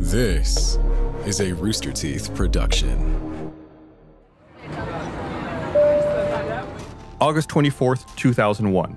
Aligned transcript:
This 0.00 0.78
is 1.26 1.42
a 1.42 1.52
Rooster 1.52 1.92
Teeth 1.92 2.34
production. 2.34 3.52
August 7.20 7.50
24th, 7.50 8.16
2001. 8.16 8.96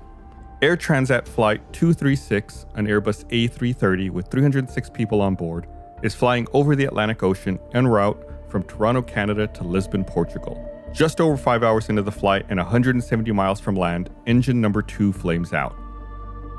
Air 0.62 0.78
Transat 0.78 1.28
Flight 1.28 1.60
236, 1.74 2.64
an 2.76 2.86
Airbus 2.86 3.26
A330 3.26 4.08
with 4.08 4.28
306 4.28 4.88
people 4.90 5.20
on 5.20 5.34
board, 5.34 5.66
is 6.02 6.14
flying 6.14 6.48
over 6.54 6.74
the 6.74 6.86
Atlantic 6.86 7.22
Ocean 7.22 7.58
en 7.74 7.86
route 7.86 8.18
from 8.48 8.62
Toronto, 8.62 9.02
Canada 9.02 9.46
to 9.48 9.62
Lisbon, 9.62 10.04
Portugal. 10.04 10.58
Just 10.94 11.20
over 11.20 11.36
five 11.36 11.62
hours 11.62 11.90
into 11.90 12.00
the 12.00 12.10
flight 12.10 12.46
and 12.48 12.58
170 12.58 13.30
miles 13.30 13.60
from 13.60 13.76
land, 13.76 14.08
engine 14.26 14.58
number 14.58 14.80
two 14.80 15.12
flames 15.12 15.52
out. 15.52 15.76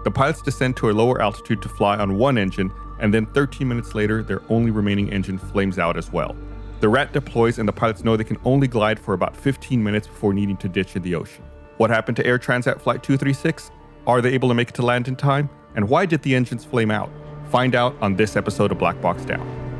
The 0.03 0.11
pilots 0.11 0.43
descend 0.43 0.77
to 0.77 0.91
a 0.91 0.93
lower 0.93 1.19
altitude 1.19 1.63
to 1.63 1.67
fly 1.69 1.97
on 1.97 2.19
one 2.19 2.37
engine, 2.37 2.71
and 2.99 3.13
then 3.13 3.25
13 3.27 3.67
minutes 3.67 3.95
later, 3.95 4.23
their 4.23 4.41
only 4.49 4.71
remaining 4.71 5.11
engine 5.11 5.37
flames 5.37 5.79
out 5.79 5.97
as 5.97 6.11
well. 6.11 6.35
The 6.79 6.89
rat 6.89 7.13
deploys, 7.13 7.59
and 7.59 7.67
the 7.67 7.73
pilots 7.73 8.03
know 8.03 8.17
they 8.17 8.23
can 8.23 8.39
only 8.43 8.67
glide 8.67 8.99
for 8.99 9.13
about 9.13 9.35
15 9.35 9.83
minutes 9.83 10.07
before 10.07 10.33
needing 10.33 10.57
to 10.57 10.69
ditch 10.69 10.95
in 10.95 11.01
the 11.01 11.15
ocean. 11.15 11.43
What 11.77 11.89
happened 11.89 12.17
to 12.17 12.25
Air 12.25 12.39
Transat 12.39 12.79
Flight 12.79 13.03
236? 13.03 13.71
Are 14.07 14.21
they 14.21 14.33
able 14.33 14.49
to 14.49 14.55
make 14.55 14.69
it 14.69 14.75
to 14.75 14.81
land 14.81 15.07
in 15.07 15.15
time? 15.15 15.49
And 15.75 15.89
why 15.89 16.05
did 16.05 16.21
the 16.21 16.35
engines 16.35 16.63
flame 16.63 16.91
out? 16.91 17.09
Find 17.49 17.75
out 17.75 17.95
on 18.01 18.15
this 18.15 18.35
episode 18.35 18.71
of 18.71 18.77
Black 18.77 19.01
Box 19.01 19.25
Down. 19.25 19.74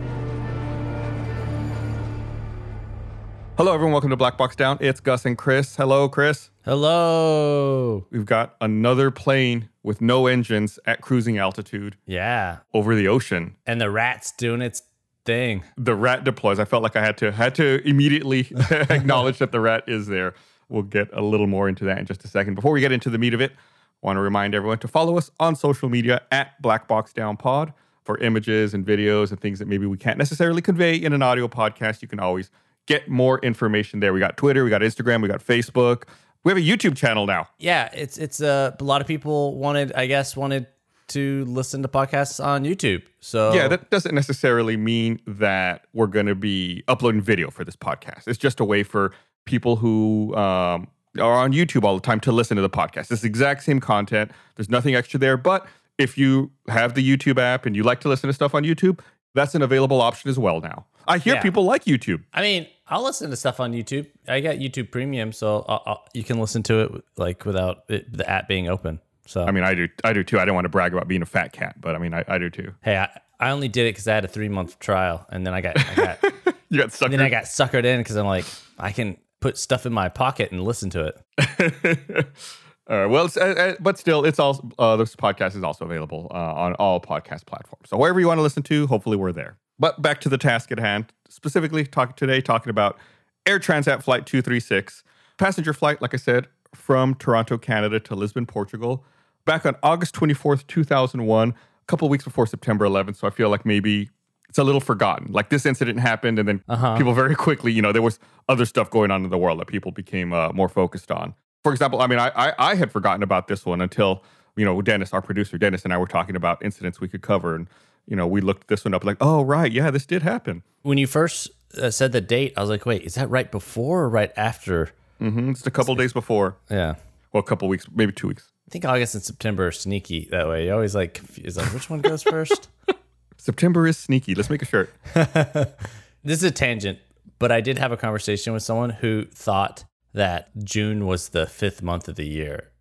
Hello, 3.57 3.73
everyone. 3.73 3.93
Welcome 3.93 4.09
to 4.09 4.17
Black 4.17 4.37
Box 4.37 4.55
Down. 4.55 4.77
It's 4.81 4.99
Gus 4.99 5.25
and 5.25 5.37
Chris. 5.37 5.77
Hello, 5.77 6.09
Chris. 6.09 6.49
Hello. 6.65 8.05
We've 8.11 8.25
got 8.25 8.55
another 8.59 9.11
plane 9.11 9.69
with 9.81 10.01
no 10.01 10.27
engines 10.27 10.77
at 10.85 10.99
cruising 10.99 11.37
altitude 11.37 11.95
Yeah. 12.05 12.57
over 12.73 12.95
the 12.95 13.07
ocean. 13.07 13.55
And 13.65 13.79
the 13.79 13.89
rat's 13.89 14.33
doing 14.33 14.61
its 14.61 14.83
thing. 15.23 15.63
The 15.77 15.95
rat 15.95 16.25
deploys. 16.25 16.59
I 16.59 16.65
felt 16.65 16.83
like 16.83 16.97
I 16.97 17.01
had 17.01 17.17
to 17.19 17.31
had 17.31 17.55
to 17.55 17.81
immediately 17.87 18.47
acknowledge 18.71 19.37
that 19.37 19.53
the 19.53 19.61
rat 19.61 19.85
is 19.87 20.07
there. 20.07 20.33
We'll 20.67 20.83
get 20.83 21.07
a 21.13 21.21
little 21.21 21.47
more 21.47 21.69
into 21.69 21.85
that 21.85 21.97
in 21.97 22.05
just 22.05 22.25
a 22.25 22.27
second. 22.27 22.55
Before 22.55 22.73
we 22.73 22.81
get 22.81 22.91
into 22.91 23.09
the 23.09 23.17
meat 23.17 23.33
of 23.33 23.39
it, 23.39 23.51
I 23.51 24.07
want 24.07 24.17
to 24.17 24.21
remind 24.21 24.53
everyone 24.53 24.79
to 24.79 24.87
follow 24.89 25.17
us 25.17 25.31
on 25.39 25.55
social 25.55 25.87
media 25.87 26.21
at 26.29 26.61
Black 26.61 26.89
Box 26.89 27.13
Down 27.13 27.37
Pod 27.37 27.71
for 28.03 28.17
images 28.19 28.73
and 28.73 28.85
videos 28.85 29.31
and 29.31 29.39
things 29.39 29.59
that 29.59 29.67
maybe 29.69 29.85
we 29.85 29.97
can't 29.97 30.17
necessarily 30.17 30.61
convey 30.61 30.95
in 30.95 31.13
an 31.13 31.21
audio 31.21 31.47
podcast. 31.47 32.01
You 32.01 32.07
can 32.09 32.19
always 32.19 32.51
get 32.85 33.09
more 33.09 33.39
information 33.39 33.99
there. 33.99 34.13
We 34.13 34.19
got 34.19 34.37
Twitter, 34.37 34.63
we 34.63 34.69
got 34.69 34.81
Instagram, 34.81 35.21
we 35.21 35.27
got 35.27 35.45
Facebook. 35.45 36.03
We 36.43 36.51
have 36.51 36.57
a 36.57 36.61
YouTube 36.61 36.95
channel 36.95 37.25
now. 37.25 37.49
Yeah, 37.57 37.89
it's 37.93 38.17
it's 38.17 38.41
uh, 38.41 38.75
a 38.79 38.83
lot 38.83 39.01
of 39.01 39.07
people 39.07 39.57
wanted, 39.57 39.91
I 39.93 40.05
guess, 40.05 40.37
wanted 40.37 40.67
to 41.07 41.45
listen 41.45 41.81
to 41.83 41.87
podcasts 41.87 42.43
on 42.43 42.63
YouTube. 42.63 43.03
So 43.19 43.53
Yeah, 43.53 43.67
that 43.67 43.89
doesn't 43.91 44.13
necessarily 44.15 44.75
mean 44.77 45.19
that 45.27 45.85
we're 45.93 46.07
going 46.07 46.25
to 46.25 46.35
be 46.35 46.83
uploading 46.87 47.21
video 47.21 47.49
for 47.51 47.63
this 47.63 47.75
podcast. 47.75 48.27
It's 48.27 48.39
just 48.39 48.59
a 48.59 48.65
way 48.65 48.81
for 48.83 49.11
people 49.45 49.75
who 49.75 50.35
um, 50.35 50.87
are 51.19 51.33
on 51.33 51.51
YouTube 51.53 51.83
all 51.83 51.93
the 51.95 52.01
time 52.01 52.19
to 52.21 52.31
listen 52.31 52.55
to 52.57 52.61
the 52.61 52.69
podcast. 52.69 53.11
It's 53.11 53.21
the 53.21 53.27
exact 53.27 53.63
same 53.63 53.79
content. 53.79 54.31
There's 54.55 54.69
nothing 54.69 54.95
extra 54.95 55.19
there. 55.19 55.37
But 55.37 55.67
if 55.99 56.17
you 56.17 56.51
have 56.67 56.95
the 56.95 57.07
YouTube 57.07 57.39
app 57.39 57.65
and 57.67 57.75
you 57.75 57.83
like 57.83 58.01
to 58.01 58.09
listen 58.09 58.27
to 58.27 58.33
stuff 58.33 58.55
on 58.55 58.63
YouTube, 58.63 58.99
that's 59.35 59.53
an 59.53 59.61
available 59.61 60.01
option 60.01 60.29
as 60.29 60.39
well 60.39 60.59
now. 60.59 60.85
I 61.07 61.19
hear 61.19 61.35
Yeah. 61.35 61.41
people 61.41 61.65
like 61.65 61.85
YouTube. 61.85 62.23
I 62.33 62.41
mean, 62.41 62.67
I'll 62.87 63.03
listen 63.03 63.29
to 63.31 63.35
stuff 63.35 63.59
on 63.59 63.73
YouTube. 63.73 64.07
I 64.27 64.41
got 64.41 64.57
YouTube 64.57 64.91
Premium, 64.91 65.31
so 65.31 65.65
I'll, 65.67 65.83
I'll, 65.85 66.05
you 66.13 66.23
can 66.23 66.39
listen 66.39 66.63
to 66.63 66.79
it 66.81 67.03
like 67.17 67.45
without 67.45 67.83
it, 67.89 68.15
the 68.15 68.29
app 68.29 68.47
being 68.47 68.67
open. 68.69 68.99
So 69.25 69.43
I 69.43 69.51
mean, 69.51 69.63
I 69.63 69.73
do, 69.73 69.89
I 70.03 70.13
do 70.13 70.23
too. 70.23 70.39
I 70.39 70.45
don't 70.45 70.53
want 70.53 70.65
to 70.65 70.69
brag 70.69 70.93
about 70.93 71.07
being 71.07 71.23
a 71.23 71.25
fat 71.25 71.51
cat, 71.51 71.81
but 71.81 71.95
I 71.95 71.97
mean, 71.97 72.13
I, 72.13 72.23
I 72.27 72.37
do 72.37 72.49
too. 72.49 72.73
hey, 72.83 72.97
I, 72.97 73.09
I 73.39 73.49
only 73.49 73.67
did 73.67 73.87
it 73.87 73.93
because 73.93 74.07
I 74.07 74.13
had 74.13 74.23
a 74.23 74.27
three 74.27 74.49
month 74.49 74.77
trial, 74.79 75.25
and 75.31 75.45
then 75.45 75.53
I 75.53 75.61
got, 75.61 75.79
I 75.79 75.95
got 75.95 76.23
You 76.69 76.79
got 76.79 76.89
suckered. 76.89 77.11
then 77.11 77.21
I 77.21 77.29
got 77.29 77.43
suckered 77.45 77.85
in 77.85 77.99
because 77.99 78.15
I'm 78.15 78.25
like, 78.25 78.45
I 78.77 78.91
can 78.91 79.17
put 79.39 79.57
stuff 79.57 79.85
in 79.85 79.93
my 79.93 80.09
pocket 80.09 80.51
and 80.51 80.63
listen 80.63 80.89
to 80.91 81.13
it. 81.37 82.27
All 82.87 82.97
right. 82.97 83.05
Well, 83.07 83.25
it's, 83.25 83.37
uh, 83.37 83.41
uh, 83.41 83.75
but 83.79 83.97
still, 83.97 84.25
it's 84.25 84.37
all 84.37 84.71
uh, 84.77 84.95
this 84.95 85.15
podcast 85.15 85.55
is 85.55 85.63
also 85.63 85.85
available 85.85 86.27
uh, 86.29 86.37
on 86.53 86.75
all 86.75 87.01
podcast 87.01 87.47
platforms. 87.47 87.89
So 87.89 87.97
wherever 87.97 88.19
you 88.19 88.27
want 88.27 88.37
to 88.37 88.43
listen 88.43 88.61
to, 88.63 88.85
hopefully 88.85 89.17
we're 89.17 89.31
there. 89.31 89.57
But 89.79 90.01
back 90.01 90.21
to 90.21 90.29
the 90.29 90.37
task 90.37 90.71
at 90.71 90.79
hand. 90.79 91.11
Specifically, 91.29 91.85
talk 91.85 92.15
today 92.15 92.41
talking 92.41 92.69
about 92.69 92.97
Air 93.45 93.59
Transat 93.59 94.03
Flight 94.03 94.25
236, 94.25 95.03
passenger 95.37 95.73
flight, 95.73 96.01
like 96.01 96.13
I 96.13 96.17
said, 96.17 96.47
from 96.73 97.15
Toronto, 97.15 97.57
Canada 97.57 97.99
to 98.01 98.15
Lisbon, 98.15 98.45
Portugal, 98.45 99.03
back 99.45 99.65
on 99.65 99.75
August 99.83 100.15
24th, 100.15 100.65
2001, 100.67 101.49
a 101.49 101.53
couple 101.87 102.07
weeks 102.09 102.23
before 102.23 102.47
September 102.47 102.85
11th. 102.85 103.17
So 103.17 103.27
I 103.27 103.31
feel 103.31 103.49
like 103.49 103.65
maybe 103.65 104.09
it's 104.49 104.57
a 104.57 104.63
little 104.63 104.81
forgotten. 104.81 105.31
Like 105.31 105.49
this 105.49 105.65
incident 105.65 105.99
happened, 105.99 106.39
and 106.39 106.47
then 106.47 106.63
Uh-huh. 106.69 106.97
people 106.97 107.13
very 107.13 107.35
quickly, 107.35 107.71
you 107.71 107.81
know, 107.81 107.91
there 107.91 108.01
was 108.01 108.19
other 108.47 108.65
stuff 108.65 108.89
going 108.89 109.11
on 109.11 109.23
in 109.23 109.29
the 109.29 109.37
world 109.37 109.59
that 109.59 109.67
people 109.67 109.91
became 109.91 110.31
uh, 110.33 110.51
more 110.53 110.69
focused 110.69 111.11
on. 111.11 111.33
For 111.63 111.71
example, 111.71 111.99
I 112.01 112.07
mean, 112.07 112.19
I, 112.19 112.29
I 112.35 112.53
I 112.59 112.75
had 112.75 112.91
forgotten 112.91 113.23
about 113.23 113.47
this 113.47 113.65
one 113.65 113.81
until 113.81 114.23
you 114.55 114.63
know 114.63 114.81
Dennis, 114.83 115.13
our 115.13 115.21
producer, 115.21 115.57
Dennis, 115.57 115.83
and 115.83 115.91
I 115.93 115.97
were 115.97 116.05
talking 116.07 116.35
about 116.35 116.63
incidents 116.63 117.01
we 117.01 117.07
could 117.07 117.21
cover, 117.23 117.55
and 117.55 117.67
you 118.07 118.15
know 118.15 118.27
we 118.27 118.41
looked 118.41 118.67
this 118.67 118.85
one 118.85 118.93
up, 118.93 119.03
like, 119.03 119.17
oh 119.21 119.41
right, 119.43 119.71
yeah, 119.71 119.91
this 119.91 120.05
did 120.05 120.23
happen. 120.23 120.63
When 120.83 120.97
you 120.97 121.07
first 121.07 121.49
uh, 121.81 121.89
said 121.91 122.11
the 122.11 122.21
date, 122.21 122.53
I 122.57 122.61
was 122.61 122.69
like, 122.69 122.85
wait, 122.85 123.03
is 123.03 123.15
that 123.15 123.29
right 123.29 123.51
before 123.51 124.03
or 124.03 124.09
right 124.09 124.31
after? 124.37 124.91
Mm-hmm. 125.21 125.51
It's 125.51 125.65
a 125.65 125.71
couple 125.71 125.95
days 125.95 126.13
before, 126.13 126.57
Yeah. 126.69 126.95
well, 127.31 127.39
a 127.41 127.45
couple 127.45 127.67
weeks, 127.67 127.85
maybe 127.93 128.11
two 128.11 128.27
weeks. 128.27 128.51
I 128.67 128.71
think 128.71 128.85
August 128.85 129.13
and 129.15 129.23
September 129.23 129.67
are 129.67 129.71
sneaky 129.71 130.27
that 130.31 130.47
way. 130.47 130.65
You 130.65 130.73
always 130.73 130.93
like 130.95 131.13
confused, 131.13 131.57
like 131.57 131.71
which 131.73 131.89
one 131.89 132.01
goes 132.01 132.23
first. 132.23 132.67
September 133.37 133.85
is 133.87 133.97
sneaky. 133.97 134.33
Let's 134.35 134.49
make 134.49 134.61
a 134.61 134.65
shirt. 134.65 134.91
this 135.13 136.39
is 136.39 136.43
a 136.43 136.51
tangent, 136.51 136.99
but 137.39 137.51
I 137.51 137.61
did 137.61 137.77
have 137.77 137.91
a 137.91 137.97
conversation 137.97 138.53
with 138.53 138.63
someone 138.63 138.89
who 138.89 139.25
thought 139.25 139.85
that 140.13 140.49
June 140.63 141.05
was 141.05 141.29
the 141.29 141.45
fifth 141.45 141.81
month 141.83 142.07
of 142.07 142.15
the 142.15 142.25
year, 142.25 142.71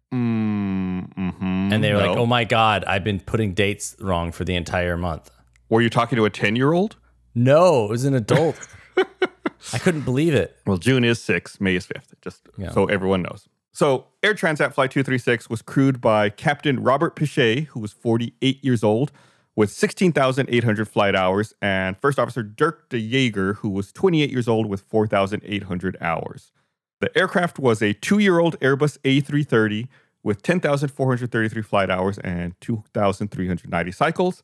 And 1.73 1.83
they 1.83 1.93
were 1.93 1.99
like, 1.99 2.17
"Oh 2.17 2.27
my 2.27 2.45
god, 2.45 2.85
I've 2.85 3.05
been 3.05 3.21
putting 3.21 3.55
dates 3.55 3.97
wrong 4.01 4.33
for 4.33 4.45
the 4.45 4.55
entire 4.55 4.97
month." 4.97 5.31
Were 5.69 5.81
you 5.81 5.91
talking 5.91 6.17
to 6.17 6.25
a 6.25 6.31
ten-year-old? 6.31 6.97
No, 7.35 7.87
it 7.87 7.91
was 7.91 8.05
an 8.05 8.15
adult. 8.15 8.57
I 9.73 9.79
couldn't 9.79 10.03
believe 10.03 10.35
it. 10.35 10.57
Well, 10.67 10.77
June 10.77 11.05
is 11.05 11.23
6, 11.23 11.61
May 11.61 11.75
is 11.75 11.87
5th, 11.87 12.13
just 12.21 12.49
Yeah. 12.57 12.71
so 12.71 12.85
everyone 12.87 13.23
knows. 13.23 13.49
So, 13.73 14.07
Air 14.23 14.35
Transat 14.35 14.73
Flight 14.75 14.91
236 14.93 15.51
was 15.51 15.63
crewed 15.63 16.01
by 16.01 16.29
Captain 16.31 16.81
Robert 16.81 17.17
Pichet, 17.17 17.63
who 17.71 17.81
was 17.81 17.93
48 17.93 18.63
years 18.63 18.85
old, 18.85 19.11
with 19.57 19.71
16,800 19.71 20.87
flight 20.89 21.17
hours, 21.17 21.55
and 21.61 21.97
First 21.99 22.19
Officer 22.19 22.43
Dirk 22.43 22.89
de 22.89 22.99
Jaeger, 22.99 23.55
who 23.55 23.71
was 23.71 23.91
28 23.91 24.31
years 24.31 24.47
old, 24.47 24.67
with 24.67 24.83
4,800 24.83 25.97
hours. 26.01 26.53
The 27.01 27.17
aircraft 27.19 27.59
was 27.59 27.83
a 27.83 27.95
two 27.95 28.19
year 28.19 28.39
old 28.39 28.59
Airbus 28.61 28.99
A330 29.01 29.89
with 30.25 30.43
10,433 30.43 31.63
flight 31.63 31.91
hours 31.91 32.19
and 32.19 32.59
2,390 32.61 33.93
cycles. 33.93 34.43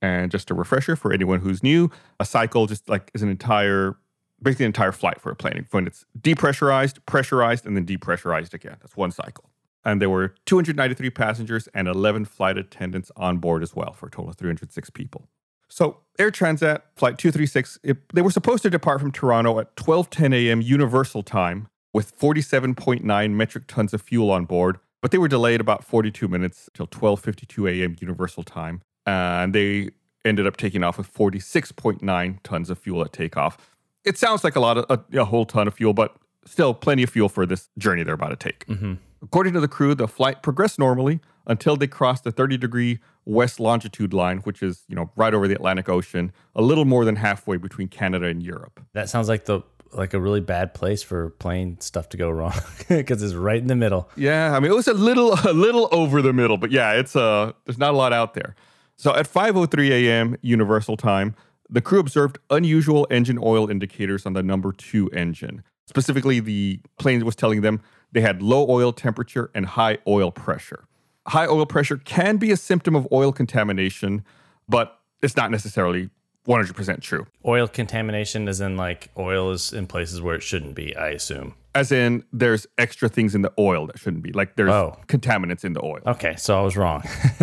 And 0.00 0.30
just 0.30 0.50
a 0.50 0.54
refresher 0.54 0.94
for 0.94 1.12
anyone 1.12 1.40
who's 1.40 1.62
new, 1.62 1.90
a 2.20 2.24
cycle 2.24 2.66
just 2.66 2.88
like 2.88 3.10
is 3.12 3.22
an 3.22 3.28
entire, 3.28 3.96
basically 4.40 4.66
an 4.66 4.68
entire 4.68 4.92
flight 4.92 5.20
for 5.20 5.30
a 5.30 5.36
plane. 5.36 5.66
When 5.70 5.86
it's 5.86 6.04
depressurized, 6.18 6.98
pressurized, 7.06 7.66
and 7.66 7.76
then 7.76 7.84
depressurized 7.84 8.54
again. 8.54 8.76
That's 8.80 8.96
one 8.96 9.10
cycle. 9.10 9.50
And 9.84 10.00
there 10.00 10.10
were 10.10 10.34
293 10.46 11.10
passengers 11.10 11.68
and 11.74 11.88
11 11.88 12.26
flight 12.26 12.58
attendants 12.58 13.10
on 13.16 13.38
board 13.38 13.62
as 13.62 13.74
well 13.74 13.92
for 13.92 14.06
a 14.06 14.10
total 14.10 14.30
of 14.30 14.36
306 14.36 14.90
people. 14.90 15.28
So 15.68 15.98
Air 16.18 16.30
Transat 16.30 16.82
Flight 16.94 17.18
236, 17.18 17.80
it, 17.82 17.96
they 18.12 18.22
were 18.22 18.30
supposed 18.30 18.62
to 18.62 18.70
depart 18.70 19.00
from 19.00 19.10
Toronto 19.10 19.58
at 19.58 19.74
12:10 19.76 20.34
a.m. 20.34 20.60
Universal 20.60 21.24
Time 21.24 21.68
with 21.92 22.16
47.9 22.18 23.30
metric 23.30 23.64
tons 23.66 23.94
of 23.94 24.02
fuel 24.02 24.30
on 24.30 24.44
board, 24.44 24.78
but 25.02 25.10
they 25.10 25.18
were 25.18 25.28
delayed 25.28 25.60
about 25.60 25.84
42 25.84 26.28
minutes 26.28 26.68
till 26.74 26.86
12:52 26.86 27.80
a.m. 27.80 27.96
Universal 28.00 28.44
Time, 28.44 28.82
and 29.04 29.54
they 29.54 29.90
ended 30.24 30.46
up 30.46 30.56
taking 30.56 30.82
off 30.82 30.98
with 30.98 31.12
46.9 31.12 32.42
tons 32.42 32.70
of 32.70 32.78
fuel 32.78 33.02
at 33.02 33.12
takeoff. 33.12 33.56
It 34.04 34.18
sounds 34.18 34.42
like 34.42 34.56
a 34.56 34.60
lot 34.60 34.78
of 34.78 34.86
a, 34.90 35.20
a 35.20 35.24
whole 35.24 35.46
ton 35.46 35.68
of 35.68 35.74
fuel, 35.74 35.92
but 35.92 36.16
still 36.44 36.74
plenty 36.74 37.02
of 37.02 37.10
fuel 37.10 37.28
for 37.28 37.46
this 37.46 37.68
journey 37.78 38.02
they're 38.02 38.14
about 38.14 38.28
to 38.28 38.36
take. 38.36 38.66
Mm-hmm. 38.66 38.94
According 39.22 39.54
to 39.54 39.60
the 39.60 39.68
crew, 39.68 39.94
the 39.94 40.08
flight 40.08 40.42
progressed 40.42 40.78
normally 40.78 41.20
until 41.46 41.76
they 41.76 41.86
crossed 41.86 42.24
the 42.24 42.32
30 42.32 42.56
degree 42.56 42.98
west 43.24 43.58
longitude 43.58 44.12
line, 44.12 44.38
which 44.38 44.62
is, 44.62 44.84
you 44.88 44.94
know, 44.94 45.10
right 45.16 45.34
over 45.34 45.48
the 45.48 45.54
Atlantic 45.54 45.88
Ocean, 45.88 46.32
a 46.54 46.62
little 46.62 46.84
more 46.84 47.04
than 47.04 47.16
halfway 47.16 47.56
between 47.56 47.88
Canada 47.88 48.26
and 48.26 48.42
Europe. 48.42 48.80
That 48.92 49.08
sounds 49.08 49.28
like 49.28 49.46
the 49.46 49.62
like 49.92 50.14
a 50.14 50.20
really 50.20 50.40
bad 50.40 50.74
place 50.74 51.02
for 51.02 51.30
plane 51.30 51.80
stuff 51.80 52.08
to 52.10 52.16
go 52.16 52.30
wrong 52.30 52.54
because 52.88 53.22
it's 53.22 53.34
right 53.34 53.60
in 53.60 53.66
the 53.66 53.76
middle. 53.76 54.08
Yeah, 54.16 54.56
I 54.56 54.60
mean 54.60 54.70
it 54.70 54.74
was 54.74 54.88
a 54.88 54.94
little 54.94 55.32
a 55.44 55.52
little 55.52 55.88
over 55.92 56.22
the 56.22 56.32
middle, 56.32 56.56
but 56.56 56.70
yeah, 56.70 56.92
it's 56.92 57.16
uh 57.16 57.52
there's 57.64 57.78
not 57.78 57.94
a 57.94 57.96
lot 57.96 58.12
out 58.12 58.34
there. 58.34 58.54
So 58.96 59.14
at 59.14 59.28
5:03 59.28 59.90
a.m. 59.90 60.36
Universal 60.40 60.96
Time, 60.96 61.34
the 61.68 61.80
crew 61.80 62.00
observed 62.00 62.38
unusual 62.50 63.06
engine 63.10 63.38
oil 63.42 63.68
indicators 63.68 64.24
on 64.26 64.32
the 64.32 64.42
number 64.42 64.72
2 64.72 65.10
engine. 65.10 65.62
Specifically, 65.86 66.40
the 66.40 66.80
plane 66.98 67.24
was 67.24 67.36
telling 67.36 67.60
them 67.60 67.80
they 68.12 68.20
had 68.20 68.42
low 68.42 68.68
oil 68.68 68.92
temperature 68.92 69.50
and 69.54 69.66
high 69.66 69.98
oil 70.06 70.30
pressure. 70.30 70.84
High 71.28 71.46
oil 71.46 71.66
pressure 71.66 71.96
can 71.96 72.36
be 72.36 72.50
a 72.50 72.56
symptom 72.56 72.94
of 72.94 73.06
oil 73.12 73.32
contamination, 73.32 74.24
but 74.68 75.00
it's 75.22 75.36
not 75.36 75.50
necessarily 75.50 76.10
100% 76.46 77.00
true. 77.00 77.26
Oil 77.44 77.68
contamination 77.68 78.48
is 78.48 78.60
in 78.60 78.76
like 78.76 79.10
oil 79.18 79.50
is 79.50 79.72
in 79.72 79.86
places 79.86 80.20
where 80.22 80.34
it 80.36 80.42
shouldn't 80.42 80.74
be, 80.74 80.96
I 80.96 81.08
assume. 81.08 81.54
As 81.74 81.92
in, 81.92 82.24
there's 82.32 82.66
extra 82.78 83.08
things 83.08 83.34
in 83.34 83.42
the 83.42 83.52
oil 83.58 83.86
that 83.88 83.98
shouldn't 83.98 84.22
be. 84.22 84.32
Like 84.32 84.56
there's 84.56 84.70
Oh. 84.70 84.96
contaminants 85.08 85.64
in 85.64 85.74
the 85.74 85.84
oil. 85.84 86.00
Okay, 86.06 86.34
so 86.36 86.58
I 86.58 86.62
was 86.62 86.76
wrong. 86.76 87.02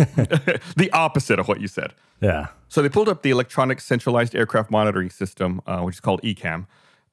the 0.76 0.90
opposite 0.92 1.38
of 1.38 1.48
what 1.48 1.60
you 1.60 1.68
said. 1.68 1.94
yeah. 2.20 2.48
So 2.68 2.82
they 2.82 2.88
pulled 2.88 3.08
up 3.08 3.22
the 3.22 3.30
electronic 3.30 3.80
centralized 3.80 4.34
aircraft 4.34 4.70
monitoring 4.70 5.08
system, 5.10 5.60
uh, 5.66 5.80
which 5.82 5.96
is 5.96 6.00
called 6.00 6.20
ECAM, 6.22 6.66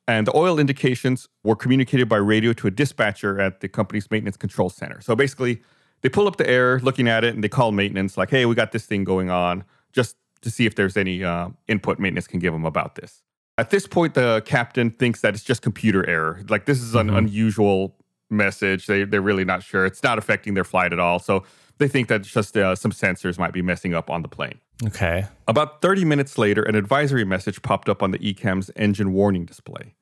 and 0.08 0.26
the 0.26 0.36
oil 0.36 0.58
indications 0.58 1.30
were 1.44 1.56
communicated 1.56 2.10
by 2.10 2.18
radio 2.18 2.52
to 2.54 2.66
a 2.68 2.72
dispatcher 2.72 3.40
at 3.40 3.60
the 3.60 3.68
company's 3.70 4.10
maintenance 4.10 4.38
control 4.38 4.70
center. 4.72 5.00
So 5.02 5.16
basically, 5.16 5.62
they 6.02 6.10
pull 6.10 6.28
up 6.28 6.38
the 6.38 6.50
air, 6.50 6.80
looking 6.80 7.08
at 7.08 7.24
it, 7.24 7.36
and 7.36 7.44
they 7.44 7.50
call 7.50 7.72
maintenance, 7.72 8.18
like, 8.18 8.32
"Hey, 8.32 8.48
we 8.48 8.56
got 8.56 8.72
this 8.72 8.88
thing 8.88 9.04
going 9.04 9.30
on," 9.30 9.64
just 9.94 10.18
to 10.42 10.50
see 10.50 10.66
if 10.66 10.76
there's 10.76 10.98
any 10.98 11.24
uh, 11.24 11.50
input 11.68 12.00
maintenance 12.00 12.28
can 12.28 12.40
give 12.40 12.54
them 12.54 12.66
about 12.66 12.96
this. 12.96 13.24
At 13.58 13.70
this 13.70 13.86
point, 13.86 14.14
the 14.16 14.42
captain 14.46 14.90
thinks 14.90 15.22
that 15.22 15.34
it's 15.34 15.44
just 15.44 15.62
computer 15.62 16.08
error. 16.10 16.42
Like 16.50 16.66
this 16.66 16.82
is 16.82 16.96
an 16.96 17.10
unusual 17.10 17.96
message. 18.30 18.88
They 18.88 19.04
they're 19.04 19.22
really 19.22 19.46
not 19.46 19.62
sure. 19.62 19.86
It's 19.86 20.02
not 20.02 20.18
affecting 20.18 20.54
their 20.54 20.64
flight 20.64 20.94
at 20.94 21.00
all. 21.00 21.20
So 21.20 21.44
they 21.78 21.88
think 21.88 22.08
that 22.08 22.22
just 22.24 22.56
uh, 22.58 22.76
some 22.76 22.92
sensors 22.92 23.38
might 23.38 23.54
be 23.54 23.62
messing 23.62 23.94
up 23.94 24.10
on 24.10 24.22
the 24.22 24.28
plane. 24.28 24.60
Okay. 24.86 25.26
About 25.48 25.82
30 25.82 26.06
minutes 26.06 26.38
later, 26.38 26.64
an 26.64 26.76
advisory 26.76 27.26
message 27.26 27.62
popped 27.62 27.90
up 27.90 28.02
on 28.02 28.12
the 28.12 28.20
ECAM's 28.20 28.72
engine 28.76 29.14
warning 29.14 29.46
display. 29.46 29.96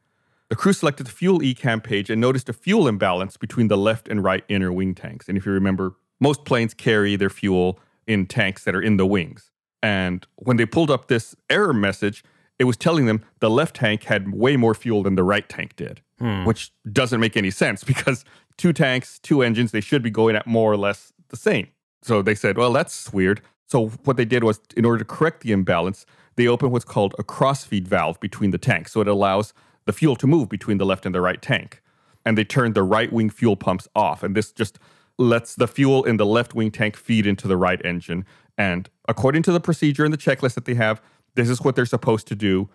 The 0.50 0.56
crew 0.56 0.74
selected 0.74 1.06
the 1.06 1.12
fuel 1.12 1.40
ECAM 1.40 1.84
page 1.84 2.10
and 2.10 2.20
noticed 2.20 2.50
a 2.50 2.54
fuel 2.54 2.88
imbalance 2.88 3.38
between 3.38 3.68
the 3.68 3.78
left 3.78 4.08
and 4.08 4.24
right 4.24 4.44
inner 4.48 4.72
wing 4.72 4.96
tanks. 4.96 5.28
And 5.28 5.38
if 5.38 5.46
you 5.46 5.52
remember, 5.52 5.96
most 6.20 6.44
planes 6.46 6.74
carry 6.74 7.16
their 7.16 7.30
fuel 7.30 7.80
in 8.08 8.26
tanks 8.26 8.64
that 8.64 8.76
are 8.76 8.82
in 8.82 8.98
the 8.98 9.06
wings. 9.06 9.52
And 9.82 10.26
when 10.36 10.58
they 10.58 10.66
pulled 10.66 10.92
up 10.92 11.08
this 11.08 11.36
error 11.50 11.74
message, 11.74 12.24
it 12.58 12.66
was 12.66 12.76
telling 12.76 13.06
them 13.06 13.24
the 13.40 13.50
left 13.50 13.78
tank 13.78 14.04
had 14.04 14.34
way 14.34 14.58
more 14.58 14.76
fuel 14.76 15.04
than 15.04 15.16
the 15.16 15.24
right 15.24 15.48
tank 15.48 15.76
did, 15.76 16.02
hmm. 16.20 16.44
which 16.44 16.72
doesn't 16.92 17.20
make 17.20 17.38
any 17.38 17.50
sense 17.50 17.84
because 17.84 18.26
two 18.58 18.74
tanks, 18.74 19.20
two 19.20 19.42
engines, 19.42 19.72
they 19.72 19.82
should 19.82 20.04
be 20.04 20.10
going 20.10 20.36
at 20.36 20.46
more 20.46 20.72
or 20.72 20.78
less 20.78 21.14
the 21.30 21.38
same. 21.38 21.68
So 22.02 22.22
they 22.22 22.36
said, 22.36 22.58
well, 22.58 22.74
that's 22.74 23.12
weird. 23.14 23.42
So 23.66 23.90
what 24.04 24.18
they 24.18 24.26
did 24.26 24.44
was, 24.44 24.60
in 24.76 24.84
order 24.84 25.00
to 25.00 25.06
correct 25.06 25.42
the 25.42 25.52
imbalance, 25.52 26.06
they 26.36 26.48
opened 26.48 26.72
what's 26.72 26.86
called 26.86 27.14
a 27.20 27.24
crossfeed 27.24 27.88
valve 27.88 28.20
between 28.20 28.52
the 28.52 28.58
tanks. 28.58 28.92
So 28.92 29.02
it 29.02 29.08
allows 29.08 29.54
the 29.86 29.94
fuel 29.94 30.16
to 30.18 30.28
move 30.28 30.50
between 30.50 30.78
the 30.78 30.86
left 30.86 31.06
and 31.06 31.14
the 31.14 31.22
right 31.22 31.42
tank. 31.42 31.82
And 32.26 32.38
they 32.38 32.44
turned 32.44 32.76
the 32.76 32.84
right 32.84 33.12
wing 33.12 33.30
fuel 33.30 33.56
pumps 33.56 33.88
off. 33.96 34.24
And 34.24 34.36
this 34.36 34.52
just 34.52 34.80
lets 35.20 35.56
the 35.56 35.68
fuel 35.68 36.04
in 36.04 36.18
the 36.18 36.26
left 36.26 36.56
wing 36.56 36.72
tank 36.72 36.96
feed 36.96 37.28
into 37.28 37.48
the 37.48 37.58
right 37.58 37.84
engine. 37.86 38.26
And 38.58 38.90
according 39.08 39.44
to 39.44 39.52
the 39.52 39.60
procedure 39.60 40.04
and 40.04 40.14
the 40.14 40.18
checklist 40.18 40.56
that 40.56 40.66
they 40.66 40.74
have, 40.74 41.02
this 41.36 41.50
is 41.50 41.62
what 41.62 41.76
they're 41.76 41.86
supposed 41.86 42.28
to 42.28 42.36
do 42.36 42.70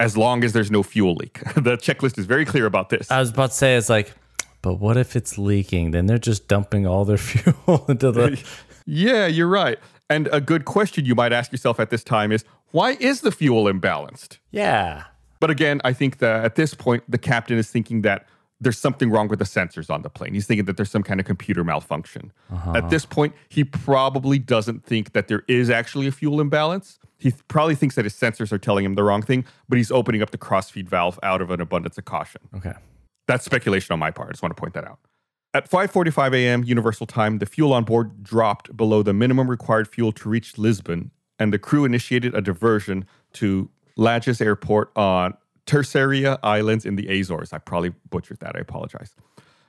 as 0.00 0.16
long 0.16 0.42
as 0.42 0.52
there's 0.54 0.70
no 0.70 0.82
fuel 0.82 1.14
leak. 1.14 1.40
the 1.54 1.76
checklist 1.76 2.18
is 2.18 2.24
very 2.24 2.44
clear 2.44 2.66
about 2.66 2.88
this. 2.88 3.10
I 3.10 3.20
was 3.20 3.30
about 3.30 3.50
to 3.50 3.56
say 3.56 3.76
it's 3.76 3.90
like, 3.90 4.12
but 4.62 4.74
what 4.74 4.96
if 4.96 5.14
it's 5.14 5.38
leaking? 5.38 5.90
Then 5.92 6.06
they're 6.06 6.18
just 6.18 6.48
dumping 6.48 6.86
all 6.86 7.04
their 7.04 7.16
fuel 7.18 7.84
into 7.88 8.10
the 8.10 8.42
Yeah, 8.86 9.26
you're 9.26 9.46
right. 9.46 9.78
And 10.08 10.28
a 10.32 10.40
good 10.40 10.64
question 10.64 11.04
you 11.04 11.14
might 11.14 11.32
ask 11.32 11.52
yourself 11.52 11.78
at 11.78 11.90
this 11.90 12.02
time 12.02 12.32
is 12.32 12.44
why 12.72 12.92
is 12.92 13.20
the 13.20 13.30
fuel 13.30 13.64
imbalanced? 13.64 14.38
Yeah. 14.50 15.04
But 15.38 15.50
again, 15.50 15.80
I 15.84 15.92
think 15.92 16.18
that 16.18 16.44
at 16.44 16.56
this 16.56 16.74
point, 16.74 17.04
the 17.08 17.18
captain 17.18 17.56
is 17.58 17.70
thinking 17.70 18.02
that 18.02 18.26
there's 18.60 18.78
something 18.78 19.10
wrong 19.10 19.28
with 19.28 19.38
the 19.38 19.44
sensors 19.44 19.90
on 19.90 20.02
the 20.02 20.10
plane. 20.10 20.34
He's 20.34 20.46
thinking 20.46 20.66
that 20.66 20.76
there's 20.76 20.90
some 20.90 21.02
kind 21.02 21.18
of 21.18 21.26
computer 21.26 21.64
malfunction. 21.64 22.32
At 22.50 22.56
uh-huh. 22.56 22.88
this 22.88 23.06
point, 23.06 23.34
he 23.48 23.64
probably 23.64 24.38
doesn't 24.38 24.84
think 24.84 25.12
that 25.12 25.28
there 25.28 25.44
is 25.48 25.70
actually 25.70 26.06
a 26.06 26.12
fuel 26.12 26.40
imbalance. 26.40 26.98
He 27.18 27.32
probably 27.48 27.74
thinks 27.74 27.94
that 27.94 28.04
his 28.04 28.14
sensors 28.14 28.52
are 28.52 28.58
telling 28.58 28.84
him 28.84 28.94
the 28.94 29.02
wrong 29.02 29.22
thing, 29.22 29.44
but 29.68 29.78
he's 29.78 29.90
opening 29.90 30.22
up 30.22 30.30
the 30.30 30.38
crossfeed 30.38 30.88
valve 30.88 31.18
out 31.22 31.40
of 31.40 31.50
an 31.50 31.60
abundance 31.60 31.96
of 31.98 32.04
caution. 32.04 32.40
Okay. 32.54 32.74
That's 33.26 33.44
speculation 33.44 33.92
on 33.92 33.98
my 33.98 34.10
part. 34.10 34.28
I 34.28 34.32
just 34.32 34.42
want 34.42 34.56
to 34.56 34.60
point 34.60 34.74
that 34.74 34.84
out. 34.84 34.98
At 35.52 35.68
5:45 35.68 36.34
a.m. 36.34 36.64
Universal 36.64 37.06
Time, 37.06 37.38
the 37.38 37.46
fuel 37.46 37.72
on 37.72 37.84
board 37.84 38.22
dropped 38.22 38.76
below 38.76 39.02
the 39.02 39.12
minimum 39.12 39.50
required 39.50 39.88
fuel 39.88 40.12
to 40.12 40.28
reach 40.28 40.58
Lisbon, 40.58 41.10
and 41.38 41.52
the 41.52 41.58
crew 41.58 41.84
initiated 41.84 42.34
a 42.34 42.40
diversion 42.40 43.04
to 43.34 43.68
Lajes 43.98 44.40
Airport 44.40 44.96
on 44.96 45.34
Terceira 45.70 46.36
Islands 46.42 46.84
in 46.84 46.96
the 46.96 47.06
Azores. 47.06 47.52
I 47.52 47.58
probably 47.58 47.90
butchered 48.10 48.40
that. 48.40 48.56
I 48.56 48.58
apologize. 48.58 49.14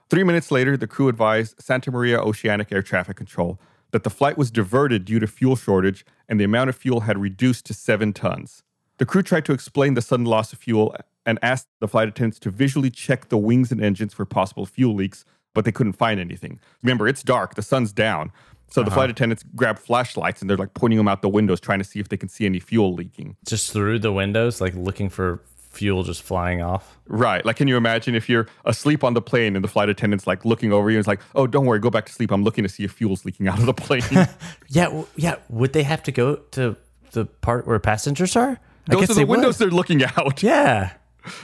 Three 0.09 0.23
minutes 0.23 0.49
later, 0.49 0.75
the 0.75 0.87
crew 0.87 1.07
advised 1.07 1.61
Santa 1.61 1.91
Maria 1.91 2.19
Oceanic 2.19 2.71
Air 2.71 2.81
Traffic 2.81 3.17
Control 3.17 3.59
that 3.91 4.03
the 4.03 4.09
flight 4.09 4.35
was 4.35 4.49
diverted 4.49 5.05
due 5.05 5.19
to 5.19 5.27
fuel 5.27 5.55
shortage 5.55 6.03
and 6.27 6.39
the 6.39 6.43
amount 6.43 6.71
of 6.71 6.75
fuel 6.75 7.01
had 7.01 7.19
reduced 7.19 7.67
to 7.67 7.75
seven 7.75 8.13
tons. 8.13 8.63
The 8.97 9.05
crew 9.05 9.21
tried 9.21 9.45
to 9.45 9.53
explain 9.53 9.93
the 9.93 10.01
sudden 10.01 10.25
loss 10.25 10.51
of 10.51 10.57
fuel 10.57 10.95
and 11.23 11.37
asked 11.43 11.67
the 11.79 11.87
flight 11.87 12.07
attendants 12.07 12.39
to 12.39 12.49
visually 12.49 12.89
check 12.89 13.29
the 13.29 13.37
wings 13.37 13.71
and 13.71 13.79
engines 13.79 14.11
for 14.11 14.25
possible 14.25 14.65
fuel 14.65 14.95
leaks, 14.95 15.23
but 15.53 15.65
they 15.65 15.71
couldn't 15.71 15.93
find 15.93 16.19
anything. 16.19 16.59
Remember, 16.81 17.07
it's 17.07 17.21
dark, 17.21 17.53
the 17.53 17.61
sun's 17.61 17.93
down. 17.93 18.31
So 18.71 18.81
the 18.81 18.87
uh-huh. 18.87 18.95
flight 18.95 19.09
attendants 19.11 19.43
grab 19.55 19.77
flashlights 19.77 20.41
and 20.41 20.49
they're 20.49 20.57
like 20.57 20.73
pointing 20.73 20.97
them 20.97 21.07
out 21.07 21.21
the 21.21 21.29
windows, 21.29 21.59
trying 21.59 21.79
to 21.79 21.85
see 21.85 21.99
if 21.99 22.09
they 22.09 22.17
can 22.17 22.29
see 22.29 22.47
any 22.47 22.59
fuel 22.59 22.91
leaking. 22.91 23.37
Just 23.45 23.71
through 23.71 23.99
the 23.99 24.11
windows, 24.11 24.61
like 24.61 24.73
looking 24.73 25.09
for 25.09 25.43
fuel 25.71 26.03
just 26.03 26.21
flying 26.21 26.61
off. 26.61 26.97
Right. 27.07 27.45
Like, 27.45 27.55
can 27.55 27.67
you 27.67 27.77
imagine 27.77 28.13
if 28.15 28.27
you're 28.29 28.47
asleep 28.65 29.03
on 29.03 29.13
the 29.13 29.21
plane 29.21 29.55
and 29.55 29.63
the 29.63 29.69
flight 29.69 29.89
attendant's 29.89 30.27
like 30.27 30.43
looking 30.45 30.71
over 30.73 30.89
you 30.89 30.97
and 30.97 30.99
it's 31.01 31.07
like, 31.07 31.21
oh, 31.35 31.47
don't 31.47 31.65
worry, 31.65 31.79
go 31.79 31.89
back 31.89 32.05
to 32.07 32.11
sleep. 32.11 32.31
I'm 32.31 32.43
looking 32.43 32.63
to 32.63 32.69
see 32.69 32.83
if 32.83 32.91
fuel's 32.91 33.25
leaking 33.25 33.47
out 33.47 33.59
of 33.59 33.65
the 33.65 33.73
plane. 33.73 34.01
Yeah, 34.69 34.85
w- 34.85 35.07
yeah. 35.15 35.35
Would 35.49 35.73
they 35.73 35.83
have 35.83 36.03
to 36.03 36.11
go 36.11 36.35
to 36.51 36.75
the 37.11 37.25
part 37.25 37.67
where 37.67 37.79
passengers 37.79 38.35
are? 38.35 38.59
I 38.89 38.93
Those 38.93 39.01
guess 39.01 39.09
are 39.11 39.13
the 39.15 39.19
would. 39.25 39.29
windows 39.29 39.57
they're 39.57 39.69
looking 39.69 40.03
out. 40.03 40.41
Yeah. 40.43 40.91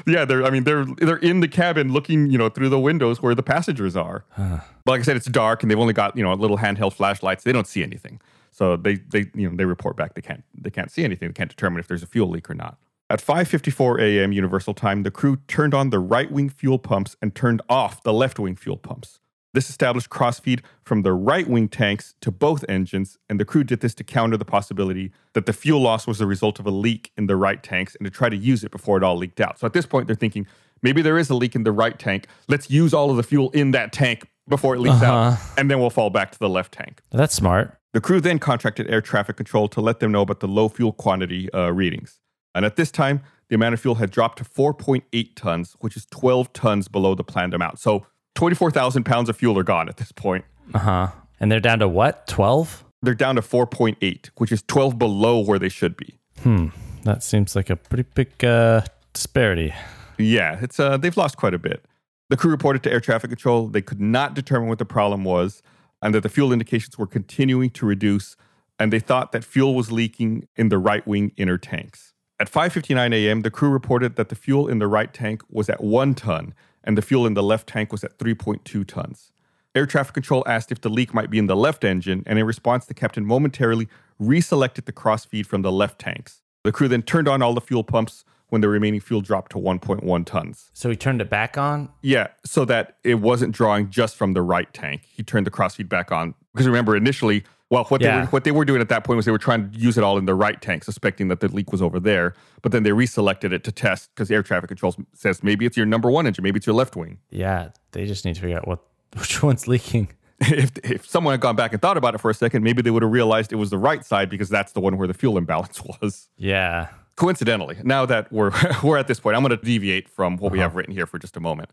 Yeah, 0.08 0.26
they're. 0.26 0.44
I 0.44 0.50
mean, 0.50 0.64
they're 0.64 0.86
they're 0.86 1.18
in 1.18 1.40
the 1.42 1.48
cabin 1.48 1.94
looking, 1.94 2.32
you 2.32 2.38
know, 2.40 2.50
through 2.50 2.70
the 2.70 2.80
windows 2.80 3.22
where 3.22 3.36
the 3.36 3.44
passengers 3.44 3.96
are. 3.96 4.26
But 4.36 4.62
like 4.88 5.02
I 5.02 5.04
said, 5.04 5.18
it's 5.18 5.28
dark 5.28 5.62
and 5.62 5.70
they've 5.70 5.78
only 5.78 5.94
got 5.94 6.18
you 6.18 6.24
know 6.24 6.34
little 6.34 6.58
handheld 6.58 6.94
flashlights. 6.94 7.44
They 7.44 7.52
don't 7.52 7.68
see 7.68 7.84
anything, 7.84 8.20
so 8.50 8.76
they 8.76 8.96
they 8.96 9.26
you 9.36 9.48
know 9.48 9.56
they 9.56 9.66
report 9.66 9.96
back 9.96 10.16
they 10.16 10.22
can't 10.22 10.44
they 10.60 10.72
can't 10.72 10.90
see 10.90 11.04
anything. 11.04 11.28
They 11.30 11.34
can't 11.34 11.50
determine 11.52 11.80
if 11.80 11.88
there's 11.88 12.02
a 12.02 12.08
fuel 12.08 12.28
leak 12.28 12.50
or 12.50 12.56
not. 12.56 12.80
At 13.10 13.22
5:54 13.22 14.02
a.m. 14.02 14.34
Universal 14.34 14.74
Time, 14.74 15.04
the 15.04 15.12
crew 15.12 15.38
turned 15.48 15.74
on 15.74 15.92
the 15.92 16.00
right 16.00 16.30
wing 16.30 16.50
fuel 16.50 16.78
pumps 16.78 17.16
and 17.22 17.34
turned 17.34 17.62
off 17.70 18.04
the 18.04 18.12
left 18.12 18.38
wing 18.38 18.58
fuel 18.58 18.76
pumps. 18.76 19.22
This 19.54 19.70
established 19.70 20.10
crossfeed 20.10 20.60
from 20.84 21.04
the 21.04 21.14
right 21.14 21.48
wing 21.48 21.70
tanks 21.70 22.16
to 22.20 22.32
both 22.32 22.66
engines, 22.68 23.18
and 23.30 23.40
the 23.40 23.46
crew 23.46 23.64
did 23.64 23.80
this 23.80 23.96
to 23.96 24.04
counter 24.04 24.36
the 24.36 24.44
possibility 24.44 25.14
that 25.34 25.46
the 25.46 25.54
fuel 25.54 25.80
loss 25.80 26.06
was 26.06 26.20
the 26.20 26.28
result 26.28 26.60
of 26.60 26.68
a 26.68 26.70
leak 26.70 27.12
in 27.16 27.28
the 27.28 27.38
right 27.38 27.64
tanks 27.64 27.96
and 27.96 28.04
to 28.06 28.12
try 28.12 28.28
to 28.28 28.36
use 28.36 28.66
it 28.66 28.72
before 28.72 28.98
it 28.98 29.04
all 29.04 29.16
leaked 29.16 29.40
out. 29.40 29.58
So 29.58 29.66
at 29.66 29.72
this 29.72 29.86
point, 29.86 30.08
they're 30.08 30.16
thinking 30.16 30.46
maybe 30.82 31.02
there 31.02 31.18
is 31.18 31.30
a 31.30 31.34
leak 31.34 31.56
in 31.56 31.64
the 31.64 31.72
right 31.72 31.98
tank. 31.98 32.28
Let's 32.50 32.70
use 32.70 32.94
all 32.94 33.10
of 33.10 33.16
the 33.16 33.24
fuel 33.24 33.52
in 33.52 33.72
that 33.72 33.94
tank 33.94 34.28
before 34.50 34.76
it 34.76 34.80
leaks 34.80 35.02
out, 35.02 35.40
and 35.58 35.72
then 35.72 35.80
we'll 35.80 35.90
fall 35.90 36.10
back 36.10 36.32
to 36.34 36.40
the 36.40 36.50
left 36.50 36.74
tank. 36.74 37.02
That's 37.12 37.34
smart. 37.34 37.78
The 37.94 38.02
crew 38.02 38.20
then 38.20 38.38
contracted 38.38 38.90
air 38.90 39.02
traffic 39.02 39.38
control 39.38 39.70
to 39.70 39.80
let 39.80 40.02
them 40.02 40.12
know 40.12 40.22
about 40.22 40.42
the 40.42 40.48
low 40.48 40.68
fuel 40.68 40.92
quantity 40.92 41.52
uh, 41.54 41.70
readings. 41.72 42.20
And 42.58 42.66
at 42.66 42.76
this 42.76 42.90
time, 42.90 43.22
the 43.50 43.56
amount 43.56 43.76
of 43.76 43.80
fuel 43.80 43.96
had 43.96 44.10
dropped 44.10 44.40
to 44.40 44.44
4.8 44.44 45.36
tons, 45.36 45.76
which 45.80 45.96
is 45.96 46.08
12 46.08 46.52
tons 46.54 46.88
below 46.88 47.14
the 47.14 47.24
planned 47.24 47.54
amount. 47.54 47.78
So 47.78 48.08
24,000 48.34 49.04
pounds 49.04 49.30
of 49.30 49.38
fuel 49.38 49.60
are 49.60 49.64
gone 49.64 49.88
at 49.88 49.98
this 49.98 50.12
point. 50.12 50.44
Uh 50.74 50.80
huh. 50.80 51.08
And 51.40 51.52
they're 51.52 51.60
down 51.60 51.78
to 51.80 51.88
what? 51.88 52.26
12? 52.26 52.84
They're 53.04 53.14
down 53.14 53.36
to 53.36 53.42
4.8, 53.42 54.32
which 54.38 54.52
is 54.52 54.64
12 54.64 54.98
below 54.98 55.40
where 55.40 55.60
they 55.60 55.70
should 55.70 55.96
be. 55.96 56.18
Hmm. 56.42 56.70
That 57.04 57.22
seems 57.22 57.56
like 57.56 57.70
a 57.70 57.76
pretty 57.76 58.10
big 58.16 58.44
uh, 58.44 58.82
disparity. 59.14 59.74
Yeah, 60.18 60.58
it's 60.60 60.80
uh, 60.80 60.98
they've 60.98 61.16
lost 61.16 61.38
quite 61.38 61.54
a 61.54 61.60
bit. 61.60 61.86
The 62.30 62.38
crew 62.38 62.50
reported 62.50 62.82
to 62.84 62.92
air 62.92 63.00
traffic 63.00 63.30
control 63.30 63.68
they 63.68 63.84
could 63.84 64.02
not 64.02 64.34
determine 64.34 64.68
what 64.68 64.80
the 64.80 64.86
problem 64.86 65.24
was, 65.24 65.62
and 66.02 66.14
that 66.16 66.24
the 66.24 66.30
fuel 66.30 66.52
indications 66.52 66.98
were 66.98 67.08
continuing 67.08 67.70
to 67.70 67.86
reduce, 67.86 68.36
and 68.80 68.92
they 68.92 69.00
thought 69.00 69.32
that 69.32 69.44
fuel 69.44 69.76
was 69.76 69.92
leaking 69.92 70.48
in 70.56 70.70
the 70.70 70.80
right 70.80 71.06
wing 71.06 71.34
inner 71.38 71.60
tanks. 71.60 72.16
At 72.40 72.52
5:59 72.52 73.14
a.m., 73.14 73.42
the 73.42 73.50
crew 73.50 73.70
reported 73.70 74.16
that 74.16 74.30
the 74.30 74.36
fuel 74.36 74.68
in 74.68 74.78
the 74.78 74.88
right 74.88 75.12
tank 75.12 75.42
was 75.50 75.70
at 75.70 75.84
one 75.84 76.14
ton, 76.14 76.54
and 76.84 76.96
the 76.96 77.02
fuel 77.02 77.26
in 77.26 77.34
the 77.34 77.42
left 77.42 77.68
tank 77.68 77.92
was 77.92 78.04
at 78.04 78.20
3.2 78.20 78.86
tons. 78.86 79.32
Air 79.74 79.88
traffic 79.88 80.14
control 80.14 80.44
asked 80.46 80.72
if 80.72 80.82
the 80.82 80.90
leak 80.90 81.16
might 81.16 81.32
be 81.32 81.40
in 81.40 81.48
the 81.48 81.56
left 81.56 81.84
engine, 81.84 82.24
and 82.28 82.38
in 82.38 82.46
response, 82.46 82.86
the 82.86 82.94
captain 82.94 83.26
momentarily 83.26 83.88
reselected 84.22 84.86
the 84.86 84.92
crossfeed 84.92 85.48
from 85.48 85.64
the 85.64 85.72
left 85.72 85.98
tanks. 85.98 86.44
The 86.64 86.72
crew 86.72 86.88
then 86.88 87.02
turned 87.02 87.28
on 87.28 87.42
all 87.42 87.56
the 87.56 87.62
fuel 87.62 87.84
pumps 87.84 88.24
when 88.50 88.62
the 88.62 88.70
remaining 88.70 89.00
fuel 89.00 89.22
dropped 89.22 89.52
to 89.54 89.58
1.1 89.58 90.26
tons. 90.26 90.70
So 90.74 90.92
he 90.92 90.96
turned 90.96 91.22
it 91.22 91.30
back 91.32 91.58
on? 91.58 91.90
Yeah, 92.04 92.28
so 92.46 92.66
that 92.66 92.98
it 93.04 93.16
wasn't 93.16 93.54
drawing 93.56 93.90
just 93.90 94.16
from 94.16 94.34
the 94.34 94.44
right 94.44 94.72
tank. 94.74 95.08
He 95.12 95.24
turned 95.24 95.48
the 95.48 95.52
crossfeed 95.52 95.90
back 95.90 96.12
on 96.12 96.36
because 96.54 96.68
remember 96.68 96.96
initially, 96.96 97.44
well, 97.70 97.84
what 97.86 98.00
they 98.02 98.08
were, 98.08 98.26
what 98.28 98.44
they 98.46 98.52
were 98.52 98.64
doing 98.64 98.80
at 98.80 98.88
that 98.90 99.04
point 99.04 99.18
was 99.18 99.26
they 99.26 99.32
were 99.32 99.38
trying 99.38 99.70
to 99.70 99.78
use 99.78 99.98
it 99.98 100.04
all 100.04 100.18
in 100.18 100.26
the 100.26 100.36
right 100.36 100.62
tank, 100.62 100.86
suspecting 100.86 101.28
that 101.28 101.42
the 101.42 101.50
leak 101.50 101.72
was 101.72 101.82
over 101.82 102.00
there. 102.00 102.34
But 102.62 102.72
then 102.72 102.84
they 102.84 102.92
reselected 102.92 103.52
it 103.52 103.64
to 103.66 103.72
test 103.72 104.10
because 104.16 104.32
air 104.32 104.42
traffic 104.42 104.70
control 104.70 104.96
says 105.14 105.44
maybe 105.44 105.66
it's 105.66 105.76
your 105.76 105.86
number 105.86 106.10
one 106.10 106.28
engine, 106.28 106.44
maybe 106.44 106.58
it's 106.58 106.68
your 106.68 106.76
left 106.76 106.96
wing. 106.96 107.20
Yeah. 107.30 107.70
They 107.92 108.06
just 108.06 108.24
need 108.24 108.36
to 108.36 108.42
figure 108.42 108.58
out 108.58 108.68
what 108.68 108.80
which 109.18 109.44
one's 109.44 109.68
leaking. 109.68 110.10
if 110.40 110.72
if 110.84 111.06
someone 111.06 111.34
had 111.34 111.42
gone 111.42 111.56
back 111.56 111.74
and 111.74 111.82
thought 111.82 111.98
about 111.98 112.16
it 112.16 112.20
for 112.20 112.30
a 112.30 112.34
second, 112.34 112.64
maybe 112.64 112.82
they 112.82 112.92
would 112.92 113.02
have 113.02 113.12
realized 113.12 113.52
it 113.52 113.56
was 113.56 113.70
the 113.70 113.78
right 113.78 114.06
side 114.06 114.30
because 114.30 114.50
that's 114.50 114.72
the 114.72 114.80
one 114.80 114.98
where 114.98 115.08
the 115.08 115.14
fuel 115.14 115.38
imbalance 115.38 115.82
was. 116.02 116.30
Yeah. 116.38 116.88
coincidentally, 117.16 117.78
now 117.84 118.06
that 118.06 118.32
we're 118.32 118.52
we're 118.84 118.98
at 118.98 119.08
this 119.08 119.20
point, 119.20 119.36
I'm 119.36 119.42
going 119.42 119.58
to 119.58 119.66
deviate 119.66 120.08
from 120.08 120.38
what 120.38 120.52
we 120.52 120.60
uh-huh. 120.60 120.70
have 120.70 120.76
written 120.76 120.94
here 120.94 121.08
for 121.08 121.20
just 121.20 121.36
a 121.36 121.40
moment. 121.40 121.72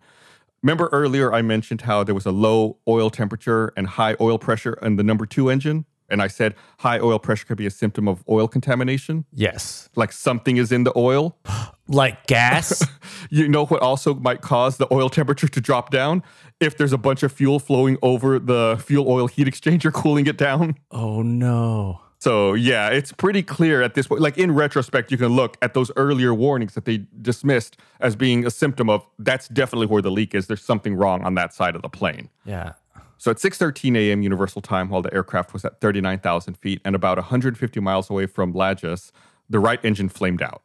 Remember 0.64 0.88
earlier 0.92 1.30
I 1.30 1.42
mentioned 1.42 1.82
how 1.82 2.02
there 2.04 2.14
was 2.14 2.24
a 2.24 2.30
low 2.30 2.78
oil 2.88 3.10
temperature 3.10 3.70
and 3.76 3.86
high 3.86 4.16
oil 4.18 4.38
pressure 4.38 4.78
in 4.80 4.96
the 4.96 5.02
number 5.02 5.26
2 5.26 5.50
engine? 5.50 5.84
And 6.08 6.22
I 6.22 6.26
said 6.26 6.54
high 6.78 6.98
oil 7.00 7.18
pressure 7.18 7.44
could 7.44 7.58
be 7.58 7.66
a 7.66 7.70
symptom 7.70 8.08
of 8.08 8.24
oil 8.30 8.48
contamination, 8.48 9.26
Yes. 9.32 9.90
like 9.94 10.10
something 10.10 10.56
is 10.56 10.72
in 10.72 10.84
the 10.84 10.92
oil. 10.96 11.36
Like 11.86 12.26
gas? 12.26 12.82
You 13.30 13.46
know 13.48 13.66
what 13.66 13.82
also 13.82 14.14
might 14.14 14.40
cause 14.40 14.78
the 14.78 14.86
oil 14.92 15.10
temperature 15.10 15.48
to 15.48 15.60
drop 15.60 15.90
down? 15.90 16.22
If 16.60 16.78
there's 16.78 16.92
a 16.94 16.98
bunch 16.98 17.22
of 17.22 17.30
fuel 17.32 17.58
flowing 17.58 17.98
over 18.00 18.38
the 18.38 18.80
fuel 18.82 19.06
oil 19.08 19.26
heat 19.26 19.46
exchanger 19.48 19.92
cooling 19.92 20.26
it 20.26 20.38
down. 20.38 20.76
oh 20.90 21.20
no. 21.20 22.00
So 22.24 22.54
yeah, 22.54 22.88
it's 22.88 23.12
pretty 23.12 23.42
clear 23.42 23.82
at 23.82 23.92
this 23.92 24.06
point. 24.06 24.22
Like 24.22 24.38
in 24.38 24.52
retrospect, 24.54 25.12
you 25.12 25.18
can 25.18 25.28
look 25.28 25.58
at 25.60 25.74
those 25.74 25.90
earlier 25.94 26.32
warnings 26.32 26.72
that 26.72 26.86
they 26.86 27.04
dismissed 27.20 27.76
as 28.00 28.16
being 28.16 28.46
a 28.46 28.50
symptom 28.50 28.88
of 28.88 29.06
that's 29.18 29.46
definitely 29.48 29.88
where 29.88 30.00
the 30.00 30.10
leak 30.10 30.34
is. 30.34 30.46
There's 30.46 30.64
something 30.64 30.94
wrong 30.94 31.22
on 31.22 31.34
that 31.34 31.52
side 31.52 31.76
of 31.76 31.82
the 31.82 31.90
plane. 31.90 32.30
Yeah. 32.46 32.72
So 33.18 33.30
at 33.30 33.36
6:13 33.36 33.94
a.m. 33.98 34.22
Universal 34.22 34.62
Time, 34.62 34.88
while 34.88 35.02
the 35.02 35.12
aircraft 35.12 35.52
was 35.52 35.66
at 35.66 35.82
39,000 35.82 36.56
feet 36.56 36.80
and 36.82 36.96
about 36.96 37.18
150 37.18 37.80
miles 37.80 38.08
away 38.08 38.24
from 38.24 38.54
Lajes, 38.54 39.12
the 39.50 39.58
right 39.58 39.84
engine 39.84 40.08
flamed 40.08 40.40
out. 40.40 40.62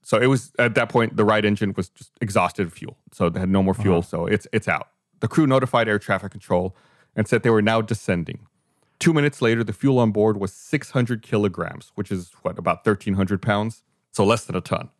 So 0.00 0.16
it 0.16 0.28
was 0.28 0.52
at 0.58 0.74
that 0.76 0.88
point 0.88 1.18
the 1.18 1.26
right 1.26 1.44
engine 1.44 1.74
was 1.76 1.90
just 1.90 2.12
exhausted 2.22 2.68
of 2.68 2.72
fuel, 2.72 2.96
so 3.12 3.28
they 3.28 3.40
had 3.40 3.50
no 3.50 3.62
more 3.62 3.74
fuel. 3.74 3.98
Uh-huh. 3.98 4.08
So 4.08 4.26
it's 4.26 4.46
it's 4.50 4.66
out. 4.66 4.88
The 5.20 5.28
crew 5.28 5.46
notified 5.46 5.90
air 5.90 5.98
traffic 5.98 6.32
control 6.32 6.74
and 7.14 7.28
said 7.28 7.42
they 7.42 7.50
were 7.50 7.60
now 7.60 7.82
descending. 7.82 8.46
Two 9.02 9.12
minutes 9.12 9.42
later, 9.42 9.64
the 9.64 9.72
fuel 9.72 9.98
on 9.98 10.12
board 10.12 10.36
was 10.36 10.52
600 10.52 11.22
kilograms, 11.22 11.90
which 11.96 12.12
is 12.12 12.30
what 12.42 12.56
about 12.56 12.86
1,300 12.86 13.42
pounds, 13.42 13.82
so 14.12 14.24
less 14.24 14.44
than 14.44 14.54
a 14.54 14.60
ton. 14.60 14.90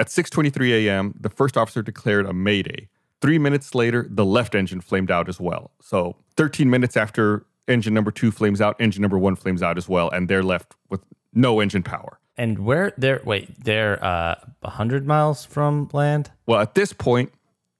At 0.00 0.08
6:23 0.08 0.72
a.m., 0.72 1.14
the 1.16 1.28
first 1.28 1.56
officer 1.56 1.80
declared 1.80 2.26
a 2.26 2.32
mayday. 2.32 2.88
Three 3.20 3.38
minutes 3.38 3.72
later, 3.72 4.04
the 4.10 4.24
left 4.24 4.56
engine 4.56 4.80
flamed 4.80 5.12
out 5.12 5.28
as 5.28 5.38
well. 5.38 5.70
So 5.80 6.16
13 6.38 6.68
minutes 6.68 6.96
after 6.96 7.46
engine 7.68 7.94
number 7.94 8.10
two 8.10 8.32
flames 8.32 8.60
out, 8.60 8.74
engine 8.80 9.00
number 9.00 9.16
one 9.16 9.36
flames 9.36 9.62
out 9.62 9.78
as 9.78 9.88
well, 9.88 10.10
and 10.10 10.28
they're 10.28 10.42
left 10.42 10.74
with 10.88 11.02
no 11.32 11.60
engine 11.60 11.84
power. 11.84 12.18
And 12.36 12.58
where 12.58 12.92
they're 12.98 13.22
wait, 13.24 13.64
they're 13.64 14.04
uh 14.04 14.34
100 14.62 15.06
miles 15.06 15.44
from 15.44 15.88
land? 15.92 16.32
Well, 16.46 16.60
at 16.60 16.74
this 16.74 16.92
point, 16.92 17.32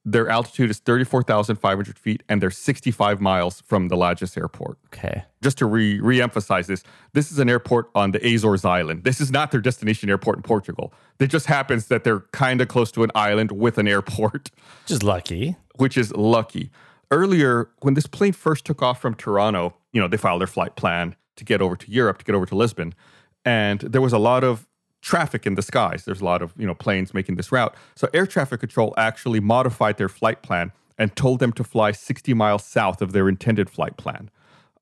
their 0.05 0.29
altitude 0.29 0.71
is 0.71 0.79
34,500 0.79 1.99
feet, 1.99 2.23
and 2.29 2.43
they're 2.43 2.51
65 2.51 3.21
miles 3.21 3.61
from 3.67 3.89
the 3.89 3.97
Lajes 3.97 4.37
airport. 4.37 4.79
Okay. 4.87 5.25
Just 5.43 5.59
to 5.59 5.67
re 5.67 6.01
re-emphasize 6.01 6.67
this, 6.67 6.83
this 7.13 7.31
is 7.31 7.39
an 7.39 7.51
airport 7.51 7.91
on 7.95 8.13
the 8.13 8.35
Azores 8.35 8.65
Island. 8.65 9.05
This 9.05 9.21
is 9.21 9.31
not 9.31 9.51
their 9.51 9.61
destination 9.61 10.09
airport 10.09 10.37
in 10.39 10.43
Portugal. 10.43 10.93
It 11.19 11.29
just 11.29 11.47
happens 11.47 11.89
that 11.89 12.05
they're 12.05 12.21
kind 12.33 12.61
of 12.61 12.69
close 12.69 12.91
to 12.93 13.03
an 13.03 13.11
island 13.15 13.53
with 13.53 13.77
an 13.77 13.87
airport. 13.87 14.51
Just 14.87 15.03
lucky. 15.03 15.57
which 15.77 15.99
is 15.99 16.13
lucky. 16.17 16.71
Earlier, 17.11 17.71
when 17.81 17.95
this 17.95 18.07
plane 18.07 18.33
first 18.33 18.65
took 18.65 18.83
off 18.83 19.01
from 19.01 19.15
Toronto, 19.15 19.75
you 19.93 20.01
know, 20.01 20.09
they 20.09 20.17
filed 20.17 20.41
their 20.41 20.47
flight 20.47 20.77
plan 20.77 21.17
to 21.37 21.45
get 21.45 21.61
over 21.61 21.77
to 21.77 21.91
Europe, 21.91 22.19
to 22.19 22.25
get 22.25 22.35
over 22.35 22.47
to 22.47 22.55
Lisbon. 22.55 22.95
And 23.45 23.81
there 23.81 24.01
was 24.01 24.13
a 24.13 24.19
lot 24.19 24.45
of 24.45 24.67
traffic 25.01 25.47
in 25.47 25.55
the 25.55 25.63
skies. 25.63 26.05
There's 26.05 26.21
a 26.21 26.25
lot 26.25 26.43
of, 26.43 26.53
you 26.57 26.67
know, 26.67 26.75
planes 26.75 27.15
making 27.15 27.37
this 27.37 27.51
route. 27.51 27.75
So 27.95 28.09
air 28.13 28.27
traffic 28.27 28.61
control 28.61 28.95
actually 28.97 29.41
modified 29.41 29.97
their 29.97 30.09
flight 30.09 30.43
plan 30.43 30.73
and 30.99 31.15
told 31.17 31.41
them 31.41 31.53
to 31.55 31.65
fly 31.65 31.93
60 31.93 32.35
miles 32.35 32.65
south 32.65 33.01
of 33.01 33.13
their 33.13 33.29
intended 33.29 33.71
flight 33.71 33.97
plan. 33.97 34.31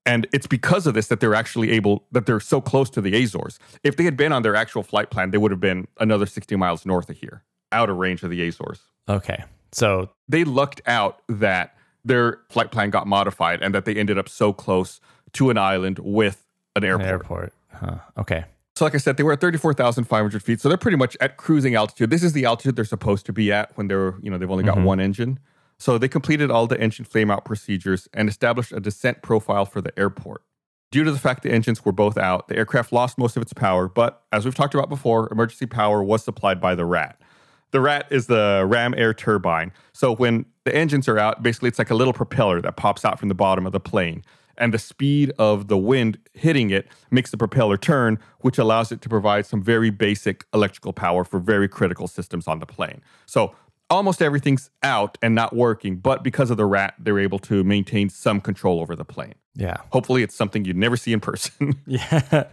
And 0.05 0.27
it's 0.33 0.47
because 0.47 0.87
of 0.87 0.93
this 0.93 1.07
that 1.07 1.19
they're 1.19 1.35
actually 1.35 1.71
able, 1.71 2.05
that 2.11 2.25
they're 2.25 2.39
so 2.39 2.61
close 2.61 2.89
to 2.91 3.01
the 3.01 3.21
Azores. 3.21 3.59
If 3.83 3.95
they 3.95 4.03
had 4.03 4.17
been 4.17 4.33
on 4.33 4.41
their 4.41 4.55
actual 4.55 4.83
flight 4.83 5.11
plan, 5.11 5.31
they 5.31 5.37
would 5.37 5.51
have 5.51 5.59
been 5.59 5.87
another 5.99 6.25
60 6.25 6.55
miles 6.55 6.85
north 6.85 7.09
of 7.09 7.17
here, 7.17 7.43
out 7.71 7.89
of 7.89 7.97
range 7.97 8.23
of 8.23 8.29
the 8.29 8.45
Azores 8.47 8.81
Okay. 9.09 9.43
So 9.71 10.09
they 10.27 10.43
lucked 10.43 10.81
out 10.85 11.21
that 11.27 11.75
their 12.05 12.39
flight 12.49 12.71
plan 12.71 12.89
got 12.89 13.07
modified 13.07 13.61
and 13.61 13.73
that 13.73 13.85
they 13.85 13.95
ended 13.95 14.17
up 14.17 14.29
so 14.29 14.53
close 14.53 15.01
to 15.33 15.49
an 15.49 15.57
island 15.57 15.99
with 15.99 16.45
an 16.75 16.83
an 16.83 16.89
airport. 16.89 17.09
airport. 17.09 17.53
Huh. 17.73 17.97
Okay. 18.17 18.45
So, 18.79 18.85
like 18.85 18.95
I 18.95 18.97
said, 18.99 19.17
they 19.17 19.23
were 19.23 19.33
at 19.33 19.41
34,500 19.41 20.41
feet. 20.41 20.61
So 20.61 20.69
they're 20.69 20.77
pretty 20.77 20.95
much 20.95 21.17
at 21.19 21.35
cruising 21.35 21.75
altitude. 21.75 22.09
This 22.11 22.23
is 22.23 22.31
the 22.31 22.45
altitude 22.45 22.77
they're 22.77 22.85
supposed 22.85 23.25
to 23.25 23.33
be 23.33 23.51
at 23.51 23.75
when 23.75 23.89
they're, 23.89 24.15
you 24.21 24.31
know, 24.31 24.37
they've 24.37 24.49
only 24.49 24.63
got 24.63 24.77
mm-hmm. 24.77 24.85
one 24.85 25.01
engine. 25.01 25.37
So 25.79 25.97
they 25.97 26.07
completed 26.07 26.49
all 26.49 26.65
the 26.65 26.79
engine 26.79 27.03
flame 27.03 27.29
out 27.29 27.43
procedures 27.43 28.07
and 28.13 28.29
established 28.29 28.71
a 28.71 28.79
descent 28.79 29.21
profile 29.21 29.65
for 29.65 29.81
the 29.81 29.91
airport. 29.99 30.43
Due 30.91 31.03
to 31.03 31.11
the 31.11 31.19
fact 31.19 31.43
the 31.43 31.51
engines 31.51 31.83
were 31.83 31.91
both 31.91 32.17
out, 32.17 32.47
the 32.47 32.55
aircraft 32.55 32.93
lost 32.93 33.17
most 33.17 33.35
of 33.35 33.41
its 33.41 33.51
power, 33.51 33.89
but 33.89 34.23
as 34.31 34.45
we've 34.45 34.55
talked 34.55 34.73
about 34.73 34.87
before, 34.87 35.27
emergency 35.29 35.65
power 35.65 36.01
was 36.01 36.23
supplied 36.23 36.61
by 36.61 36.73
the 36.73 36.85
RAT. 36.85 37.21
The 37.71 37.81
RAT 37.81 38.07
is 38.09 38.27
the 38.27 38.63
ram 38.65 38.93
air 38.95 39.13
turbine. 39.13 39.73
So 39.91 40.15
when 40.15 40.45
the 40.63 40.73
engines 40.73 41.09
are 41.09 41.19
out, 41.19 41.43
basically 41.43 41.67
it's 41.67 41.79
like 41.79 41.89
a 41.89 41.95
little 41.95 42.13
propeller 42.13 42.61
that 42.61 42.77
pops 42.77 43.03
out 43.03 43.19
from 43.19 43.27
the 43.27 43.35
bottom 43.35 43.65
of 43.65 43.73
the 43.73 43.81
plane. 43.81 44.23
And 44.59 44.73
the 44.73 44.79
speed 44.79 45.31
of 45.39 45.67
the 45.67 45.77
wind 45.77 46.19
hitting 46.33 46.69
it 46.69 46.87
makes 47.11 47.31
the 47.31 47.37
propeller 47.37 47.77
turn, 47.77 48.19
which 48.39 48.57
allows 48.57 48.91
it 48.91 49.01
to 49.01 49.09
provide 49.09 49.45
some 49.45 49.63
very 49.63 49.89
basic 49.89 50.45
electrical 50.53 50.93
power 50.93 51.23
for 51.23 51.39
very 51.39 51.67
critical 51.67 52.07
systems 52.07 52.47
on 52.47 52.59
the 52.59 52.65
plane. 52.65 53.01
So 53.25 53.55
almost 53.89 54.21
everything's 54.21 54.69
out 54.83 55.17
and 55.21 55.33
not 55.33 55.55
working, 55.55 55.97
but 55.97 56.23
because 56.23 56.49
of 56.51 56.57
the 56.57 56.65
RAT, 56.65 56.93
they're 56.99 57.19
able 57.19 57.39
to 57.39 57.63
maintain 57.63 58.09
some 58.09 58.41
control 58.41 58.79
over 58.79 58.95
the 58.95 59.05
plane. 59.05 59.35
Yeah. 59.55 59.77
Hopefully, 59.91 60.23
it's 60.23 60.35
something 60.35 60.65
you'd 60.65 60.77
never 60.77 60.97
see 60.97 61.13
in 61.13 61.19
person. 61.19 61.81
Yeah. 61.85 62.45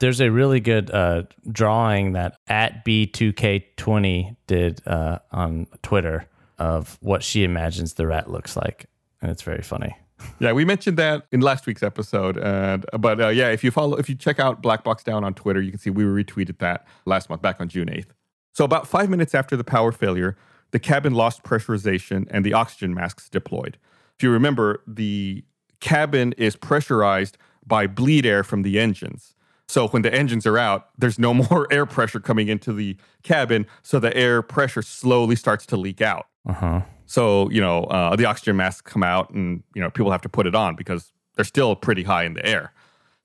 There's 0.00 0.20
a 0.20 0.30
really 0.30 0.58
good 0.58 0.90
uh, 0.90 1.22
drawing 1.50 2.12
that 2.12 2.36
at 2.48 2.84
B2K20 2.84 4.36
did 4.48 4.86
uh, 4.86 5.20
on 5.30 5.68
Twitter 5.82 6.26
of 6.58 6.98
what 7.00 7.22
she 7.22 7.44
imagines 7.44 7.94
the 7.94 8.06
rat 8.06 8.28
looks 8.28 8.56
like. 8.56 8.86
And 9.22 9.30
it's 9.30 9.42
very 9.42 9.62
funny. 9.62 9.96
Yeah, 10.38 10.52
we 10.52 10.64
mentioned 10.64 10.96
that 10.98 11.26
in 11.32 11.40
last 11.40 11.66
week's 11.66 11.82
episode. 11.82 12.36
And 12.38 12.86
but 12.98 13.20
uh, 13.20 13.28
yeah, 13.28 13.50
if 13.50 13.64
you 13.64 13.70
follow, 13.70 13.96
if 13.96 14.08
you 14.08 14.14
check 14.14 14.38
out 14.38 14.62
Black 14.62 14.84
Box 14.84 15.02
Down 15.02 15.24
on 15.24 15.34
Twitter, 15.34 15.60
you 15.60 15.70
can 15.70 15.80
see 15.80 15.90
we 15.90 16.04
retweeted 16.04 16.58
that 16.58 16.86
last 17.04 17.28
month, 17.28 17.42
back 17.42 17.60
on 17.60 17.68
June 17.68 17.90
eighth. 17.90 18.12
So 18.52 18.64
about 18.64 18.86
five 18.86 19.10
minutes 19.10 19.34
after 19.34 19.56
the 19.56 19.64
power 19.64 19.92
failure, 19.92 20.36
the 20.70 20.78
cabin 20.78 21.14
lost 21.14 21.42
pressurization 21.42 22.26
and 22.30 22.44
the 22.44 22.52
oxygen 22.52 22.94
masks 22.94 23.28
deployed. 23.28 23.78
If 24.16 24.22
you 24.22 24.30
remember, 24.30 24.82
the 24.86 25.44
cabin 25.80 26.32
is 26.38 26.56
pressurized 26.56 27.36
by 27.66 27.86
bleed 27.86 28.24
air 28.24 28.44
from 28.44 28.62
the 28.62 28.78
engines. 28.78 29.33
So 29.68 29.88
when 29.88 30.02
the 30.02 30.12
engines 30.12 30.46
are 30.46 30.58
out, 30.58 30.88
there's 30.98 31.18
no 31.18 31.34
more 31.50 31.66
air 31.72 31.86
pressure 31.86 32.20
coming 32.20 32.48
into 32.48 32.72
the 32.72 32.96
cabin, 33.22 33.66
so 33.82 33.98
the 33.98 34.14
air 34.16 34.42
pressure 34.42 34.82
slowly 34.82 35.36
starts 35.36 35.66
to 35.66 35.76
leak 35.76 36.00
out. 36.00 36.26
Uh 36.46 36.52
huh. 36.52 36.80
So, 37.06 37.50
you 37.50 37.60
know, 37.60 37.84
uh, 37.84 38.16
the 38.16 38.24
oxygen 38.24 38.56
masks 38.56 38.90
come 38.90 39.02
out 39.02 39.30
and, 39.30 39.62
you 39.74 39.82
know, 39.82 39.90
people 39.90 40.10
have 40.10 40.22
to 40.22 40.28
put 40.28 40.46
it 40.46 40.54
on 40.54 40.74
because 40.74 41.12
they're 41.36 41.44
still 41.44 41.76
pretty 41.76 42.04
high 42.04 42.24
in 42.24 42.34
the 42.34 42.44
air. 42.46 42.72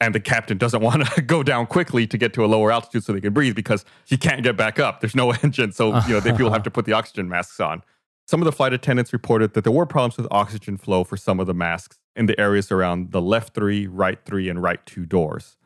And 0.01 0.15
the 0.15 0.19
captain 0.19 0.57
doesn't 0.57 0.81
want 0.83 1.05
to 1.05 1.21
go 1.21 1.43
down 1.43 1.65
quickly 1.65 2.07
to 2.07 2.17
get 2.17 2.33
to 2.33 2.45
a 2.45 2.47
lower 2.47 2.71
altitude 2.71 3.03
so 3.03 3.13
they 3.13 3.21
can 3.21 3.33
breathe 3.33 3.55
because 3.55 3.85
he 4.05 4.17
can't 4.17 4.43
get 4.43 4.57
back 4.57 4.79
up. 4.79 5.01
There's 5.01 5.15
no 5.15 5.31
engine. 5.43 5.71
So, 5.71 5.97
you 6.07 6.13
know, 6.13 6.19
they 6.19 6.31
people 6.31 6.51
have 6.51 6.63
to 6.63 6.71
put 6.71 6.85
the 6.85 6.93
oxygen 6.93 7.29
masks 7.29 7.59
on. 7.59 7.83
Some 8.27 8.41
of 8.41 8.45
the 8.45 8.51
flight 8.51 8.73
attendants 8.73 9.11
reported 9.11 9.53
that 9.55 9.63
there 9.63 9.73
were 9.73 9.87
problems 9.87 10.17
with 10.17 10.27
oxygen 10.29 10.77
flow 10.77 11.03
for 11.03 11.17
some 11.17 11.39
of 11.39 11.47
the 11.47 11.53
masks 11.53 11.97
in 12.15 12.27
the 12.27 12.39
areas 12.39 12.71
around 12.71 13.11
the 13.11 13.21
left 13.21 13.55
three, 13.55 13.87
right 13.87 14.19
three, 14.23 14.49
and 14.49 14.61
right 14.61 14.85
two 14.85 15.05
doors. 15.05 15.57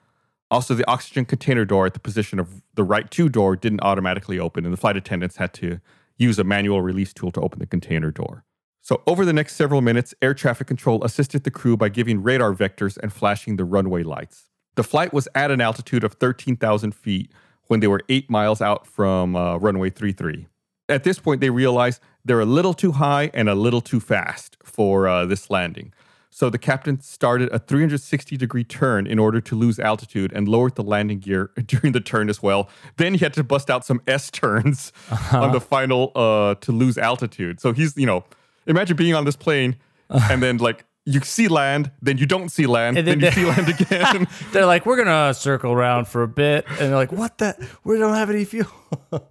Also, 0.53 0.75
the 0.75 0.88
oxygen 0.88 1.25
container 1.25 1.65
door 1.65 1.88
at 1.88 1.95
the 1.95 2.00
position 2.00 2.39
of 2.39 2.62
the 2.75 2.83
right 2.83 3.10
two 3.10 3.27
door 3.27 3.55
didn't 3.55 3.81
automatically 3.81 4.38
open, 4.38 4.65
and 4.65 4.72
the 4.72 4.77
flight 4.77 4.95
attendants 4.95 5.38
had 5.38 5.51
to 5.51 5.79
use 6.15 6.38
a 6.38 6.43
manual 6.43 6.83
release 6.83 7.12
tool 7.12 7.31
to 7.31 7.41
open 7.41 7.57
the 7.57 7.65
container 7.65 8.12
door. 8.12 8.45
So, 8.79 9.01
over 9.07 9.25
the 9.25 9.33
next 9.33 9.55
several 9.55 9.81
minutes, 9.81 10.13
air 10.22 10.36
traffic 10.36 10.67
control 10.67 11.03
assisted 11.03 11.43
the 11.43 11.50
crew 11.50 11.75
by 11.75 11.89
giving 11.89 12.22
radar 12.22 12.53
vectors 12.53 13.00
and 13.01 13.12
flashing 13.12 13.55
the 13.55 13.65
runway 13.65 14.03
lights. 14.03 14.51
The 14.75 14.83
flight 14.83 15.12
was 15.12 15.27
at 15.33 15.50
an 15.50 15.60
altitude 15.60 16.03
of 16.03 16.13
13,000 16.13 16.93
feet 16.93 17.31
when 17.65 17.79
they 17.79 17.88
were 17.88 18.01
eight 18.07 18.29
miles 18.29 18.62
out 18.62 18.86
from 18.86 19.36
uh, 19.36 19.57
runway 19.57 19.89
33. 19.89 20.45
At 20.88 21.03
this 21.03 21.17
point, 21.17 21.41
they 21.41 21.50
realized 21.50 22.00
they're 22.24 22.39
a 22.39 22.45
little 22.45 22.75
too 22.75 22.91
high 22.91 23.31
and 23.33 23.50
a 23.50 23.55
little 23.55 23.81
too 23.81 24.00
fast 24.00 24.57
for 24.63 25.07
uh, 25.07 25.25
this 25.25 25.50
landing. 25.50 25.93
So 26.34 26.50
the 26.50 26.58
captain 26.58 27.00
started 27.00 27.54
a 27.54 27.60
360 27.60 28.38
degree 28.38 28.63
turn 28.63 29.06
in 29.06 29.20
order 29.20 29.40
to 29.40 29.56
lose 29.56 29.80
altitude 29.80 30.34
and 30.34 30.48
lowered 30.48 30.74
the 30.74 30.84
landing 30.84 31.20
gear 31.20 31.52
during 31.68 31.94
the 31.94 32.02
turn 32.02 32.28
as 32.28 32.42
well. 32.42 32.70
Then 32.98 33.13
he 33.13 33.20
had 33.20 33.34
to 33.34 33.44
bust 33.44 33.70
out 33.70 33.86
some 33.86 34.02
S 34.08 34.32
turns 34.32 34.92
on 35.32 35.52
the 35.52 35.62
final 35.62 36.12
uh, 36.16 36.56
to 36.56 36.72
lose 36.72 36.98
altitude. 36.98 37.60
So 37.62 37.72
he's, 37.72 37.96
you 37.96 38.08
know, 38.08 38.25
imagine 38.66 38.98
being 38.98 39.13
on 39.13 39.25
this 39.25 39.36
plane 39.36 39.75
and 40.10 40.42
then 40.42 40.58
like 40.58 40.86
you 41.05 41.19
see 41.22 41.48
land, 41.48 41.91
then 42.01 42.17
you 42.17 42.25
don't 42.25 42.50
see 42.50 42.65
land, 42.65 42.98
And 42.98 43.05
then, 43.05 43.19
then 43.19 43.29
you 43.29 43.36
see 43.36 43.45
land 43.45 43.69
again. 43.81 44.27
They're 44.51 44.65
like, 44.65 44.86
we're 44.86 44.95
gonna 44.95 45.33
circle 45.33 45.72
around 45.72 46.07
for 46.07 46.24
a 46.24 46.27
bit, 46.27 46.65
and 46.69 46.77
they're 46.77 46.95
like, 46.95 47.12
what 47.12 47.38
the? 47.38 47.55
We 47.83 47.98
don't 47.98 48.15
have 48.15 48.29
any 48.29 48.45
fuel. 48.45 48.67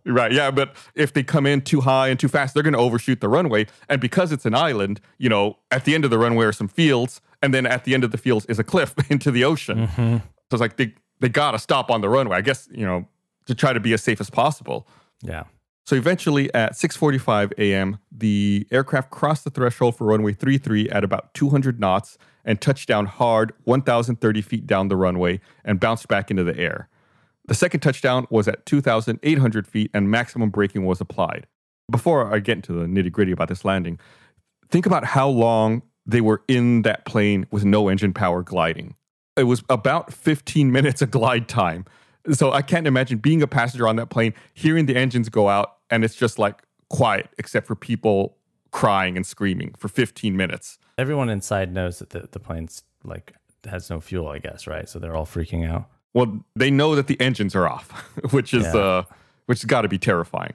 Right, 0.05 0.33
yeah, 0.33 0.51
but 0.51 0.75
if 0.95 1.13
they 1.13 1.23
come 1.23 1.47
in 1.47 1.63
too 1.63 1.81
high 1.81 2.09
and 2.09 2.19
too 2.19 2.29
fast, 2.29 2.53
they're 2.53 2.63
to 2.65 2.77
overshoot 2.77 3.21
the 3.21 3.29
runway. 3.29 3.67
And 3.89 4.01
because 4.01 4.33
it's 4.33 4.45
an 4.45 4.55
island, 4.55 5.01
you 5.19 5.29
know, 5.29 5.59
at 5.71 5.85
the 5.85 5.95
end 5.95 6.05
of 6.05 6.11
the 6.11 6.19
runway 6.19 6.47
are 6.47 6.53
some 6.53 6.69
fields, 6.69 7.21
and 7.43 7.55
then 7.55 7.65
at 7.67 7.85
the 7.85 7.95
end 7.95 8.05
of 8.05 8.11
the 8.11 8.19
fields 8.19 8.45
is 8.47 8.59
a 8.59 8.65
cliff 8.65 8.95
into 9.11 9.31
the 9.31 9.45
ocean. 9.45 9.87
Mm-hmm. 9.87 10.17
So 10.17 10.23
it's 10.53 10.61
like 10.61 10.77
they 10.77 10.95
they 11.21 11.29
got 11.29 11.53
to 11.53 11.59
stop 11.59 11.91
on 11.91 12.01
the 12.01 12.09
runway. 12.09 12.37
I 12.37 12.41
guess 12.43 12.69
you 12.73 12.85
know 12.85 13.09
to 13.47 13.55
try 13.55 13.73
to 13.73 13.81
be 13.81 13.93
as 13.93 14.03
safe 14.03 14.21
as 14.21 14.31
possible. 14.31 14.87
Yeah. 15.23 15.45
So 15.85 15.97
eventually 15.97 16.53
at 16.55 16.73
6:45 16.73 17.53
a.m., 17.59 17.99
the 18.11 18.67
aircraft 18.71 19.11
crossed 19.11 19.45
the 19.45 19.51
threshold 19.51 19.97
for 19.97 20.07
runway 20.07 20.33
33 20.33 20.89
at 20.91 21.03
about 21.03 21.35
200 21.35 21.81
knots 21.81 22.19
and 22.45 22.61
touched 22.61 22.89
down 22.89 23.07
hard 23.07 23.53
1,030 23.65 24.43
feet 24.43 24.67
down 24.67 24.89
the 24.89 24.97
runway 24.97 25.41
and 25.65 25.81
bounced 25.81 26.09
back 26.09 26.31
into 26.31 26.45
the 26.45 26.57
air. 26.57 26.89
The 27.47 27.55
second 27.55 27.81
touchdown 27.81 28.27
was 28.31 28.47
at 28.47 28.65
2,800 28.67 29.67
feet 29.67 29.91
and 29.93 30.11
maximum 30.11 30.51
braking 30.51 30.85
was 30.85 31.01
applied. 31.01 31.47
Before 31.91 32.33
I 32.33 32.39
get 32.39 32.59
into 32.59 32.73
the 32.73 32.87
nitty 32.87 33.11
gritty 33.11 33.33
about 33.33 33.49
this 33.49 33.65
landing, 33.65 33.99
think 34.71 34.87
about 34.87 35.05
how 35.05 35.29
long 35.29 35.83
they 36.07 36.21
were 36.21 36.43
in 36.49 36.83
that 36.83 37.05
plane 37.05 37.47
with 37.51 37.65
no 37.65 37.89
engine 37.89 38.13
power 38.13 38.43
gliding. 38.43 38.95
It 39.37 39.45
was 39.45 39.63
about 39.69 40.13
15 40.13 40.71
minutes 40.71 41.03
of 41.03 41.11
glide 41.11 41.49
time. 41.49 41.85
So 42.31 42.53
I 42.53 42.63
can't 42.63 42.87
imagine 42.87 43.19
being 43.19 43.43
a 43.43 43.47
passenger 43.47 43.89
on 43.89 43.97
that 43.97 44.11
plane, 44.11 44.35
hearing 44.55 44.87
the 44.87 44.95
engines 44.97 45.29
go 45.29 45.49
out, 45.49 45.77
and 45.91 46.05
it's 46.05 46.15
just 46.15 46.39
like 46.39 46.63
quiet 46.89 47.29
except 47.39 47.67
for 47.67 47.75
people 47.75 48.37
crying 48.71 49.17
and 49.17 49.27
screaming 49.27 49.75
for 49.77 49.89
15 49.89 50.37
minutes. 50.37 50.79
Everyone 50.99 51.29
inside 51.29 51.73
knows 51.73 51.99
that 51.99 52.11
the, 52.11 52.29
the 52.31 52.39
plane's 52.39 52.85
like 53.05 53.35
has 53.69 53.91
no 53.91 54.01
fuel, 54.01 54.29
I 54.29 54.39
guess, 54.39 54.67
right? 54.67 54.89
So 54.89 54.99
they're 54.99 55.15
all 55.17 55.27
freaking 55.27 55.69
out. 55.69 55.87
Well, 56.15 56.45
they 56.55 56.71
know 56.71 56.95
that 56.95 57.07
the 57.07 57.21
engines 57.21 57.55
are 57.55 57.67
off, 57.69 57.91
which 58.31 58.55
is 58.55 58.65
Yeah. 58.65 58.77
uh 58.81 59.03
which 59.47 59.59
has 59.61 59.65
got 59.65 59.83
to 59.83 59.89
be 59.89 59.99
terrifying. 59.99 60.55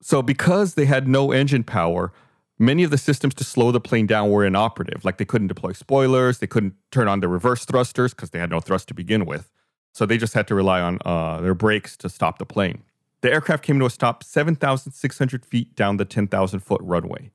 So 0.00 0.22
because 0.22 0.74
they 0.74 0.84
had 0.86 1.08
no 1.08 1.32
engine 1.32 1.64
power, 1.64 2.12
many 2.58 2.84
of 2.84 2.90
the 2.90 2.98
systems 2.98 3.34
to 3.34 3.44
slow 3.44 3.72
the 3.72 3.80
plane 3.80 4.06
down 4.06 4.30
were 4.30 4.44
inoperative. 4.46 5.04
Like 5.04 5.18
they 5.18 5.24
couldn't 5.24 5.48
deploy 5.48 5.72
spoilers, 5.72 6.38
they 6.38 6.46
couldn't 6.46 6.74
turn 6.92 7.08
on 7.08 7.20
the 7.20 7.28
reverse 7.28 7.64
thrusters 7.64 8.14
because 8.14 8.30
they 8.30 8.38
had 8.38 8.50
no 8.50 8.60
thrust 8.60 8.86
to 8.88 8.94
begin 8.94 9.26
with. 9.26 9.50
So 9.92 10.06
they 10.06 10.18
just 10.18 10.34
had 10.34 10.46
to 10.48 10.54
rely 10.54 10.80
on 10.80 10.98
uh, 11.04 11.40
their 11.40 11.54
brakes 11.54 11.96
to 11.98 12.08
stop 12.08 12.38
the 12.38 12.46
plane. 12.46 12.82
The 13.22 13.30
aircraft 13.32 13.62
came 13.64 13.78
to 13.80 13.86
a 13.86 13.90
stop 13.90 14.24
7,600 14.24 15.44
feet 15.44 15.74
down 15.76 15.96
the 15.98 16.04
10,000 16.04 16.60
foot 16.60 16.80
runway. 16.82 17.30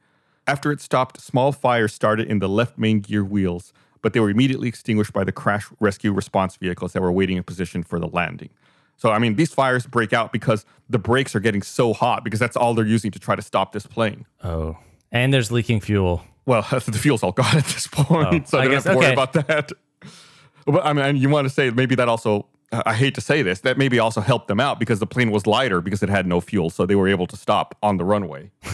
After 0.47 0.71
it 0.71 0.81
stopped, 0.81 1.21
small 1.21 1.51
fires 1.51 1.93
started 1.93 2.27
in 2.29 2.39
the 2.39 2.49
left 2.49 2.77
main 2.77 2.99
gear 2.99 3.23
wheels, 3.23 3.73
but 4.01 4.13
they 4.13 4.19
were 4.19 4.29
immediately 4.29 4.67
extinguished 4.67 5.13
by 5.13 5.23
the 5.23 5.31
crash 5.31 5.67
rescue 5.79 6.11
response 6.11 6.55
vehicles 6.55 6.93
that 6.93 7.01
were 7.01 7.11
waiting 7.11 7.37
in 7.37 7.43
position 7.43 7.83
for 7.83 7.99
the 7.99 8.07
landing. 8.07 8.49
So, 8.97 9.11
I 9.11 9.19
mean, 9.19 9.35
these 9.35 9.53
fires 9.53 9.85
break 9.85 10.13
out 10.13 10.31
because 10.31 10.65
the 10.89 10.99
brakes 10.99 11.35
are 11.35 11.39
getting 11.39 11.61
so 11.61 11.93
hot 11.93 12.23
because 12.23 12.39
that's 12.39 12.55
all 12.55 12.73
they're 12.73 12.85
using 12.85 13.11
to 13.11 13.19
try 13.19 13.35
to 13.35 13.41
stop 13.41 13.73
this 13.73 13.85
plane. 13.85 14.25
Oh. 14.43 14.77
And 15.11 15.33
there's 15.33 15.51
leaking 15.51 15.81
fuel. 15.81 16.23
Well, 16.45 16.61
the 16.85 16.99
fuel's 16.99 17.23
all 17.23 17.31
gone 17.31 17.57
at 17.57 17.65
this 17.65 17.87
point, 17.87 18.27
Oh, 18.27 18.41
so 18.45 18.59
I 18.59 18.65
don't 18.65 18.73
have 18.73 18.83
to 18.83 18.95
worry 18.95 19.05
okay. 19.07 19.13
about 19.13 19.33
that. 19.33 19.71
But 20.65 20.85
I 20.85 20.93
mean, 20.93 21.17
you 21.17 21.29
want 21.29 21.45
to 21.45 21.53
say 21.53 21.69
maybe 21.69 21.95
that 21.95 22.09
also, 22.09 22.47
I 22.71 22.93
hate 22.93 23.15
to 23.15 23.21
say 23.21 23.41
this, 23.41 23.61
that 23.61 23.77
maybe 23.77 23.99
also 23.99 24.21
helped 24.21 24.47
them 24.47 24.59
out 24.59 24.79
because 24.79 24.99
the 24.99 25.07
plane 25.07 25.31
was 25.31 25.45
lighter 25.45 25.81
because 25.81 26.01
it 26.01 26.09
had 26.09 26.25
no 26.25 26.41
fuel, 26.41 26.69
so 26.69 26.85
they 26.85 26.95
were 26.95 27.07
able 27.07 27.27
to 27.27 27.37
stop 27.37 27.77
on 27.83 27.97
the 27.97 28.05
runway. 28.05 28.51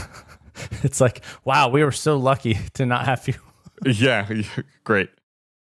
It's 0.84 1.02
like, 1.02 1.22
wow, 1.44 1.70
we 1.70 1.84
were 1.84 1.92
so 1.92 2.18
lucky 2.18 2.58
to 2.74 2.86
not 2.86 3.06
have 3.06 3.22
fuel. 3.22 3.40
yeah, 3.86 4.30
great. 4.84 5.10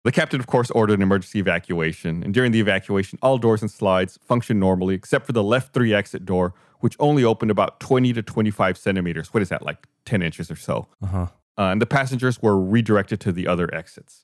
The 0.04 0.12
captain, 0.12 0.40
of 0.40 0.48
course, 0.48 0.72
ordered 0.72 0.96
an 0.96 1.02
emergency 1.02 1.40
evacuation, 1.40 2.24
and 2.24 2.34
during 2.34 2.52
the 2.52 2.60
evacuation, 2.60 3.20
all 3.22 3.38
doors 3.38 3.62
and 3.62 3.70
slides 3.70 4.18
functioned 4.26 4.60
normally 4.60 4.96
except 4.96 5.26
for 5.26 5.34
the 5.34 5.44
left 5.44 5.74
three 5.74 5.94
exit 5.94 6.26
door, 6.26 6.54
which 6.80 6.96
only 7.00 7.24
opened 7.24 7.52
about 7.52 7.80
20 7.80 8.14
to 8.14 8.24
25 8.24 8.78
centimeters. 8.78 9.34
What 9.34 9.44
is 9.44 9.50
that, 9.50 9.64
like 9.64 9.86
10 10.06 10.22
inches 10.22 10.50
or 10.50 10.56
so? 10.56 10.88
Uh-huh. 11.04 11.28
Uh, 11.58 11.72
and 11.72 11.82
the 11.82 11.86
passengers 11.86 12.42
were 12.42 12.60
redirected 12.60 13.20
to 13.22 13.32
the 13.32 13.48
other 13.48 13.74
exits. 13.74 14.24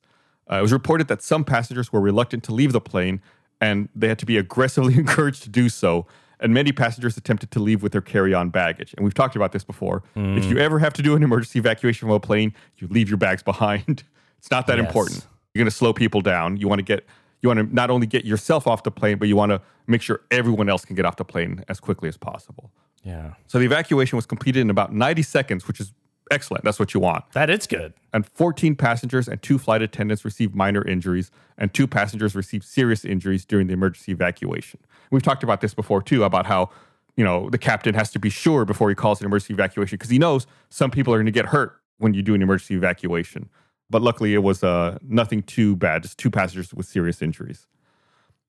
Uh, 0.52 0.58
it 0.58 0.62
was 0.62 0.74
reported 0.74 1.08
that 1.08 1.22
some 1.22 1.44
passengers 1.44 1.92
were 1.94 2.02
reluctant 2.02 2.44
to 2.44 2.54
leave 2.54 2.72
the 2.74 2.82
plane, 2.82 3.22
and 3.62 3.90
they 3.96 4.08
had 4.08 4.20
to 4.20 4.26
be 4.26 4.38
aggressively 4.38 4.94
encouraged 5.04 5.44
to 5.44 5.50
do 5.50 5.70
so. 5.70 6.06
And 6.40 6.54
many 6.54 6.74
passengers 6.74 7.16
attempted 7.16 7.52
to 7.52 7.60
leave 7.60 7.82
with 7.82 7.94
their 7.94 8.02
carry 8.02 8.34
on 8.34 8.50
baggage. 8.50 8.94
And 8.98 9.06
we've 9.06 9.14
talked 9.14 9.38
about 9.38 9.54
this 9.54 9.64
before. 9.64 10.04
If 10.16 10.44
you 10.46 10.58
ever 10.58 10.78
have 10.80 10.92
to 10.94 11.02
do 11.02 11.16
an 11.16 11.24
emergency 11.24 11.58
evacuation 11.60 12.00
from 12.08 12.12
a 12.16 12.20
plane, 12.20 12.54
you 12.78 12.88
leave 12.90 13.08
your 13.08 13.18
bags 13.18 13.42
behind. 13.54 14.04
It's 14.40 14.52
not 14.52 14.68
that 14.68 14.78
Yes. 14.78 14.86
important. 14.86 15.26
You're 15.54 15.62
going 15.62 15.70
to 15.72 15.76
slow 15.76 15.94
people 15.94 16.20
down. 16.20 16.58
You 16.58 16.68
want 16.68 16.80
to 16.80 16.84
get 16.84 17.06
you 17.42 17.48
want 17.50 17.60
to 17.60 17.74
not 17.76 17.90
only 17.90 18.08
get 18.08 18.26
yourself 18.26 18.68
off 18.68 18.84
the 18.84 18.92
plane, 18.92 19.18
but 19.18 19.28
you 19.28 19.36
want 19.36 19.52
to 19.52 19.62
make 19.88 20.02
sure 20.02 20.22
everyone 20.32 20.68
else 20.70 20.84
can 20.86 20.96
get 20.96 21.06
off 21.06 21.18
the 21.18 21.26
plane 21.26 21.64
as 21.70 21.80
quickly 21.80 22.08
as 22.10 22.16
possible. 22.18 22.72
Yeah. 23.04 23.34
So 23.48 23.60
the 23.60 23.66
evacuation 23.66 24.16
was 24.16 24.26
completed 24.26 24.62
in 24.62 24.70
about 24.70 24.94
90 24.94 25.22
seconds, 25.24 25.68
which 25.68 25.80
is 25.82 25.94
excellent. 26.32 26.64
That's 26.64 26.80
what 26.80 26.94
you 26.94 27.00
want 27.00 27.24
That 27.34 27.50
is 27.50 27.68
good. 27.68 27.94
and 28.14 28.26
14 28.26 28.76
passengers 28.76 29.28
and 29.28 29.42
two 29.42 29.58
flight 29.58 29.82
attendants 29.82 30.24
received 30.26 30.56
minor 30.56 30.86
injuries, 30.88 31.32
and 31.58 31.74
two 31.74 31.88
passengers 31.88 32.36
received 32.36 32.66
serious 32.66 33.04
injuries 33.06 33.46
during 33.46 33.68
the 33.68 33.74
emergency 33.74 34.12
evacuation. 34.12 34.80
We've 35.12 35.24
talked 35.24 35.44
about 35.44 35.62
this 35.62 35.74
before 35.74 36.02
too, 36.02 36.24
about 36.24 36.46
how 36.46 36.70
you 37.16 37.24
know 37.24 37.50
the 37.50 37.58
captain 37.60 37.94
has 37.96 38.12
to 38.12 38.20
be 38.20 38.30
sure 38.30 38.66
before 38.66 38.90
he 38.90 38.96
calls 38.96 39.20
an 39.22 39.28
emergency 39.28 39.54
evacuation 39.54 39.96
because 39.98 40.10
he 40.10 40.18
knows 40.20 40.48
some 40.70 40.90
people 40.92 41.14
are 41.14 41.18
going 41.18 41.26
to 41.28 41.32
get 41.32 41.48
hurt 41.48 41.80
when 42.00 42.14
you 42.14 42.22
do 42.24 42.34
an 42.34 42.42
emergency 42.42 42.76
evacuation. 42.76 43.50
But 43.90 44.02
luckily, 44.02 44.34
it 44.34 44.42
was 44.42 44.64
uh, 44.64 44.98
nothing 45.04 45.44
too 45.44 45.76
bad, 45.76 46.02
just 46.04 46.18
two 46.18 46.32
passengers 46.32 46.74
with 46.74 46.88
serious 46.88 47.22
injuries. 47.22 47.68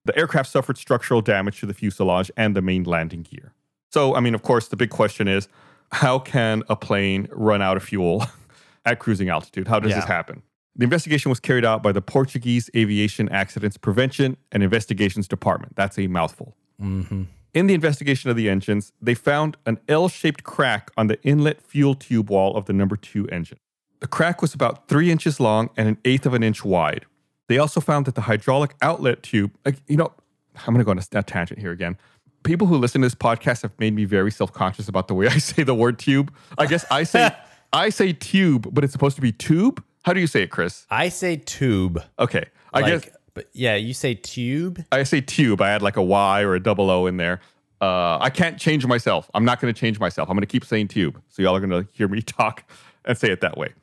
The 0.05 0.17
aircraft 0.17 0.49
suffered 0.49 0.77
structural 0.77 1.21
damage 1.21 1.59
to 1.59 1.65
the 1.65 1.73
fuselage 1.73 2.31
and 2.37 2.55
the 2.55 2.61
main 2.61 2.83
landing 2.83 3.23
gear. 3.23 3.53
So, 3.91 4.15
I 4.15 4.19
mean, 4.19 4.33
of 4.33 4.41
course, 4.43 4.67
the 4.69 4.75
big 4.75 4.89
question 4.89 5.27
is 5.27 5.47
how 5.91 6.19
can 6.19 6.63
a 6.69 6.75
plane 6.75 7.27
run 7.31 7.61
out 7.61 7.77
of 7.77 7.83
fuel 7.83 8.25
at 8.85 8.99
cruising 8.99 9.29
altitude? 9.29 9.67
How 9.67 9.79
does 9.79 9.93
this 9.93 10.05
happen? 10.05 10.41
The 10.75 10.83
investigation 10.83 11.29
was 11.29 11.39
carried 11.39 11.63
out 11.63 11.81
by 11.81 11.93
the 11.93 12.01
Portuguese 12.01 12.69
Aviation 12.75 13.29
Accidents 13.29 13.77
Prevention 13.77 14.35
and 14.51 14.61
Investigations 14.61 15.27
Department. 15.27 15.75
That's 15.75 15.97
a 15.97 16.07
mouthful. 16.07 16.55
Mm-hmm. 16.81 17.23
In 17.53 17.67
the 17.67 17.73
investigation 17.73 18.29
of 18.29 18.35
the 18.35 18.49
engines, 18.49 18.91
they 19.01 19.13
found 19.13 19.55
an 19.65 19.79
L 19.87 20.09
shaped 20.09 20.43
crack 20.43 20.91
on 20.97 21.07
the 21.07 21.21
inlet 21.23 21.61
fuel 21.61 21.95
tube 21.95 22.29
wall 22.29 22.57
of 22.57 22.65
the 22.65 22.73
number 22.73 22.97
two 22.97 23.25
engine. 23.29 23.59
The 24.01 24.07
crack 24.07 24.41
was 24.41 24.53
about 24.53 24.89
three 24.89 25.09
inches 25.09 25.39
long 25.39 25.69
and 25.77 25.87
an 25.87 25.97
eighth 26.03 26.25
of 26.25 26.33
an 26.33 26.43
inch 26.43 26.65
wide. 26.65 27.05
They 27.47 27.57
also 27.57 27.79
found 27.79 28.05
that 28.07 28.15
the 28.15 28.21
hydraulic 28.21 28.75
outlet 28.81 29.23
tube, 29.23 29.51
you 29.87 29.95
know, 29.95 30.11
I'm 30.57 30.73
going 30.73 30.79
to 30.79 30.83
go 30.83 30.91
on 30.91 30.99
a 30.99 31.23
tangent 31.23 31.59
here 31.59 31.71
again. 31.71 31.97
People 32.45 32.67
who 32.67 32.77
listen 32.77 33.01
to 33.01 33.05
this 33.05 33.15
podcast 33.15 33.63
have 33.63 33.77
made 33.79 33.93
me 33.93 34.05
very 34.05 34.31
self 34.31 34.53
conscious 34.53 34.87
about 34.87 35.07
the 35.07 35.13
way 35.13 35.27
I 35.27 35.37
say 35.39 35.63
the 35.63 35.75
word 35.75 35.99
tube. 35.99 36.33
I 36.57 36.65
guess 36.65 36.85
I 36.89 37.03
say 37.03 37.35
I 37.73 37.89
say 37.89 38.13
tube, 38.13 38.73
but 38.73 38.83
it's 38.83 38.93
supposed 38.93 39.17
to 39.17 39.21
be 39.21 39.33
tube. 39.33 39.83
How 40.03 40.13
do 40.13 40.19
you 40.19 40.27
say 40.27 40.43
it, 40.43 40.51
Chris? 40.51 40.85
I 40.89 41.09
say 41.09 41.35
tube. 41.35 42.01
Okay, 42.19 42.45
I 42.71 42.81
like, 42.81 43.03
guess 43.03 43.11
but 43.35 43.49
yeah, 43.53 43.75
you 43.75 43.93
say 43.93 44.15
tube. 44.15 44.83
I 44.91 45.03
say 45.03 45.21
tube. 45.21 45.61
I 45.61 45.69
add 45.69 45.83
like 45.83 45.97
a 45.97 46.01
Y 46.01 46.41
or 46.41 46.55
a 46.55 46.59
double 46.59 46.89
O 46.89 47.05
in 47.05 47.17
there. 47.17 47.41
Uh, 47.81 48.17
I 48.19 48.29
can't 48.29 48.57
change 48.57 48.87
myself. 48.87 49.29
I'm 49.33 49.45
not 49.45 49.59
going 49.59 49.71
to 49.71 49.79
change 49.79 49.99
myself. 49.99 50.29
I'm 50.29 50.35
going 50.35 50.41
to 50.41 50.47
keep 50.47 50.65
saying 50.65 50.87
tube. 50.87 51.21
So 51.29 51.43
y'all 51.43 51.55
are 51.55 51.59
going 51.59 51.83
to 51.83 51.87
hear 51.91 52.07
me 52.07 52.21
talk 52.23 52.63
and 53.03 53.17
say 53.17 53.29
it 53.29 53.41
that 53.41 53.57
way. 53.57 53.73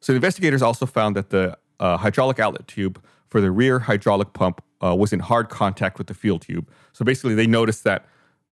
So 0.00 0.12
the 0.12 0.16
investigators 0.16 0.62
also 0.62 0.86
found 0.86 1.14
that 1.16 1.30
the 1.30 1.56
uh, 1.78 1.98
hydraulic 1.98 2.40
outlet 2.40 2.66
tube 2.66 3.00
for 3.28 3.40
the 3.40 3.50
rear 3.50 3.80
hydraulic 3.80 4.32
pump 4.32 4.62
uh, 4.82 4.94
was 4.94 5.12
in 5.12 5.20
hard 5.20 5.48
contact 5.48 5.98
with 5.98 6.06
the 6.06 6.14
fuel 6.14 6.38
tube. 6.38 6.70
So 6.92 7.04
basically, 7.04 7.34
they 7.34 7.46
noticed 7.46 7.84
that 7.84 8.06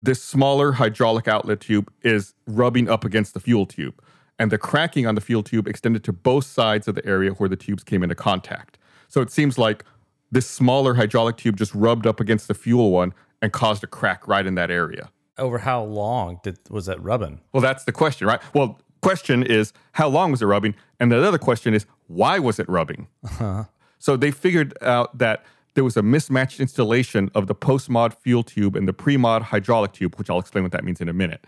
this 0.04 0.24
smaller 0.24 0.74
hydraulic 0.74 1.28
outlet 1.28 1.62
tube 1.62 1.92
is 2.02 2.34
rubbing 2.48 2.90
up 2.90 3.06
against 3.06 3.34
the 3.34 3.40
fuel 3.40 3.66
tube. 3.66 4.02
And 4.40 4.52
the 4.52 4.58
cracking 4.58 5.06
on 5.06 5.16
the 5.16 5.22
fuel 5.22 5.44
tube 5.44 5.68
extended 5.68 6.04
to 6.06 6.14
both 6.14 6.46
sides 6.46 6.88
of 6.88 6.96
the 6.96 7.06
area 7.06 7.32
where 7.32 7.48
the 7.48 7.56
tubes 7.56 7.84
came 7.84 8.02
into 8.02 8.16
contact. 8.16 8.80
So 9.08 9.22
it 9.22 9.32
seems 9.32 9.58
like 9.58 9.86
this 10.32 10.50
smaller 10.50 10.96
hydraulic 10.96 11.38
tube 11.38 11.58
just 11.58 11.76
rubbed 11.76 12.08
up 12.08 12.20
against 12.20 12.48
the 12.48 12.54
fuel 12.56 12.92
one 12.92 13.14
and 13.42 13.52
caused 13.52 13.84
a 13.84 13.88
crack 13.88 14.28
right 14.28 14.46
in 14.46 14.56
that 14.56 14.72
area. 14.72 15.12
Over 15.38 15.60
how 15.60 15.84
long 15.84 16.40
did 16.44 16.58
was 16.70 16.88
that 16.88 17.02
rubbing? 17.04 17.42
Well, 17.52 17.62
that's 17.62 17.84
the 17.84 17.92
question, 17.92 18.28
right? 18.28 18.42
Well, 18.54 18.80
question 19.02 19.44
is 19.44 19.74
how 19.94 20.08
long 20.08 20.32
was 20.32 20.42
it 20.42 20.46
rubbing? 20.46 20.76
And 21.00 21.12
the 21.12 21.24
other 21.24 21.38
question 21.38 21.74
is 21.74 21.86
why 22.08 22.40
was 22.40 22.60
it 22.60 22.68
rubbing? 22.70 23.08
So 24.00 24.18
they 24.18 24.32
figured 24.32 24.76
out 24.82 25.20
that 25.20 25.46
there 25.74 25.84
was 25.84 25.98
a 25.98 26.02
mismatched 26.02 26.60
installation 26.60 27.30
of 27.34 27.48
the 27.48 27.56
post-mod 27.56 28.14
fuel 28.14 28.44
tube 28.44 28.76
and 28.76 28.88
the 28.88 28.94
pre-mod 28.94 29.44
hydraulic 29.44 29.94
tube, 29.94 30.16
which 30.16 30.30
I'll 30.30 30.40
explain 30.40 30.64
what 30.64 30.72
that 30.74 30.84
means 30.84 31.02
in 31.02 31.10
a 31.10 31.14
minute. 31.14 31.46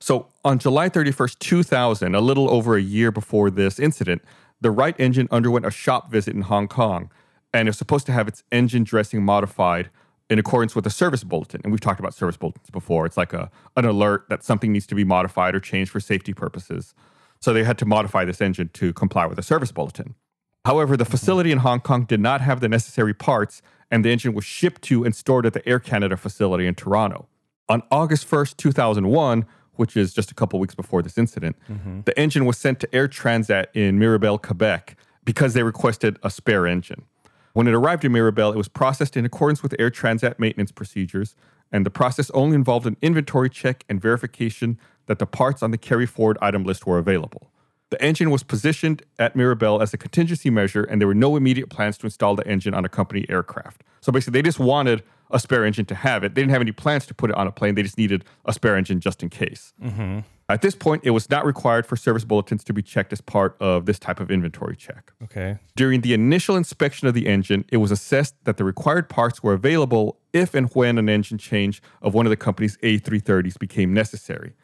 So 0.00 0.28
on 0.44 0.58
July 0.58 0.88
31st, 0.88 1.38
2000, 1.38 2.14
a 2.14 2.20
little 2.20 2.50
over 2.50 2.76
a 2.76 2.82
year 2.82 3.12
before 3.12 3.50
this 3.50 3.78
incident, 3.78 4.22
the 4.60 4.70
right 4.70 4.94
engine 4.98 5.28
underwent 5.30 5.66
a 5.66 5.70
shop 5.70 6.10
visit 6.10 6.34
in 6.34 6.42
Hong 6.42 6.68
Kong 6.68 7.10
and 7.52 7.68
was 7.68 7.76
supposed 7.76 8.06
to 8.06 8.12
have 8.12 8.26
its 8.26 8.42
engine 8.50 8.84
dressing 8.84 9.22
modified 9.22 9.90
in 10.30 10.38
accordance 10.38 10.74
with 10.74 10.86
a 10.86 10.90
service 10.90 11.24
bulletin. 11.24 11.60
And 11.64 11.72
we've 11.72 11.80
talked 11.80 12.00
about 12.00 12.14
service 12.14 12.36
bulletins 12.36 12.70
before. 12.70 13.04
It's 13.04 13.16
like 13.16 13.32
a, 13.32 13.50
an 13.76 13.84
alert 13.84 14.26
that 14.28 14.44
something 14.44 14.72
needs 14.72 14.86
to 14.86 14.94
be 14.94 15.04
modified 15.04 15.54
or 15.54 15.60
changed 15.60 15.90
for 15.90 16.00
safety 16.00 16.32
purposes. 16.32 16.94
So 17.40 17.52
they 17.52 17.64
had 17.64 17.78
to 17.78 17.86
modify 17.86 18.24
this 18.24 18.40
engine 18.40 18.70
to 18.74 18.92
comply 18.92 19.26
with 19.26 19.38
a 19.38 19.42
service 19.42 19.72
bulletin. 19.72 20.14
However, 20.64 20.96
the 20.96 21.04
facility 21.04 21.52
in 21.52 21.58
Hong 21.58 21.80
Kong 21.80 22.04
did 22.04 22.20
not 22.20 22.40
have 22.40 22.60
the 22.60 22.68
necessary 22.68 23.14
parts, 23.14 23.62
and 23.90 24.04
the 24.04 24.10
engine 24.10 24.34
was 24.34 24.44
shipped 24.44 24.82
to 24.82 25.04
and 25.04 25.14
stored 25.14 25.46
at 25.46 25.52
the 25.52 25.66
Air 25.68 25.78
Canada 25.78 26.16
facility 26.16 26.66
in 26.66 26.74
Toronto. 26.74 27.28
On 27.68 27.82
August 27.90 28.28
1st, 28.28 28.56
2001, 28.56 29.46
which 29.74 29.96
is 29.96 30.12
just 30.12 30.30
a 30.30 30.34
couple 30.34 30.58
weeks 30.58 30.74
before 30.74 31.02
this 31.02 31.16
incident, 31.16 31.56
mm-hmm. 31.70 32.00
the 32.02 32.18
engine 32.18 32.44
was 32.44 32.58
sent 32.58 32.80
to 32.80 32.94
Air 32.94 33.08
Transat 33.08 33.66
in 33.72 33.98
Mirabel, 33.98 34.38
Quebec, 34.38 34.96
because 35.24 35.54
they 35.54 35.62
requested 35.62 36.18
a 36.22 36.30
spare 36.30 36.66
engine. 36.66 37.04
When 37.52 37.66
it 37.66 37.74
arrived 37.74 38.04
in 38.04 38.12
Mirabel, 38.12 38.52
it 38.52 38.56
was 38.56 38.68
processed 38.68 39.16
in 39.16 39.24
accordance 39.24 39.62
with 39.62 39.74
Air 39.78 39.90
Transat 39.90 40.38
maintenance 40.38 40.72
procedures, 40.72 41.34
and 41.72 41.86
the 41.86 41.90
process 41.90 42.30
only 42.30 42.54
involved 42.54 42.86
an 42.86 42.96
inventory 43.00 43.48
check 43.48 43.84
and 43.88 44.00
verification 44.00 44.78
that 45.06 45.18
the 45.18 45.26
parts 45.26 45.62
on 45.62 45.70
the 45.70 45.78
carry 45.78 46.06
forward 46.06 46.36
item 46.42 46.64
list 46.64 46.86
were 46.86 46.98
available. 46.98 47.49
The 47.90 48.00
engine 48.02 48.30
was 48.30 48.44
positioned 48.44 49.02
at 49.18 49.34
Mirabel 49.34 49.82
as 49.82 49.92
a 49.92 49.98
contingency 49.98 50.48
measure, 50.48 50.84
and 50.84 51.00
there 51.00 51.08
were 51.08 51.14
no 51.14 51.36
immediate 51.36 51.70
plans 51.70 51.98
to 51.98 52.06
install 52.06 52.36
the 52.36 52.46
engine 52.46 52.72
on 52.72 52.84
a 52.84 52.88
company 52.88 53.26
aircraft. 53.28 53.82
So 54.00 54.12
basically, 54.12 54.40
they 54.40 54.46
just 54.46 54.60
wanted 54.60 55.02
a 55.32 55.38
spare 55.38 55.64
engine 55.64 55.84
to 55.86 55.94
have 55.94 56.24
it. 56.24 56.34
They 56.34 56.42
didn't 56.42 56.52
have 56.52 56.60
any 56.60 56.72
plans 56.72 57.06
to 57.06 57.14
put 57.14 57.30
it 57.30 57.36
on 57.36 57.46
a 57.46 57.52
plane. 57.52 57.74
They 57.74 57.82
just 57.82 57.98
needed 57.98 58.24
a 58.44 58.52
spare 58.52 58.76
engine 58.76 59.00
just 59.00 59.22
in 59.22 59.28
case. 59.28 59.72
Mm-hmm. 59.82 60.20
At 60.48 60.62
this 60.62 60.74
point, 60.74 61.02
it 61.04 61.10
was 61.10 61.30
not 61.30 61.46
required 61.46 61.86
for 61.86 61.94
service 61.96 62.24
bulletins 62.24 62.64
to 62.64 62.72
be 62.72 62.82
checked 62.82 63.12
as 63.12 63.20
part 63.20 63.56
of 63.60 63.86
this 63.86 64.00
type 64.00 64.18
of 64.18 64.32
inventory 64.32 64.74
check. 64.74 65.12
Okay. 65.22 65.58
During 65.76 66.00
the 66.00 66.12
initial 66.12 66.56
inspection 66.56 67.06
of 67.06 67.14
the 67.14 67.28
engine, 67.28 67.64
it 67.70 67.76
was 67.76 67.92
assessed 67.92 68.34
that 68.44 68.56
the 68.56 68.64
required 68.64 69.08
parts 69.08 69.44
were 69.44 69.52
available 69.52 70.18
if 70.32 70.54
and 70.54 70.68
when 70.74 70.98
an 70.98 71.08
engine 71.08 71.38
change 71.38 71.80
of 72.02 72.14
one 72.14 72.26
of 72.26 72.30
the 72.30 72.36
company's 72.36 72.76
A330s 72.78 73.58
became 73.60 73.94
necessary. 73.94 74.54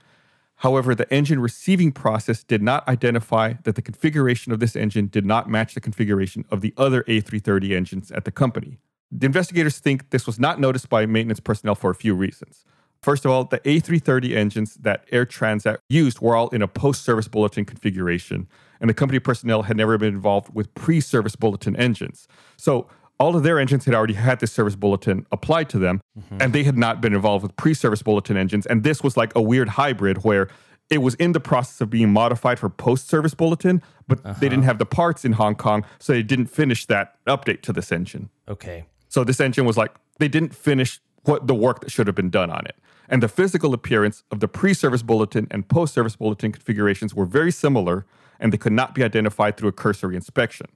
However, 0.57 0.95
the 0.95 1.13
engine 1.13 1.41
receiving 1.41 1.93
process 1.93 2.43
did 2.43 2.63
not 2.63 2.87
identify 2.89 3.55
that 3.65 3.75
the 3.75 3.83
configuration 3.83 4.53
of 4.53 4.61
this 4.61 4.75
engine 4.75 5.07
did 5.09 5.27
not 5.27 5.51
match 5.51 5.75
the 5.75 5.81
configuration 5.81 6.45
of 6.51 6.63
the 6.63 6.73
other 6.77 7.03
A330 7.05 7.77
engines 7.77 8.11
at 8.11 8.25
the 8.25 8.31
company. 8.31 8.79
The 9.13 9.27
investigators 9.27 9.79
think 9.79 10.11
this 10.11 10.27
was 10.27 10.39
not 10.39 10.59
noticed 10.59 10.89
by 10.89 11.05
maintenance 11.07 11.41
personnel 11.41 11.75
for 11.75 11.91
a 11.91 11.95
few 11.95 12.15
reasons. 12.15 12.65
First 13.03 13.25
of 13.25 13.31
all, 13.31 13.45
the 13.45 13.61
A330 13.61 14.35
engines 14.35 14.75
that 14.77 15.05
Air 15.13 15.27
Transat 15.27 15.79
used 15.89 16.21
were 16.21 16.35
all 16.35 16.49
in 16.49 16.63
a 16.63 16.69
post 16.69 17.05
service 17.05 17.29
bulletin 17.29 17.65
configuration, 17.65 18.49
and 18.81 18.91
the 18.91 18.95
company 18.95 19.19
personnel 19.21 19.63
had 19.63 19.77
never 19.77 19.99
been 19.99 20.15
involved 20.15 20.55
with 20.55 20.75
pre 20.75 21.01
service 21.01 21.37
bulletin 21.37 21.77
engines. 21.77 22.27
So, 22.57 22.89
all 23.19 23.37
of 23.37 23.43
their 23.43 23.59
engines 23.59 23.85
had 23.85 23.95
already 23.95 24.15
had 24.15 24.41
this 24.41 24.53
service 24.53 24.77
bulletin 24.77 25.27
applied 25.33 25.69
to 25.71 25.79
them, 25.79 26.01
mm-hmm. 26.19 26.39
and 26.41 26.53
they 26.53 26.65
had 26.65 26.77
not 26.77 27.01
been 27.01 27.15
involved 27.15 27.43
with 27.43 27.57
pre 27.57 27.75
service 27.75 28.03
bulletin 28.03 28.37
engines. 28.37 28.67
And 28.67 28.85
this 28.85 29.03
was 29.03 29.17
like 29.17 29.35
a 29.35 29.43
weird 29.43 29.71
hybrid 29.71 30.19
where 30.19 30.49
it 30.89 30.99
was 30.99 31.15
in 31.17 31.33
the 31.33 31.41
process 31.41 31.81
of 31.81 31.91
being 31.91 32.13
modified 32.13 32.59
for 32.59 32.69
post 32.69 33.09
service 33.09 33.35
bulletin, 33.35 33.83
but 34.07 34.23
they 34.41 34.49
didn't 34.49 34.61
uh-huh. 34.61 34.67
have 34.67 34.79
the 34.79 34.87
parts 34.87 35.25
in 35.25 35.33
Hong 35.33 35.55
Kong, 35.57 35.85
so 35.99 36.13
they 36.13 36.23
didn't 36.23 36.47
finish 36.47 36.87
that 36.87 37.17
update 37.27 37.63
to 37.63 37.73
this 37.73 37.91
engine. 37.91 38.31
Okay. 38.49 38.85
So 39.09 39.25
this 39.25 39.41
engine 39.41 39.65
was 39.65 39.77
like 39.77 39.93
they 40.19 40.29
didn't 40.29 40.55
finish 40.55 41.01
what 41.25 41.47
the 41.47 41.55
work 41.55 41.81
that 41.81 41.91
should 41.91 42.07
have 42.07 42.15
been 42.15 42.31
done 42.31 42.51
on 42.51 42.65
it. 42.67 42.77
And 43.09 43.23
the 43.23 43.29
physical 43.29 43.73
appearance 43.73 44.25
of 44.31 44.41
the 44.41 44.49
pre-service 44.49 45.03
bulletin 45.03 45.47
and 45.51 45.69
post-service 45.69 46.17
bulletin 46.17 46.53
configurations 46.53 47.15
were 47.15 47.27
very 47.27 47.53
similar 47.53 48.05
and 48.39 48.53
they 48.53 48.59
could 48.59 48.73
not 48.73 48.95
be 48.95 49.03
identified 49.03 49.57
through 49.57 49.69
a 49.69 49.73
cursory 49.73 50.17
inspection. 50.17 50.67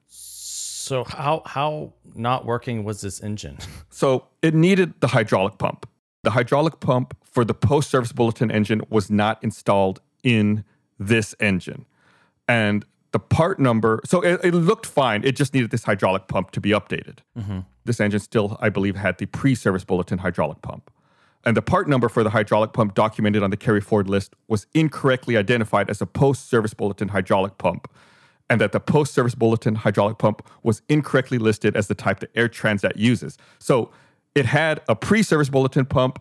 So 0.81 1.05
how 1.05 1.43
how 1.45 1.93
not 2.15 2.45
working 2.47 2.85
was 2.85 3.01
this 3.01 3.23
engine? 3.23 3.59
So 3.93 4.29
it 4.41 4.55
needed 4.55 4.95
the 5.01 5.09
hydraulic 5.09 5.59
pump. 5.59 5.87
The 6.23 6.31
hydraulic 6.31 6.81
pump 6.81 7.17
for 7.23 7.45
the 7.45 7.53
post-service 7.53 8.13
bulletin 8.13 8.51
engine 8.51 8.83
was 8.89 9.11
not 9.11 9.43
installed 9.43 10.01
in 10.23 10.65
this 10.99 11.35
engine. 11.41 11.85
And 12.49 12.87
the 13.13 13.19
part 13.19 13.59
number, 13.59 14.01
so 14.05 14.23
it, 14.23 14.41
it 14.45 14.55
looked 14.55 14.87
fine. 14.87 15.25
It 15.25 15.37
just 15.37 15.53
needed 15.53 15.71
this 15.71 15.85
hydraulic 15.85 16.29
pump 16.29 16.53
to 16.53 16.61
be 16.61 16.71
updated. 16.71 17.19
Mm-hmm. 17.37 17.61
This 17.85 18.01
engine 18.01 18.21
still, 18.21 18.57
I 18.61 18.69
believe, 18.71 18.97
had 18.97 19.19
the 19.19 19.27
pre-service 19.27 19.85
bulletin 19.85 20.19
hydraulic 20.19 20.63
pump. 20.63 20.91
And 21.45 21.57
the 21.57 21.63
part 21.63 21.89
number 21.89 22.09
for 22.09 22.23
the 22.23 22.31
hydraulic 22.31 22.73
pump 22.73 22.95
documented 22.95 23.43
on 23.43 23.51
the 23.51 23.57
carry 23.57 23.81
forward 23.81 24.09
list 24.09 24.35
was 24.49 24.67
incorrectly 24.73 25.37
identified 25.37 25.91
as 25.91 26.01
a 26.01 26.07
post-service 26.07 26.75
bulletin 26.75 27.09
hydraulic 27.09 27.59
pump. 27.59 27.91
And 28.51 28.61
that 28.61 28.73
the 28.73 28.81
post-service 28.81 29.37
bulletin 29.37 29.77
hydraulic 29.77 30.19
pump 30.19 30.47
was 30.65 30.83
incorrectly 30.89 31.39
listed 31.39 31.77
as 31.77 31.87
the 31.87 31.95
type 31.95 32.19
that 32.21 32.31
Air 32.35 32.49
Transat 32.49 32.97
uses. 32.97 33.39
So 33.61 33.93
it 34.35 34.45
had 34.45 34.83
a 34.89 34.97
pre-service 34.97 35.49
bulletin 35.49 35.87
pump, 35.87 36.21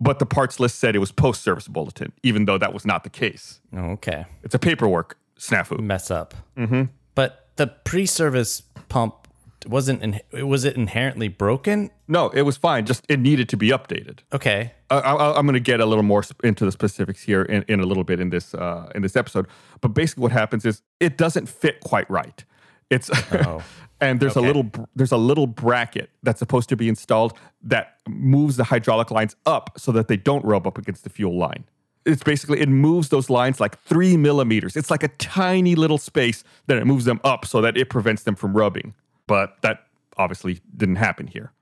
but 0.00 0.18
the 0.18 0.26
parts 0.26 0.58
list 0.58 0.78
said 0.78 0.96
it 0.96 1.00
was 1.00 1.12
post-service 1.12 1.68
bulletin, 1.68 2.12
even 2.22 2.46
though 2.46 2.56
that 2.56 2.72
was 2.72 2.86
not 2.86 3.04
the 3.04 3.10
case. 3.10 3.60
Okay. 3.76 4.24
It's 4.42 4.54
a 4.54 4.58
paperwork 4.58 5.18
snafu. 5.38 5.78
Mess 5.78 6.10
up. 6.10 6.34
Mm-hmm. 6.56 6.84
But 7.14 7.50
the 7.56 7.66
pre-service 7.66 8.62
pump 8.88 9.25
wasn't. 9.68 10.02
In, 10.02 10.46
was 10.46 10.64
it 10.64 10.76
inherently 10.76 11.28
broken? 11.28 11.90
No, 12.08 12.28
it 12.30 12.42
was 12.42 12.56
fine. 12.56 12.86
Just 12.86 13.04
it 13.08 13.18
needed 13.20 13.48
to 13.50 13.56
be 13.56 13.70
updated. 13.70 14.20
Okay. 14.32 14.72
I, 14.90 14.98
I, 14.98 15.38
I'm 15.38 15.46
going 15.46 15.54
to 15.54 15.60
get 15.60 15.80
a 15.80 15.86
little 15.86 16.04
more 16.04 16.22
into 16.44 16.64
the 16.64 16.72
specifics 16.72 17.22
here 17.22 17.42
in, 17.42 17.64
in 17.68 17.80
a 17.80 17.86
little 17.86 18.04
bit 18.04 18.20
in 18.20 18.30
this 18.30 18.54
uh, 18.54 18.90
in 18.94 19.02
this 19.02 19.16
episode. 19.16 19.46
But 19.80 19.88
basically, 19.88 20.22
what 20.22 20.32
happens 20.32 20.64
is 20.64 20.82
it 21.00 21.16
doesn't 21.16 21.48
fit 21.48 21.80
quite 21.80 22.08
right. 22.10 22.44
It's 22.90 23.10
and 24.00 24.20
there's 24.20 24.36
a 24.36 24.40
little 24.40 24.70
there's 24.94 25.12
a 25.12 25.16
little 25.16 25.46
bracket 25.46 26.10
that's 26.22 26.38
supposed 26.38 26.68
to 26.68 26.76
be 26.76 26.88
installed 26.88 27.36
that 27.62 27.98
moves 28.08 28.56
the 28.56 28.64
hydraulic 28.64 29.10
lines 29.10 29.36
up 29.46 29.70
so 29.76 29.92
that 29.92 30.08
they 30.08 30.16
don't 30.16 30.44
rub 30.44 30.66
up 30.66 30.78
against 30.78 31.04
the 31.04 31.10
fuel 31.10 31.36
line. 31.36 31.64
It's 32.04 32.22
basically 32.22 32.60
it 32.60 32.68
moves 32.68 33.08
those 33.08 33.28
lines 33.28 33.58
like 33.58 33.80
three 33.82 34.16
millimeters. 34.16 34.76
It's 34.76 34.90
like 34.90 35.02
a 35.02 35.08
tiny 35.08 35.74
little 35.74 35.98
space 35.98 36.44
that 36.66 36.78
it 36.78 36.86
moves 36.86 37.04
them 37.04 37.20
up 37.24 37.44
so 37.46 37.60
that 37.60 37.76
it 37.76 37.90
prevents 37.90 38.22
them 38.22 38.36
from 38.36 38.56
rubbing. 38.56 38.94
But 39.26 39.60
that 39.62 39.86
obviously 40.16 40.60
didn't 40.76 40.96
happen 40.96 41.26
here 41.26 41.52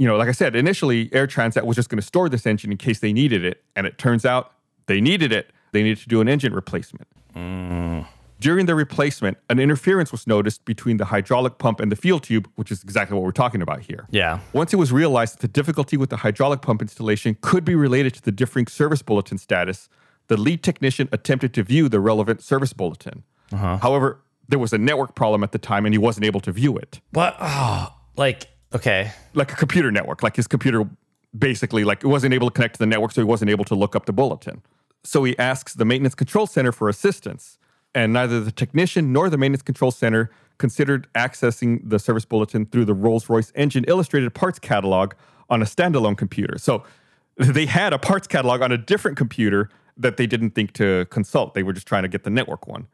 you 0.00 0.06
know, 0.06 0.16
like 0.16 0.30
I 0.30 0.32
said, 0.32 0.56
initially 0.56 1.10
Air 1.12 1.26
Transat 1.26 1.66
was 1.66 1.76
just 1.76 1.90
going 1.90 2.00
to 2.00 2.06
store 2.06 2.30
this 2.30 2.46
engine 2.46 2.72
in 2.72 2.78
case 2.78 3.00
they 3.00 3.12
needed 3.12 3.44
it. 3.44 3.62
And 3.76 3.86
it 3.86 3.98
turns 3.98 4.24
out 4.24 4.52
they 4.86 4.98
needed 4.98 5.30
it. 5.30 5.50
They 5.72 5.82
needed 5.82 5.98
to 5.98 6.08
do 6.08 6.22
an 6.22 6.28
engine 6.28 6.54
replacement. 6.54 7.06
Mm. 7.36 8.06
During 8.40 8.64
the 8.64 8.74
replacement, 8.74 9.36
an 9.50 9.58
interference 9.58 10.10
was 10.10 10.26
noticed 10.26 10.64
between 10.64 10.96
the 10.96 11.04
hydraulic 11.04 11.58
pump 11.58 11.80
and 11.80 11.92
the 11.92 11.96
fuel 11.96 12.18
tube, 12.18 12.48
which 12.54 12.72
is 12.72 12.82
exactly 12.82 13.14
what 13.14 13.24
we're 13.24 13.30
talking 13.30 13.60
about 13.60 13.80
here. 13.80 14.06
Yeah. 14.10 14.40
Once 14.54 14.72
it 14.72 14.76
was 14.76 14.90
realized 14.90 15.34
that 15.34 15.40
the 15.40 15.48
difficulty 15.48 15.98
with 15.98 16.08
the 16.08 16.16
hydraulic 16.16 16.62
pump 16.62 16.80
installation 16.80 17.36
could 17.42 17.66
be 17.66 17.74
related 17.74 18.14
to 18.14 18.22
the 18.22 18.32
differing 18.32 18.68
service 18.68 19.02
bulletin 19.02 19.36
status, 19.36 19.90
the 20.28 20.38
lead 20.38 20.62
technician 20.62 21.10
attempted 21.12 21.52
to 21.52 21.62
view 21.62 21.90
the 21.90 22.00
relevant 22.00 22.42
service 22.42 22.72
bulletin. 22.72 23.22
Uh-huh. 23.52 23.76
However, 23.76 24.22
there 24.50 24.58
was 24.58 24.72
a 24.72 24.78
network 24.78 25.14
problem 25.14 25.42
at 25.42 25.52
the 25.52 25.58
time 25.58 25.86
and 25.86 25.94
he 25.94 25.98
wasn't 25.98 26.26
able 26.26 26.40
to 26.40 26.52
view 26.52 26.76
it. 26.76 27.00
What? 27.12 27.36
Oh, 27.40 27.94
like 28.16 28.48
okay. 28.74 29.12
like 29.34 29.52
a 29.52 29.56
computer 29.56 29.90
network. 29.90 30.22
Like 30.22 30.36
his 30.36 30.46
computer 30.46 30.88
basically 31.36 31.84
like 31.84 32.02
it 32.02 32.08
wasn't 32.08 32.34
able 32.34 32.48
to 32.48 32.52
connect 32.52 32.74
to 32.74 32.78
the 32.78 32.86
network, 32.86 33.12
so 33.12 33.20
he 33.20 33.24
wasn't 33.24 33.50
able 33.50 33.64
to 33.64 33.74
look 33.74 33.94
up 33.94 34.06
the 34.06 34.12
bulletin. 34.12 34.62
So 35.04 35.24
he 35.24 35.38
asks 35.38 35.74
the 35.74 35.84
maintenance 35.84 36.14
control 36.14 36.46
center 36.46 36.72
for 36.72 36.88
assistance, 36.88 37.58
and 37.94 38.12
neither 38.12 38.40
the 38.40 38.52
technician 38.52 39.12
nor 39.12 39.30
the 39.30 39.38
maintenance 39.38 39.62
control 39.62 39.90
center 39.90 40.30
considered 40.58 41.08
accessing 41.14 41.80
the 41.88 41.98
service 41.98 42.26
bulletin 42.26 42.66
through 42.66 42.84
the 42.84 42.92
Rolls-Royce 42.92 43.50
engine 43.54 43.84
illustrated 43.88 44.34
parts 44.34 44.58
catalog 44.58 45.14
on 45.48 45.62
a 45.62 45.64
standalone 45.64 46.18
computer. 46.18 46.58
So 46.58 46.84
they 47.36 47.66
had 47.66 47.92
a 47.92 47.98
parts 47.98 48.26
catalog 48.26 48.60
on 48.60 48.72
a 48.72 48.76
different 48.76 49.16
computer 49.16 49.70
that 49.96 50.16
they 50.16 50.26
didn't 50.26 50.50
think 50.50 50.72
to 50.72 51.06
consult. 51.10 51.54
They 51.54 51.62
were 51.62 51.72
just 51.72 51.86
trying 51.86 52.02
to 52.02 52.08
get 52.08 52.24
the 52.24 52.30
network 52.30 52.66
one. 52.66 52.88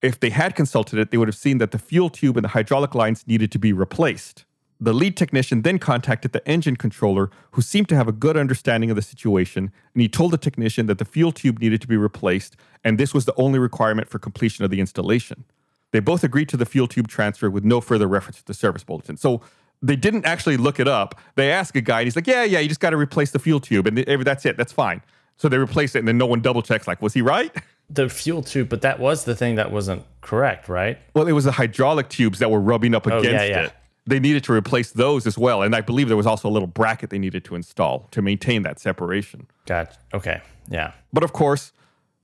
If 0.00 0.20
they 0.20 0.30
had 0.30 0.54
consulted 0.54 0.98
it, 0.98 1.10
they 1.10 1.16
would 1.16 1.28
have 1.28 1.36
seen 1.36 1.58
that 1.58 1.72
the 1.72 1.78
fuel 1.78 2.08
tube 2.08 2.36
and 2.36 2.44
the 2.44 2.50
hydraulic 2.50 2.94
lines 2.94 3.26
needed 3.26 3.50
to 3.52 3.58
be 3.58 3.72
replaced. 3.72 4.44
The 4.80 4.92
lead 4.92 5.16
technician 5.16 5.62
then 5.62 5.80
contacted 5.80 6.30
the 6.30 6.46
engine 6.48 6.76
controller, 6.76 7.30
who 7.52 7.62
seemed 7.62 7.88
to 7.88 7.96
have 7.96 8.06
a 8.06 8.12
good 8.12 8.36
understanding 8.36 8.90
of 8.90 8.96
the 8.96 9.02
situation, 9.02 9.72
and 9.92 10.00
he 10.00 10.08
told 10.08 10.30
the 10.30 10.38
technician 10.38 10.86
that 10.86 10.98
the 10.98 11.04
fuel 11.04 11.32
tube 11.32 11.58
needed 11.58 11.80
to 11.80 11.88
be 11.88 11.96
replaced, 11.96 12.56
and 12.84 12.96
this 12.96 13.12
was 13.12 13.24
the 13.24 13.34
only 13.36 13.58
requirement 13.58 14.08
for 14.08 14.20
completion 14.20 14.64
of 14.64 14.70
the 14.70 14.78
installation. 14.78 15.44
They 15.90 15.98
both 15.98 16.22
agreed 16.22 16.48
to 16.50 16.56
the 16.56 16.66
fuel 16.66 16.86
tube 16.86 17.08
transfer 17.08 17.50
with 17.50 17.64
no 17.64 17.80
further 17.80 18.06
reference 18.06 18.38
to 18.38 18.44
the 18.44 18.54
service 18.54 18.84
bulletin. 18.84 19.16
So 19.16 19.40
they 19.82 19.96
didn't 19.96 20.26
actually 20.26 20.56
look 20.56 20.78
it 20.78 20.86
up. 20.86 21.18
They 21.34 21.50
asked 21.50 21.74
a 21.74 21.80
guy, 21.80 22.00
and 22.00 22.06
he's 22.06 22.14
like, 22.14 22.28
"Yeah, 22.28 22.44
yeah, 22.44 22.60
you 22.60 22.68
just 22.68 22.80
got 22.80 22.90
to 22.90 22.96
replace 22.96 23.32
the 23.32 23.40
fuel 23.40 23.58
tube, 23.58 23.88
and 23.88 23.98
that's 23.98 24.46
it. 24.46 24.56
That's 24.56 24.72
fine." 24.72 25.02
So 25.38 25.48
they 25.48 25.56
replace 25.56 25.96
it, 25.96 26.00
and 26.00 26.08
then 26.08 26.18
no 26.18 26.26
one 26.26 26.40
double 26.40 26.62
checks. 26.62 26.86
Like, 26.86 27.02
was 27.02 27.14
he 27.14 27.22
right? 27.22 27.52
The 27.90 28.08
fuel 28.08 28.42
tube, 28.42 28.68
but 28.68 28.82
that 28.82 28.98
was 29.00 29.24
the 29.24 29.34
thing 29.34 29.54
that 29.54 29.70
wasn't 29.72 30.04
correct, 30.20 30.68
right? 30.68 30.98
Well, 31.14 31.26
it 31.26 31.32
was 31.32 31.44
the 31.44 31.52
hydraulic 31.52 32.08
tubes 32.10 32.38
that 32.38 32.50
were 32.50 32.60
rubbing 32.60 32.94
up 32.94 33.06
against 33.06 33.26
Oh, 33.26 33.30
yeah, 33.30 33.42
yeah. 33.44 33.60
it. 33.66 33.72
They 34.06 34.18
needed 34.20 34.44
to 34.44 34.52
replace 34.52 34.90
those 34.92 35.26
as 35.26 35.36
well. 35.38 35.62
And 35.62 35.74
I 35.74 35.80
believe 35.80 36.08
there 36.08 36.16
was 36.16 36.26
also 36.26 36.48
a 36.48 36.50
little 36.50 36.66
bracket 36.66 37.10
they 37.10 37.18
needed 37.18 37.44
to 37.46 37.54
install 37.54 38.08
to 38.10 38.22
maintain 38.22 38.62
that 38.62 38.78
separation. 38.78 39.46
Got 39.66 39.96
okay. 40.14 40.40
Yeah. 40.68 40.92
But 41.12 41.24
of 41.24 41.32
course, 41.32 41.72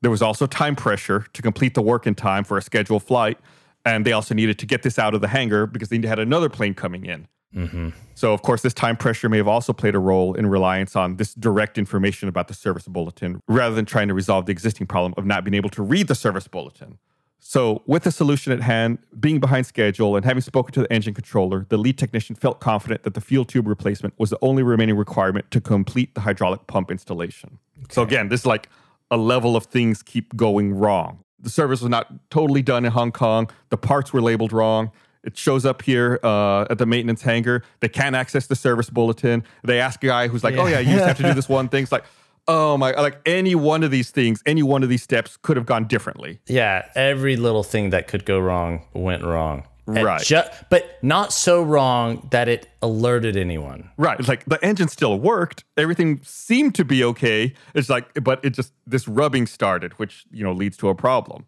there 0.01 0.11
was 0.11 0.23
also 0.23 0.47
time 0.47 0.77
pressure 0.77 1.27
to 1.33 1.43
complete 1.43 1.75
the 1.75 1.83
work 1.83 2.07
in 2.07 2.15
time 2.15 2.45
for 2.45 2.57
a 2.59 2.63
scheduled 2.63 3.03
flight. 3.03 3.39
And 3.87 4.07
they 4.07 4.13
also 4.13 4.35
needed 4.35 4.59
to 4.61 4.67
get 4.67 4.83
this 4.83 4.99
out 4.99 5.15
of 5.15 5.21
the 5.21 5.29
hangar 5.29 5.67
because 5.67 5.91
they 5.91 6.01
had 6.07 6.19
another 6.19 6.49
plane 6.49 6.73
coming 6.75 7.05
in. 7.05 7.29
Mm-hmm. 7.55 7.91
So, 8.15 8.33
of 8.33 8.43
course, 8.43 8.63
this 8.63 8.75
time 8.75 8.97
pressure 8.97 9.29
may 9.29 9.37
have 9.37 9.49
also 9.49 9.73
played 9.73 9.95
a 9.95 9.99
role 9.99 10.35
in 10.35 10.47
reliance 10.47 10.97
on 10.97 11.17
this 11.17 11.35
direct 11.35 11.79
information 11.79 12.29
about 12.29 12.49
the 12.49 12.55
service 12.55 12.87
bulletin 12.89 13.41
rather 13.49 13.75
than 13.75 13.85
trying 13.85 14.09
to 14.09 14.15
resolve 14.15 14.47
the 14.47 14.53
existing 14.53 14.87
problem 14.87 15.15
of 15.17 15.25
not 15.25 15.45
being 15.45 15.55
able 15.55 15.71
to 15.71 15.83
read 15.83 16.09
the 16.09 16.15
service 16.15 16.49
bulletin. 16.49 16.99
So, 17.47 17.83
with 17.87 18.05
the 18.05 18.11
solution 18.11 18.55
at 18.55 18.63
hand, 18.63 18.99
being 19.21 19.39
behind 19.39 19.67
schedule, 19.67 20.17
and 20.17 20.25
having 20.25 20.41
spoken 20.41 20.73
to 20.73 20.81
the 20.81 20.91
engine 20.91 21.13
controller, 21.13 21.67
the 21.69 21.77
lead 21.77 21.99
technician 21.99 22.35
felt 22.35 22.59
confident 22.59 23.03
that 23.03 23.13
the 23.13 23.21
fuel 23.21 23.45
tube 23.45 23.69
replacement 23.69 24.15
was 24.19 24.31
the 24.31 24.39
only 24.41 24.63
remaining 24.63 24.97
requirement 24.97 25.51
to 25.51 25.61
complete 25.61 26.15
the 26.15 26.23
hydraulic 26.23 26.67
pump 26.67 26.91
installation. 26.91 27.59
So, 27.91 28.03
again, 28.03 28.31
this 28.31 28.41
is 28.41 28.47
like 28.47 28.71
a 29.11 29.19
level 29.19 29.57
of 29.57 29.67
things 29.67 30.03
keep 30.03 30.35
going 30.35 30.73
wrong. 30.73 31.23
The 31.39 31.51
service 31.51 31.83
was 31.83 31.91
not 31.91 32.31
totally 32.31 32.63
done 32.63 32.87
in 32.87 32.93
Hong 32.93 33.13
Kong, 33.13 33.51
the 33.69 33.77
parts 33.77 34.13
were 34.13 34.23
labeled 34.23 34.53
wrong. 34.53 34.91
It 35.25 35.37
shows 35.37 35.65
up 35.65 35.83
here 35.83 36.21
uh, 36.23 36.67
at 36.71 36.79
the 36.79 36.87
maintenance 36.87 37.23
hangar. 37.23 37.63
They 37.81 37.89
can't 37.89 38.15
access 38.15 38.47
the 38.47 38.57
service 38.57 38.91
bulletin. 38.91 39.43
They 39.65 39.81
ask 39.81 40.03
a 40.05 40.07
guy 40.07 40.29
who's 40.29 40.45
like, 40.45 40.57
"Oh 40.57 40.67
yeah, 40.67 40.81
you 40.81 40.95
just 40.95 41.07
have 41.07 41.17
to 41.17 41.23
do 41.23 41.35
this 41.35 41.49
one 41.49 41.69
thing." 41.69 41.83
It's 41.83 41.93
like, 41.93 42.05
oh 42.47 42.77
my, 42.77 42.93
like 42.93 43.21
any 43.27 43.55
one 43.55 43.83
of 43.83 43.91
these 43.91 44.11
things, 44.11 44.43
any 44.47 44.63
one 44.63 44.83
of 44.83 44.89
these 44.89 45.03
steps 45.03 45.37
could 45.39 45.57
have 45.57 45.67
gone 45.67 45.87
differently. 45.87 46.41
Yeah, 46.47 46.87
every 46.95 47.37
little 47.37 47.63
thing 47.63 47.91
that 47.91 48.09
could 48.09 48.25
go 48.25 48.39
wrong 48.39 48.85
went 48.93 49.23
wrong. 49.25 49.65
Right. 49.87 50.23
ju- 50.23 50.41
but 50.71 50.99
not 51.03 51.33
so 51.33 51.63
wrong 51.63 52.27
that 52.31 52.49
it 52.49 52.69
alerted 52.81 53.37
anyone. 53.37 53.91
Right. 53.99 54.19
It's 54.19 54.29
like 54.29 54.45
the 54.47 54.63
engine 54.65 54.89
still 54.89 55.21
worked. 55.21 55.65
Everything 55.77 56.21
seemed 56.23 56.75
to 56.77 56.85
be 56.87 57.05
okay. 57.05 57.53
It's 57.75 57.91
like, 57.91 58.25
but 58.25 58.43
it 58.43 58.51
just, 58.51 58.73
this 58.87 59.07
rubbing 59.07 59.47
started, 59.47 59.93
which, 59.99 60.25
you 60.31 60.43
know, 60.43 60.53
leads 60.53 60.79
to 60.79 60.89
a 60.89 60.95
problem. 60.95 61.47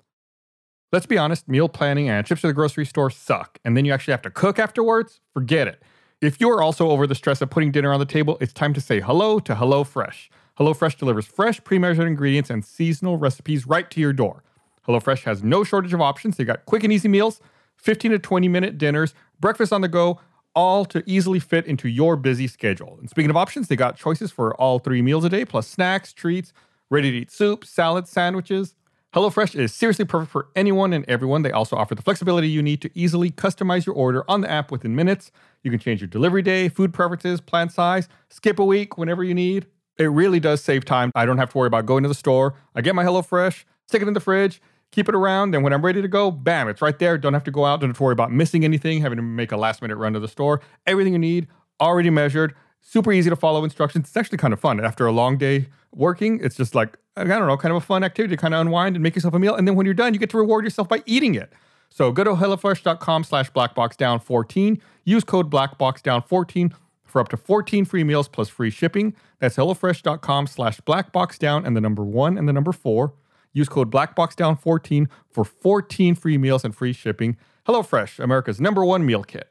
Let's 0.97 1.05
be 1.05 1.19
honest, 1.19 1.47
meal 1.47 1.69
planning 1.69 2.09
and 2.09 2.27
trips 2.27 2.41
to 2.41 2.47
the 2.47 2.55
grocery 2.55 2.87
store 2.87 3.11
suck. 3.11 3.59
And 3.67 3.77
then 3.77 3.85
you 3.85 3.93
actually 3.93 4.13
have 4.13 4.23
to 4.23 4.31
cook 4.31 4.59
afterwards? 4.59 5.21
Forget 5.35 5.69
it. 5.69 5.83
If 6.23 6.41
you're 6.41 6.63
also 6.63 6.89
over 6.89 7.07
the 7.07 7.15
stress 7.15 7.43
of 7.43 7.51
putting 7.51 7.71
dinner 7.71 7.93
on 7.93 8.01
the 8.01 8.07
table, 8.07 8.39
it's 8.41 8.55
time 8.55 8.73
to 8.73 8.81
say 8.81 9.03
hello 9.03 9.39
to 9.41 9.55
HelloFresh. 9.55 10.31
HelloFresh 10.59 10.97
delivers 10.97 11.27
fresh, 11.27 11.63
pre 11.63 11.79
measured 11.79 12.07
ingredients 12.07 12.49
and 12.49 12.65
seasonal 12.65 13.19
recipes 13.19 13.67
right 13.67 13.91
to 13.91 14.01
your 14.01 14.15
door. 14.15 14.43
HelloFresh 14.89 15.25
has 15.25 15.45
no 15.45 15.65
shortage 15.65 15.93
of 15.93 16.01
options. 16.01 16.39
They 16.39 16.45
got 16.45 16.65
quick 16.65 16.83
and 16.83 16.91
easy 16.91 17.09
meals, 17.09 17.43
15 17.77 18.13
to 18.13 18.19
20 18.19 18.49
minute 18.49 18.79
dinners, 18.79 19.13
breakfast 19.39 19.75
on 19.75 19.83
the 19.83 19.89
go, 19.89 20.19
all 20.55 20.87
to 20.87 21.03
easily 21.05 21.41
fit 21.41 21.67
into 21.67 21.91
your 21.91 22.17
busy 22.17 22.47
schedule. 22.47 22.97
And 22.99 23.11
speaking 23.11 23.29
of 23.29 23.37
options, 23.37 23.69
they 23.69 23.77
got 23.77 23.99
choices 23.99 24.33
for 24.33 24.59
all 24.59 24.79
three 24.79 25.03
meals 25.03 25.27
a 25.27 25.29
day, 25.29 25.45
plus 25.45 25.69
snacks, 25.69 26.15
treats, 26.15 26.55
ready 26.89 27.11
to 27.11 27.19
eat 27.19 27.31
soup, 27.31 27.67
salads, 27.67 28.09
sandwiches. 28.09 28.75
HelloFresh 29.14 29.59
is 29.59 29.73
seriously 29.73 30.05
perfect 30.05 30.31
for 30.31 30.49
anyone 30.55 30.92
and 30.92 31.05
everyone. 31.09 31.42
They 31.42 31.51
also 31.51 31.75
offer 31.77 31.95
the 31.95 32.03
flexibility 32.03 32.49
you 32.49 32.62
need 32.62 32.83
to 32.83 32.90
easily 32.95 33.31
customize 33.31 33.87
your 33.87 33.95
order 33.95 34.25
on 34.29 34.42
the 34.42 34.51
app 34.51 34.71
within 34.71 34.95
minutes. 34.95 35.33
You 35.62 35.71
can 35.71 35.81
change 35.81 36.01
your 36.01 36.09
delivery 36.09 36.42
day, 36.42 36.69
food 36.69 36.92
preferences, 36.92 37.40
plan 37.40 37.71
size, 37.71 38.09
skip 38.29 38.59
a 38.59 38.64
week 38.64 38.99
whenever 38.99 39.25
you 39.25 39.35
need. 39.35 39.66
It 39.99 40.07
really 40.07 40.38
does 40.38 40.62
save 40.62 40.85
time. 40.85 41.12
I 41.14 41.25
don't 41.25 41.38
have 41.38 41.51
to 41.51 41.59
worry 41.59 41.66
about 41.66 41.87
going 41.87 42.03
to 42.03 42.09
the 42.09 42.14
store. 42.14 42.57
I 42.75 42.83
get 42.83 42.95
my 42.95 43.05
HelloFresh, 43.05 43.64
stick 43.87 44.03
it 44.03 44.09
in 44.09 44.12
the 44.12 44.21
fridge, 44.21 44.61
keep 44.92 45.09
it 45.09 45.14
around, 45.14 45.55
and 45.55 45.64
when 45.64 45.73
I'm 45.73 45.83
ready 45.83 46.03
to 46.03 46.09
go, 46.09 46.31
bam, 46.31 46.69
it's 46.69 46.83
right 46.83 46.99
there. 46.99 47.16
Don't 47.16 47.33
have 47.33 47.45
to 47.45 47.51
go 47.51 47.64
out, 47.64 47.81
don't 47.81 47.90
have 47.90 47.97
to 47.97 48.03
worry 48.03 48.12
about 48.12 48.33
missing 48.33 48.64
anything, 48.64 49.01
having 49.01 49.16
to 49.16 49.23
make 49.23 49.51
a 49.51 49.57
last 49.57 49.81
minute 49.81 49.97
run 49.97 50.12
to 50.12 50.21
the 50.21 50.29
store. 50.29 50.61
Everything 50.87 51.14
you 51.14 51.19
need, 51.19 51.49
already 51.81 52.11
measured, 52.11 52.55
super 52.83 53.12
easy 53.12 53.31
to 53.31 53.37
follow 53.37 53.64
instructions. 53.64 54.09
It's 54.09 54.16
actually 54.16 54.38
kind 54.38 54.53
of 54.53 54.61
fun. 54.61 54.85
After 54.85 55.07
a 55.07 55.12
long 55.12 55.38
day 55.38 55.69
working, 55.92 56.38
it's 56.42 56.57
just 56.57 56.75
like, 56.75 56.99
I 57.16 57.24
don't 57.24 57.46
know, 57.46 57.57
kind 57.57 57.74
of 57.74 57.83
a 57.83 57.87
fun 57.87 58.05
activity 58.05 58.37
to 58.37 58.40
kind 58.40 58.52
of 58.52 58.61
unwind 58.61 58.96
and 58.96 59.02
make 59.02 59.14
yourself 59.14 59.35
a 59.35 59.38
meal. 59.38 59.55
And 59.55 59.66
then 59.66 59.74
when 59.74 59.87
you're 59.87 59.94
done, 59.94 60.12
you 60.12 60.20
get 60.20 60.31
to 60.31 60.37
reward 60.37 60.64
yourself 60.64 60.88
by 60.88 61.02
eating 61.07 61.35
it. 61.35 61.52
So 61.88 62.12
go 62.12 62.24
to 62.24 62.33
HelloFresh.com 62.33 63.24
slash 63.24 63.50
BlackBoxDown14. 63.52 64.81
Use 65.05 65.24
code 65.24 65.50
BlackBoxDown14 65.50 66.72
for 67.05 67.20
up 67.20 67.29
to 67.29 67.37
14 67.37 67.85
free 67.85 68.05
meals 68.05 68.29
plus 68.29 68.48
free 68.48 68.70
shipping. 68.70 69.14
That's 69.38 69.57
HelloFresh.com 69.57 70.46
slash 70.46 70.81
BlackBoxDown 70.83 71.66
and 71.66 71.74
the 71.74 71.81
number 71.81 72.05
one 72.05 72.37
and 72.37 72.46
the 72.46 72.52
number 72.52 72.72
four. 72.72 73.14
Use 73.52 73.68
code 73.68 73.90
BlackBoxDown14 73.90 75.09
for 75.31 75.44
14 75.44 76.14
free 76.14 76.37
meals 76.37 76.64
and 76.64 76.76
free 76.76 76.92
shipping. 76.92 77.38
HelloFresh, 77.66 78.20
America's 78.20 78.61
number 78.61 78.85
one 78.85 79.07
meal 79.07 79.24
kit. 79.24 79.50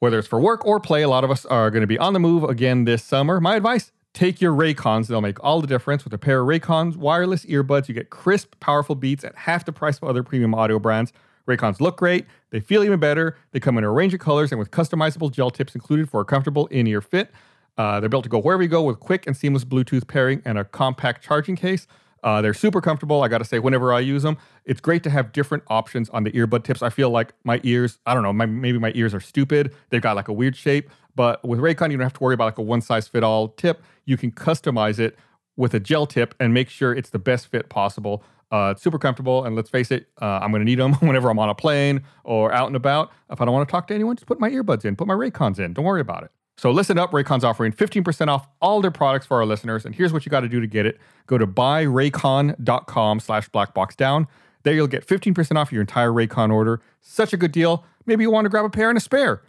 Whether 0.00 0.18
it's 0.18 0.26
for 0.26 0.40
work 0.40 0.66
or 0.66 0.80
play, 0.80 1.02
a 1.02 1.08
lot 1.08 1.22
of 1.22 1.30
us 1.30 1.46
are 1.46 1.70
going 1.70 1.82
to 1.82 1.86
be 1.86 1.98
on 1.98 2.12
the 2.12 2.18
move 2.18 2.42
again 2.42 2.84
this 2.84 3.04
summer. 3.04 3.40
My 3.40 3.54
advice 3.54 3.92
take 4.14 4.40
your 4.40 4.52
Raycons. 4.52 5.06
They'll 5.06 5.20
make 5.20 5.42
all 5.42 5.60
the 5.60 5.66
difference. 5.66 6.04
With 6.04 6.12
a 6.12 6.18
pair 6.18 6.40
of 6.40 6.48
Raycons 6.48 6.96
wireless 6.96 7.44
earbuds, 7.46 7.88
you 7.88 7.94
get 7.94 8.10
crisp, 8.10 8.58
powerful 8.60 8.94
beats 8.94 9.24
at 9.24 9.34
half 9.34 9.64
the 9.64 9.72
price 9.72 9.98
of 9.98 10.04
other 10.04 10.22
premium 10.22 10.54
audio 10.54 10.78
brands. 10.78 11.12
Raycons 11.48 11.80
look 11.80 11.96
great, 11.96 12.26
they 12.50 12.60
feel 12.60 12.84
even 12.84 13.00
better. 13.00 13.36
They 13.50 13.60
come 13.60 13.76
in 13.76 13.84
a 13.84 13.90
range 13.90 14.14
of 14.14 14.20
colors 14.20 14.52
and 14.52 14.58
with 14.58 14.70
customizable 14.70 15.32
gel 15.32 15.50
tips 15.50 15.74
included 15.74 16.08
for 16.08 16.20
a 16.20 16.24
comfortable 16.24 16.66
in 16.68 16.86
ear 16.86 17.00
fit. 17.00 17.30
Uh, 17.76 17.98
they're 17.98 18.08
built 18.08 18.24
to 18.24 18.30
go 18.30 18.38
wherever 18.38 18.62
you 18.62 18.68
go 18.68 18.82
with 18.82 19.00
quick 19.00 19.26
and 19.26 19.36
seamless 19.36 19.64
Bluetooth 19.64 20.06
pairing 20.06 20.42
and 20.44 20.58
a 20.58 20.64
compact 20.64 21.24
charging 21.24 21.56
case. 21.56 21.86
Uh, 22.22 22.40
they're 22.40 22.54
super 22.54 22.80
comfortable. 22.80 23.22
I 23.22 23.28
got 23.28 23.38
to 23.38 23.44
say, 23.44 23.58
whenever 23.58 23.92
I 23.92 24.00
use 24.00 24.22
them, 24.22 24.36
it's 24.64 24.80
great 24.80 25.02
to 25.04 25.10
have 25.10 25.32
different 25.32 25.64
options 25.68 26.08
on 26.10 26.24
the 26.24 26.30
earbud 26.32 26.64
tips. 26.64 26.82
I 26.82 26.90
feel 26.90 27.10
like 27.10 27.32
my 27.44 27.60
ears, 27.64 27.98
I 28.06 28.14
don't 28.14 28.22
know, 28.22 28.32
my, 28.32 28.46
maybe 28.46 28.78
my 28.78 28.92
ears 28.94 29.12
are 29.14 29.20
stupid. 29.20 29.74
They've 29.90 30.02
got 30.02 30.16
like 30.16 30.28
a 30.28 30.32
weird 30.32 30.56
shape. 30.56 30.88
But 31.14 31.46
with 31.46 31.58
Raycon, 31.58 31.90
you 31.90 31.96
don't 31.96 32.04
have 32.04 32.14
to 32.14 32.22
worry 32.22 32.34
about 32.34 32.44
like 32.44 32.58
a 32.58 32.62
one 32.62 32.80
size 32.80 33.08
fit 33.08 33.22
all 33.24 33.48
tip. 33.48 33.82
You 34.04 34.16
can 34.16 34.30
customize 34.30 34.98
it 34.98 35.18
with 35.56 35.74
a 35.74 35.80
gel 35.80 36.06
tip 36.06 36.34
and 36.40 36.54
make 36.54 36.68
sure 36.68 36.94
it's 36.94 37.10
the 37.10 37.18
best 37.18 37.48
fit 37.48 37.68
possible. 37.68 38.24
Uh, 38.50 38.70
it's 38.72 38.82
super 38.82 38.98
comfortable. 38.98 39.44
And 39.44 39.56
let's 39.56 39.70
face 39.70 39.90
it, 39.90 40.06
uh, 40.20 40.40
I'm 40.42 40.50
going 40.50 40.60
to 40.60 40.64
need 40.64 40.78
them 40.78 40.94
whenever 41.00 41.30
I'm 41.30 41.38
on 41.38 41.48
a 41.48 41.54
plane 41.54 42.04
or 42.24 42.52
out 42.52 42.66
and 42.68 42.76
about. 42.76 43.10
If 43.30 43.40
I 43.40 43.44
don't 43.44 43.54
want 43.54 43.68
to 43.68 43.70
talk 43.70 43.88
to 43.88 43.94
anyone, 43.94 44.16
just 44.16 44.26
put 44.26 44.38
my 44.38 44.50
earbuds 44.50 44.84
in, 44.84 44.96
put 44.96 45.06
my 45.06 45.14
Raycons 45.14 45.58
in. 45.58 45.72
Don't 45.72 45.84
worry 45.84 46.00
about 46.00 46.24
it. 46.24 46.30
So 46.58 46.70
listen 46.70 46.98
up, 46.98 47.10
Raycon's 47.12 47.44
offering 47.44 47.72
15% 47.72 48.28
off 48.28 48.46
all 48.60 48.80
their 48.80 48.90
products 48.90 49.26
for 49.26 49.38
our 49.38 49.46
listeners. 49.46 49.84
And 49.84 49.94
here's 49.94 50.12
what 50.12 50.24
you 50.26 50.30
got 50.30 50.40
to 50.40 50.48
do 50.48 50.60
to 50.60 50.66
get 50.66 50.86
it. 50.86 50.98
Go 51.26 51.38
to 51.38 51.46
buyraycon.com 51.46 53.20
slash 53.20 53.48
blackboxdown. 53.50 54.26
There 54.62 54.74
you'll 54.74 54.86
get 54.86 55.06
15% 55.06 55.56
off 55.56 55.72
your 55.72 55.80
entire 55.80 56.10
Raycon 56.10 56.52
order. 56.52 56.80
Such 57.00 57.32
a 57.32 57.36
good 57.36 57.52
deal. 57.52 57.84
Maybe 58.06 58.22
you 58.22 58.30
want 58.30 58.44
to 58.44 58.48
grab 58.48 58.64
a 58.64 58.70
pair 58.70 58.88
and 58.88 58.98
a 58.98 59.00
spare. 59.00 59.42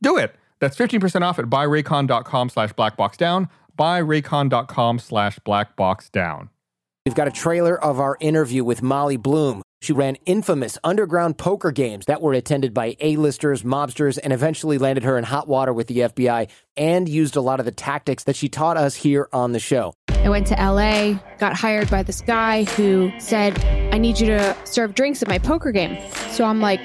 Do 0.00 0.16
it. 0.16 0.34
That's 0.60 0.76
15% 0.76 1.22
off 1.22 1.38
at 1.38 1.46
buyraycon.com 1.46 2.48
slash 2.48 2.72
blackboxdown. 2.72 3.48
Buyraycon.com 3.78 4.98
slash 5.00 5.38
blackboxdown. 5.40 6.48
We've 7.04 7.14
got 7.14 7.28
a 7.28 7.32
trailer 7.32 7.82
of 7.82 8.00
our 8.00 8.16
interview 8.20 8.64
with 8.64 8.82
Molly 8.82 9.18
Bloom. 9.18 9.60
She 9.84 9.92
ran 9.92 10.16
infamous 10.24 10.78
underground 10.82 11.36
poker 11.36 11.70
games 11.70 12.06
that 12.06 12.22
were 12.22 12.32
attended 12.32 12.72
by 12.72 12.96
A-listers, 13.00 13.64
mobsters, 13.64 14.18
and 14.22 14.32
eventually 14.32 14.78
landed 14.78 15.04
her 15.04 15.18
in 15.18 15.24
hot 15.24 15.46
water 15.46 15.74
with 15.74 15.88
the 15.88 15.98
FBI 15.98 16.48
and 16.74 17.06
used 17.06 17.36
a 17.36 17.42
lot 17.42 17.60
of 17.60 17.66
the 17.66 17.70
tactics 17.70 18.24
that 18.24 18.34
she 18.34 18.48
taught 18.48 18.78
us 18.78 18.94
here 18.94 19.28
on 19.30 19.52
the 19.52 19.58
show. 19.58 19.92
I 20.08 20.30
went 20.30 20.46
to 20.46 20.54
LA, 20.54 21.20
got 21.36 21.54
hired 21.54 21.90
by 21.90 22.02
this 22.02 22.22
guy 22.22 22.64
who 22.64 23.12
said, 23.18 23.62
I 23.92 23.98
need 23.98 24.18
you 24.18 24.26
to 24.28 24.56
serve 24.64 24.94
drinks 24.94 25.20
at 25.20 25.28
my 25.28 25.38
poker 25.38 25.70
game. 25.70 25.98
So 26.30 26.46
I'm 26.46 26.62
like, 26.62 26.80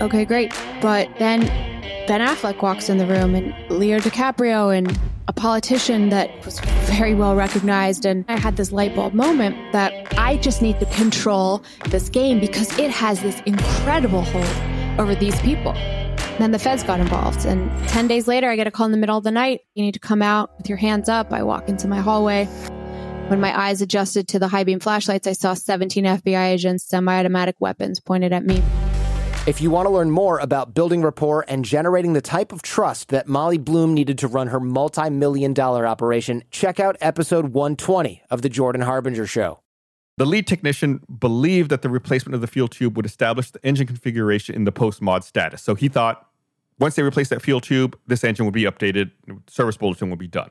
okay, 0.00 0.24
great. 0.24 0.50
But 0.80 1.10
then 1.18 1.42
Ben 2.06 2.22
Affleck 2.22 2.62
walks 2.62 2.88
in 2.88 2.96
the 2.96 3.06
room 3.06 3.34
and 3.34 3.54
Leo 3.70 3.98
DiCaprio 3.98 4.74
and 4.74 4.98
a 5.28 5.32
politician 5.32 6.08
that 6.08 6.30
was 6.44 6.58
very 6.86 7.14
well 7.14 7.36
recognized. 7.36 8.06
And 8.06 8.24
I 8.28 8.38
had 8.38 8.56
this 8.56 8.72
light 8.72 8.96
bulb 8.96 9.12
moment 9.12 9.72
that 9.72 9.92
I 10.18 10.38
just 10.38 10.62
need 10.62 10.80
to 10.80 10.86
control 10.86 11.62
this 11.90 12.08
game 12.08 12.40
because 12.40 12.76
it 12.78 12.90
has 12.90 13.20
this 13.20 13.40
incredible 13.44 14.22
hold 14.22 14.98
over 14.98 15.14
these 15.14 15.38
people. 15.42 15.74
Then 16.38 16.52
the 16.52 16.58
feds 16.58 16.82
got 16.82 16.98
involved. 16.98 17.44
And 17.44 17.70
10 17.88 18.08
days 18.08 18.26
later, 18.26 18.48
I 18.48 18.56
get 18.56 18.66
a 18.66 18.70
call 18.70 18.86
in 18.86 18.92
the 18.92 18.98
middle 18.98 19.18
of 19.18 19.24
the 19.24 19.30
night. 19.30 19.60
You 19.74 19.84
need 19.84 19.94
to 19.94 20.00
come 20.00 20.22
out 20.22 20.56
with 20.56 20.68
your 20.68 20.78
hands 20.78 21.08
up. 21.08 21.32
I 21.32 21.42
walk 21.42 21.68
into 21.68 21.88
my 21.88 22.00
hallway. 22.00 22.46
When 23.28 23.40
my 23.40 23.58
eyes 23.58 23.82
adjusted 23.82 24.28
to 24.28 24.38
the 24.38 24.48
high 24.48 24.64
beam 24.64 24.80
flashlights, 24.80 25.26
I 25.26 25.32
saw 25.32 25.52
17 25.52 26.04
FBI 26.04 26.52
agents, 26.52 26.88
semi 26.88 27.14
automatic 27.18 27.56
weapons 27.58 28.00
pointed 28.00 28.32
at 28.32 28.46
me. 28.46 28.62
If 29.46 29.62
you 29.62 29.70
want 29.70 29.86
to 29.86 29.90
learn 29.90 30.10
more 30.10 30.38
about 30.40 30.74
building 30.74 31.00
rapport 31.00 31.44
and 31.48 31.64
generating 31.64 32.12
the 32.12 32.20
type 32.20 32.52
of 32.52 32.60
trust 32.60 33.08
that 33.08 33.28
Molly 33.28 33.56
Bloom 33.56 33.94
needed 33.94 34.18
to 34.18 34.28
run 34.28 34.48
her 34.48 34.60
multi 34.60 35.08
million 35.08 35.54
dollar 35.54 35.86
operation, 35.86 36.44
check 36.50 36.78
out 36.78 36.96
episode 37.00 37.54
120 37.54 38.22
of 38.30 38.42
The 38.42 38.50
Jordan 38.50 38.82
Harbinger 38.82 39.26
Show. 39.26 39.60
The 40.18 40.26
lead 40.26 40.46
technician 40.46 41.00
believed 41.18 41.70
that 41.70 41.82
the 41.82 41.88
replacement 41.88 42.34
of 42.34 42.40
the 42.40 42.46
fuel 42.46 42.68
tube 42.68 42.96
would 42.96 43.06
establish 43.06 43.50
the 43.50 43.64
engine 43.64 43.86
configuration 43.86 44.54
in 44.54 44.64
the 44.64 44.72
post 44.72 45.00
mod 45.00 45.24
status. 45.24 45.62
So 45.62 45.74
he 45.74 45.88
thought 45.88 46.28
once 46.78 46.96
they 46.96 47.02
replaced 47.02 47.30
that 47.30 47.40
fuel 47.40 47.60
tube, 47.60 47.98
this 48.06 48.24
engine 48.24 48.44
would 48.44 48.54
be 48.54 48.64
updated, 48.64 49.12
service 49.48 49.76
bulletin 49.76 50.10
would 50.10 50.18
be 50.18 50.28
done. 50.28 50.50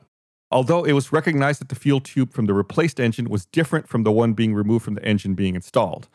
Although 0.50 0.84
it 0.84 0.92
was 0.92 1.12
recognized 1.12 1.60
that 1.60 1.68
the 1.68 1.74
fuel 1.74 2.00
tube 2.00 2.32
from 2.32 2.46
the 2.46 2.54
replaced 2.54 2.98
engine 2.98 3.28
was 3.28 3.46
different 3.46 3.88
from 3.88 4.02
the 4.02 4.12
one 4.12 4.32
being 4.32 4.54
removed 4.54 4.84
from 4.84 4.94
the 4.94 5.04
engine 5.04 5.34
being 5.34 5.54
installed, 5.54 6.08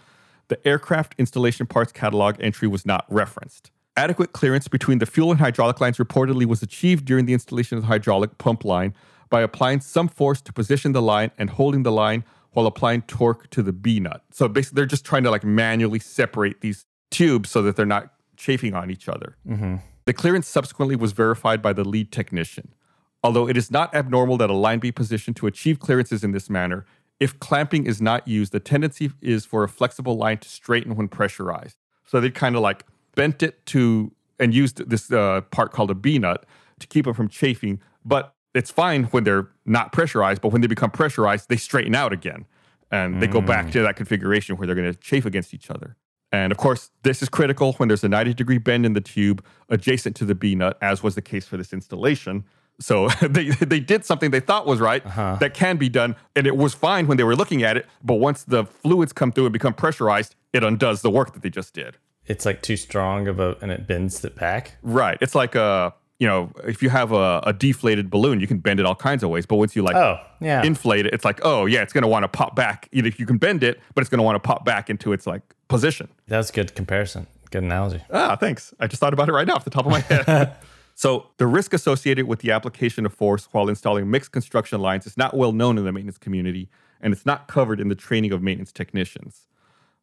the 0.53 0.67
aircraft 0.67 1.15
installation 1.17 1.65
parts 1.65 1.91
catalog 1.91 2.35
entry 2.39 2.67
was 2.67 2.85
not 2.85 3.05
referenced. 3.09 3.71
Adequate 3.97 4.33
clearance 4.33 4.67
between 4.67 4.99
the 4.99 5.07
fuel 5.07 5.31
and 5.31 5.39
hydraulic 5.39 5.81
lines 5.81 5.97
reportedly 5.97 6.45
was 6.45 6.61
achieved 6.61 7.05
during 7.05 7.25
the 7.25 7.33
installation 7.33 7.75
of 7.75 7.83
the 7.83 7.87
hydraulic 7.87 8.37
pump 8.37 8.63
line 8.63 8.93
by 9.31 9.41
applying 9.41 9.81
some 9.81 10.07
force 10.07 10.41
to 10.41 10.53
position 10.53 10.91
the 10.91 11.01
line 11.01 11.31
and 11.39 11.49
holding 11.49 11.81
the 11.81 11.91
line 11.91 12.23
while 12.51 12.67
applying 12.67 13.01
torque 13.03 13.49
to 13.49 13.63
the 13.63 13.73
B 13.73 13.99
nut. 13.99 14.23
So 14.31 14.47
basically, 14.47 14.75
they're 14.75 14.85
just 14.85 15.05
trying 15.05 15.23
to 15.23 15.31
like 15.31 15.43
manually 15.43 15.97
separate 15.97 16.61
these 16.61 16.85
tubes 17.09 17.49
so 17.49 17.63
that 17.63 17.75
they're 17.75 17.87
not 17.87 18.13
chafing 18.37 18.75
on 18.75 18.91
each 18.91 19.09
other. 19.09 19.35
Mm-hmm. 19.47 19.77
The 20.05 20.13
clearance 20.13 20.47
subsequently 20.47 20.95
was 20.95 21.13
verified 21.13 21.63
by 21.63 21.73
the 21.73 21.83
lead 21.83 22.11
technician. 22.11 22.75
Although 23.23 23.49
it 23.49 23.57
is 23.57 23.71
not 23.71 23.95
abnormal 23.95 24.37
that 24.37 24.51
a 24.51 24.53
line 24.53 24.77
be 24.77 24.91
positioned 24.91 25.35
to 25.37 25.47
achieve 25.47 25.79
clearances 25.79 26.23
in 26.23 26.31
this 26.31 26.47
manner, 26.47 26.85
if 27.23 27.39
clamping 27.39 27.85
is 27.85 28.01
not 28.01 28.27
used, 28.27 28.51
the 28.51 28.59
tendency 28.59 29.09
is 29.21 29.45
for 29.45 29.63
a 29.63 29.69
flexible 29.69 30.17
line 30.17 30.39
to 30.39 30.49
straighten 30.49 30.97
when 30.97 31.07
pressurized. 31.07 31.77
So 32.05 32.19
they 32.19 32.29
kind 32.29 32.57
of 32.57 32.61
like 32.61 32.85
bent 33.15 33.41
it 33.41 33.65
to 33.67 34.11
and 34.39 34.53
used 34.53 34.89
this 34.89 35.09
uh, 35.09 35.39
part 35.49 35.71
called 35.71 35.89
a 35.89 35.95
B 35.95 36.19
nut 36.19 36.45
to 36.79 36.87
keep 36.87 37.05
them 37.05 37.13
from 37.13 37.29
chafing. 37.29 37.79
But 38.03 38.35
it's 38.53 38.71
fine 38.71 39.05
when 39.05 39.23
they're 39.23 39.47
not 39.65 39.93
pressurized, 39.93 40.41
but 40.41 40.49
when 40.49 40.59
they 40.59 40.67
become 40.67 40.91
pressurized, 40.91 41.47
they 41.47 41.55
straighten 41.55 41.95
out 41.95 42.11
again 42.11 42.45
and 42.91 43.21
they 43.21 43.27
go 43.27 43.39
back 43.39 43.71
to 43.71 43.81
that 43.83 43.95
configuration 43.95 44.57
where 44.57 44.67
they're 44.67 44.75
going 44.75 44.91
to 44.91 44.99
chafe 44.99 45.25
against 45.25 45.53
each 45.53 45.71
other. 45.71 45.95
And 46.33 46.51
of 46.51 46.57
course, 46.57 46.91
this 47.03 47.21
is 47.21 47.29
critical 47.29 47.71
when 47.73 47.87
there's 47.87 48.03
a 48.03 48.09
90 48.09 48.33
degree 48.33 48.57
bend 48.57 48.85
in 48.85 48.93
the 48.93 49.01
tube 49.01 49.45
adjacent 49.69 50.17
to 50.17 50.25
the 50.25 50.35
B 50.35 50.55
nut, 50.55 50.77
as 50.81 51.01
was 51.01 51.15
the 51.15 51.21
case 51.21 51.45
for 51.45 51.55
this 51.55 51.71
installation. 51.71 52.43
So 52.79 53.07
they, 53.21 53.49
they 53.49 53.79
did 53.79 54.03
something 54.05 54.31
they 54.31 54.39
thought 54.39 54.65
was 54.65 54.79
right 54.79 55.03
that 55.03 55.53
can 55.53 55.77
be 55.77 55.89
done. 55.89 56.15
And 56.35 56.47
it 56.47 56.57
was 56.57 56.73
fine 56.73 57.07
when 57.07 57.17
they 57.17 57.23
were 57.23 57.35
looking 57.35 57.63
at 57.63 57.77
it. 57.77 57.85
But 58.03 58.15
once 58.15 58.43
the 58.43 58.65
fluids 58.65 59.13
come 59.13 59.31
through 59.31 59.45
and 59.45 59.53
become 59.53 59.73
pressurized, 59.73 60.35
it 60.53 60.63
undoes 60.63 61.01
the 61.01 61.09
work 61.11 61.33
that 61.33 61.43
they 61.43 61.49
just 61.49 61.73
did. 61.73 61.97
It's 62.25 62.45
like 62.45 62.61
too 62.61 62.77
strong 62.77 63.27
of 63.27 63.39
a, 63.39 63.57
and 63.61 63.71
it 63.71 63.85
bends 63.87 64.23
it 64.23 64.35
back. 64.35 64.77
Right. 64.81 65.17
It's 65.21 65.35
like 65.35 65.55
a, 65.55 65.93
you 66.19 66.27
know, 66.27 66.51
if 66.65 66.81
you 66.81 66.89
have 66.89 67.11
a, 67.11 67.41
a 67.45 67.51
deflated 67.53 68.09
balloon, 68.09 68.39
you 68.39 68.47
can 68.47 68.59
bend 68.59 68.79
it 68.79 68.85
all 68.85 68.95
kinds 68.95 69.23
of 69.23 69.29
ways. 69.29 69.45
But 69.45 69.57
once 69.57 69.75
you 69.75 69.81
like 69.81 69.95
Oh, 69.95 70.19
yeah. 70.39 70.63
inflate 70.63 71.05
it, 71.05 71.13
it's 71.13 71.25
like, 71.25 71.41
oh, 71.43 71.65
yeah, 71.65 71.81
it's 71.81 71.91
going 71.91 72.03
to 72.03 72.07
want 72.07 72.23
to 72.23 72.29
pop 72.29 72.55
back. 72.55 72.87
Either 72.93 73.09
you 73.17 73.25
can 73.25 73.37
bend 73.37 73.61
it, 73.63 73.79
but 73.93 74.01
it's 74.01 74.09
going 74.09 74.19
to 74.19 74.23
want 74.23 74.35
to 74.35 74.39
pop 74.39 74.63
back 74.63 74.89
into 74.89 75.11
its 75.11 75.27
like 75.27 75.41
position. 75.67 76.07
That's 76.27 76.49
a 76.49 76.53
good 76.53 76.75
comparison. 76.75 77.27
Good 77.51 77.63
analogy. 77.63 78.01
Ah, 78.11 78.35
thanks. 78.37 78.73
I 78.79 78.87
just 78.87 78.99
thought 79.01 79.13
about 79.13 79.27
it 79.27 79.33
right 79.33 79.45
now 79.45 79.55
off 79.55 79.65
the 79.65 79.69
top 79.69 79.85
of 79.85 79.91
my 79.91 79.99
head. 80.09 80.55
So, 80.95 81.31
the 81.37 81.47
risk 81.47 81.73
associated 81.73 82.27
with 82.27 82.39
the 82.39 82.51
application 82.51 83.05
of 83.05 83.13
force 83.13 83.47
while 83.51 83.67
installing 83.67 84.09
mixed 84.11 84.31
construction 84.31 84.79
lines 84.79 85.07
is 85.07 85.17
not 85.17 85.35
well 85.35 85.51
known 85.51 85.77
in 85.77 85.85
the 85.85 85.91
maintenance 85.91 86.19
community, 86.19 86.69
and 87.01 87.13
it's 87.13 87.25
not 87.25 87.47
covered 87.47 87.79
in 87.79 87.89
the 87.89 87.95
training 87.95 88.31
of 88.31 88.41
maintenance 88.41 88.71
technicians. 88.71 89.47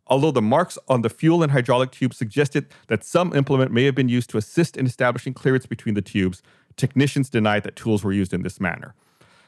Although 0.07 0.33
the 0.33 0.43
marks 0.43 0.77
on 0.89 1.03
the 1.03 1.09
fuel 1.09 1.43
and 1.45 1.53
hydraulic 1.53 1.93
tubes 1.93 2.17
suggested 2.17 2.67
that 2.89 3.05
some 3.05 3.33
implement 3.35 3.71
may 3.71 3.85
have 3.85 3.95
been 3.95 4.09
used 4.09 4.29
to 4.31 4.39
assist 4.39 4.77
in 4.77 4.85
establishing 4.85 5.33
clearance 5.33 5.67
between 5.67 5.95
the 5.95 6.03
tubes, 6.03 6.43
technicians 6.77 7.31
denied 7.31 7.63
that 7.63 7.77
tools 7.77 8.03
were 8.03 8.13
used 8.13 8.35
in 8.35 8.43
this 8.43 8.59
manner. 8.61 8.95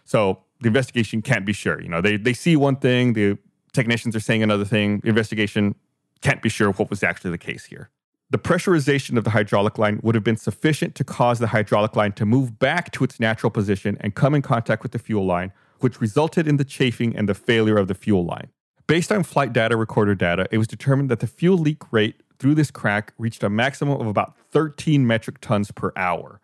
So 0.05 0.45
the 0.61 0.69
investigation 0.69 1.21
can't 1.21 1.45
be 1.45 1.53
sure. 1.53 1.81
You 1.81 1.89
know, 1.89 2.01
they 2.01 2.17
they 2.17 2.33
see 2.33 2.55
one 2.55 2.77
thing, 2.77 3.15
the 3.15 3.39
technicians 3.73 4.15
are 4.15 4.21
saying 4.21 4.43
another 4.45 4.65
thing. 4.65 5.01
The 5.01 5.09
investigation 5.09 5.75
can't 6.21 6.41
be 6.41 6.49
sure 6.49 6.71
what 6.71 6.89
was 6.89 7.03
actually 7.03 7.33
the 7.33 7.39
case 7.39 7.65
here. 7.65 7.91
The 8.33 8.39
pressurization 8.39 9.19
of 9.19 9.25
the 9.25 9.31
hydraulic 9.31 9.77
line 9.77 10.01
would 10.03 10.15
have 10.15 10.25
been 10.25 10.39
sufficient 10.39 10.95
to 10.95 11.05
cause 11.05 11.39
the 11.39 11.49
hydraulic 11.49 11.95
line 11.97 12.13
to 12.13 12.25
move 12.25 12.59
back 12.59 12.91
to 12.93 13.05
its 13.05 13.21
natural 13.21 13.51
position 13.51 13.99
and 14.01 14.15
come 14.15 14.35
in 14.35 14.41
contact 14.41 14.83
with 14.83 14.93
the 14.93 14.99
fuel 14.99 15.27
line, 15.27 15.53
which 15.81 16.01
resulted 16.01 16.49
in 16.49 16.57
the 16.57 16.65
chafing 16.65 17.15
and 17.15 17.29
the 17.29 17.35
failure 17.35 17.77
of 17.77 17.89
the 17.89 17.95
fuel 17.95 18.25
line. 18.25 18.49
Based 18.87 19.13
on 19.13 19.23
flight 19.23 19.53
data 19.53 19.77
recorder 19.77 20.15
data, 20.15 20.47
it 20.51 20.57
was 20.57 20.67
determined 20.67 21.11
that 21.11 21.21
the 21.21 21.27
fuel 21.27 21.59
leak 21.59 21.93
rate 21.93 22.23
through 22.39 22.55
this 22.55 22.71
crack 22.71 23.13
reached 23.19 23.43
a 23.43 23.51
maximum 23.51 24.01
of 24.01 24.07
about 24.07 24.35
13 24.51 25.07
metric 25.07 25.37
tons 25.43 25.71
per 25.71 25.93
hour. 25.95 26.41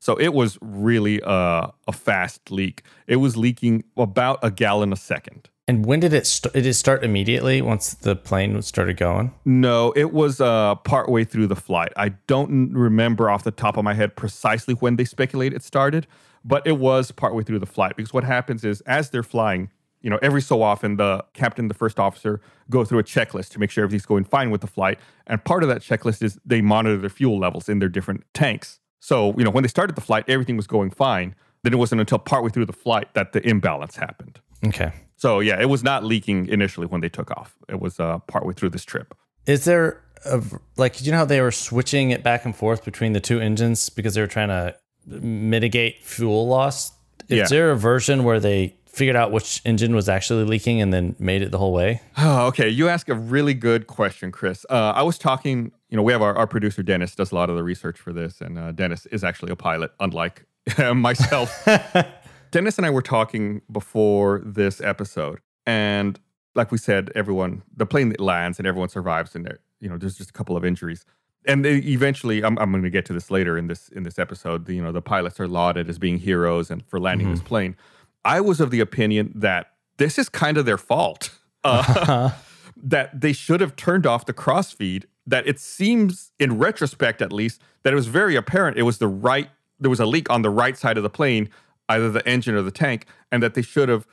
So 0.00 0.16
it 0.16 0.32
was 0.34 0.58
really 0.62 1.20
a, 1.22 1.70
a 1.86 1.92
fast 1.92 2.50
leak. 2.50 2.82
It 3.06 3.16
was 3.16 3.36
leaking 3.36 3.84
about 3.96 4.38
a 4.42 4.50
gallon 4.50 4.92
a 4.92 4.96
second. 4.96 5.50
And 5.68 5.86
when 5.86 6.00
did 6.00 6.12
it 6.12 6.26
start? 6.26 6.54
Did 6.54 6.66
it 6.66 6.74
start 6.74 7.04
immediately 7.04 7.62
once 7.62 7.94
the 7.94 8.16
plane 8.16 8.60
started 8.62 8.96
going? 8.96 9.32
No, 9.44 9.92
it 9.94 10.12
was 10.12 10.40
uh, 10.40 10.74
partway 10.74 11.22
through 11.22 11.46
the 11.46 11.54
flight. 11.54 11.92
I 11.96 12.08
don't 12.26 12.72
remember 12.72 13.30
off 13.30 13.44
the 13.44 13.52
top 13.52 13.76
of 13.76 13.84
my 13.84 13.94
head 13.94 14.16
precisely 14.16 14.74
when 14.74 14.96
they 14.96 15.04
speculate 15.04 15.52
it 15.52 15.62
started, 15.62 16.08
but 16.44 16.66
it 16.66 16.78
was 16.78 17.12
partway 17.12 17.44
through 17.44 17.60
the 17.60 17.66
flight 17.66 17.94
because 17.94 18.12
what 18.12 18.24
happens 18.24 18.64
is 18.64 18.80
as 18.80 19.10
they're 19.10 19.22
flying, 19.22 19.70
you 20.00 20.10
know, 20.10 20.18
every 20.22 20.42
so 20.42 20.60
often 20.60 20.96
the 20.96 21.24
captain, 21.34 21.68
the 21.68 21.74
first 21.74 22.00
officer 22.00 22.40
go 22.68 22.84
through 22.84 22.98
a 22.98 23.04
checklist 23.04 23.50
to 23.50 23.60
make 23.60 23.70
sure 23.70 23.84
everything's 23.84 24.06
going 24.06 24.24
fine 24.24 24.50
with 24.50 24.62
the 24.62 24.66
flight. 24.66 24.98
And 25.28 25.44
part 25.44 25.62
of 25.62 25.68
that 25.68 25.82
checklist 25.82 26.20
is 26.20 26.36
they 26.44 26.62
monitor 26.62 26.96
their 26.96 27.10
fuel 27.10 27.38
levels 27.38 27.68
in 27.68 27.78
their 27.78 27.88
different 27.88 28.24
tanks. 28.34 28.79
So, 29.00 29.34
you 29.36 29.44
know, 29.44 29.50
when 29.50 29.62
they 29.62 29.68
started 29.68 29.96
the 29.96 30.00
flight, 30.02 30.24
everything 30.28 30.56
was 30.56 30.66
going 30.66 30.90
fine. 30.90 31.34
Then 31.62 31.72
it 31.72 31.76
wasn't 31.76 32.00
until 32.00 32.18
partway 32.18 32.50
through 32.50 32.66
the 32.66 32.72
flight 32.72 33.12
that 33.14 33.32
the 33.32 33.46
imbalance 33.46 33.96
happened. 33.96 34.40
Okay. 34.66 34.92
So, 35.16 35.40
yeah, 35.40 35.60
it 35.60 35.66
was 35.68 35.82
not 35.82 36.04
leaking 36.04 36.48
initially 36.48 36.86
when 36.86 37.00
they 37.00 37.08
took 37.08 37.30
off. 37.32 37.54
It 37.68 37.80
was 37.80 37.98
uh, 38.00 38.18
partway 38.20 38.54
through 38.54 38.70
this 38.70 38.84
trip. 38.84 39.14
Is 39.46 39.64
there 39.64 40.02
a, 40.24 40.42
like 40.76 41.04
you 41.04 41.12
know 41.12 41.18
how 41.18 41.24
they 41.24 41.40
were 41.40 41.50
switching 41.50 42.10
it 42.10 42.22
back 42.22 42.44
and 42.44 42.54
forth 42.56 42.84
between 42.84 43.12
the 43.14 43.20
two 43.20 43.40
engines 43.40 43.88
because 43.88 44.14
they 44.14 44.20
were 44.20 44.26
trying 44.26 44.48
to 44.48 44.76
mitigate 45.06 46.02
fuel 46.04 46.46
loss? 46.46 46.92
Is 47.28 47.38
Yeah. 47.38 47.46
there 47.48 47.70
a 47.70 47.76
version 47.76 48.24
where 48.24 48.40
they 48.40 48.76
figured 48.92 49.16
out 49.16 49.30
which 49.32 49.62
engine 49.64 49.94
was 49.94 50.08
actually 50.08 50.44
leaking 50.44 50.80
and 50.80 50.92
then 50.92 51.14
made 51.18 51.42
it 51.42 51.50
the 51.50 51.58
whole 51.58 51.72
way? 51.72 52.02
Oh, 52.18 52.46
okay. 52.48 52.68
You 52.68 52.88
ask 52.88 53.08
a 53.08 53.14
really 53.14 53.54
good 53.54 53.86
question, 53.86 54.32
Chris. 54.32 54.66
Uh, 54.68 54.92
I 54.94 55.02
was 55.02 55.16
talking, 55.18 55.72
you 55.88 55.96
know, 55.96 56.02
we 56.02 56.12
have 56.12 56.22
our, 56.22 56.36
our 56.36 56.46
producer, 56.46 56.82
Dennis, 56.82 57.14
does 57.14 57.32
a 57.32 57.34
lot 57.34 57.50
of 57.50 57.56
the 57.56 57.62
research 57.62 57.98
for 57.98 58.12
this. 58.12 58.40
And 58.40 58.58
uh, 58.58 58.72
Dennis 58.72 59.06
is 59.06 59.22
actually 59.22 59.52
a 59.52 59.56
pilot, 59.56 59.92
unlike 60.00 60.44
myself. 60.94 61.66
Dennis 62.50 62.78
and 62.78 62.86
I 62.86 62.90
were 62.90 63.02
talking 63.02 63.62
before 63.70 64.42
this 64.44 64.80
episode. 64.80 65.38
And 65.66 66.18
like 66.54 66.72
we 66.72 66.78
said, 66.78 67.12
everyone, 67.14 67.62
the 67.76 67.86
plane 67.86 68.14
lands 68.18 68.58
and 68.58 68.66
everyone 68.66 68.88
survives. 68.88 69.34
And 69.34 69.46
there, 69.46 69.60
you 69.80 69.88
know, 69.88 69.98
there's 69.98 70.16
just 70.16 70.30
a 70.30 70.32
couple 70.32 70.56
of 70.56 70.64
injuries. 70.64 71.04
And 71.46 71.64
they 71.64 71.76
eventually, 71.76 72.44
I'm, 72.44 72.58
I'm 72.58 72.70
going 72.70 72.82
to 72.82 72.90
get 72.90 73.06
to 73.06 73.12
this 73.12 73.30
later 73.30 73.56
in 73.56 73.68
this 73.68 73.88
in 73.88 74.02
this 74.02 74.18
episode. 74.18 74.66
The, 74.66 74.74
you 74.74 74.82
know, 74.82 74.92
the 74.92 75.00
pilots 75.00 75.40
are 75.40 75.48
lauded 75.48 75.88
as 75.88 75.98
being 75.98 76.18
heroes 76.18 76.70
and 76.70 76.84
for 76.86 77.00
landing 77.00 77.30
this 77.30 77.40
plane. 77.40 77.76
I 78.24 78.40
was 78.40 78.60
of 78.60 78.70
the 78.70 78.80
opinion 78.80 79.32
that 79.34 79.72
this 79.96 80.18
is 80.18 80.28
kind 80.28 80.56
of 80.56 80.66
their 80.66 80.78
fault. 80.78 81.30
Uh, 81.64 82.30
that 82.82 83.20
they 83.20 83.32
should 83.32 83.60
have 83.60 83.76
turned 83.76 84.06
off 84.06 84.26
the 84.26 84.32
crossfeed. 84.32 85.04
That 85.26 85.46
it 85.46 85.60
seems, 85.60 86.32
in 86.38 86.58
retrospect 86.58 87.22
at 87.22 87.32
least, 87.32 87.60
that 87.82 87.92
it 87.92 87.96
was 87.96 88.06
very 88.06 88.36
apparent 88.36 88.78
it 88.78 88.82
was 88.82 88.98
the 88.98 89.08
right, 89.08 89.48
there 89.78 89.90
was 89.90 90.00
a 90.00 90.06
leak 90.06 90.30
on 90.30 90.42
the 90.42 90.50
right 90.50 90.76
side 90.76 90.96
of 90.96 91.02
the 91.02 91.10
plane, 91.10 91.48
either 91.88 92.10
the 92.10 92.26
engine 92.26 92.54
or 92.54 92.62
the 92.62 92.70
tank, 92.70 93.06
and 93.30 93.42
that 93.42 93.54
they 93.54 93.62
should 93.62 93.88
have 93.88 94.06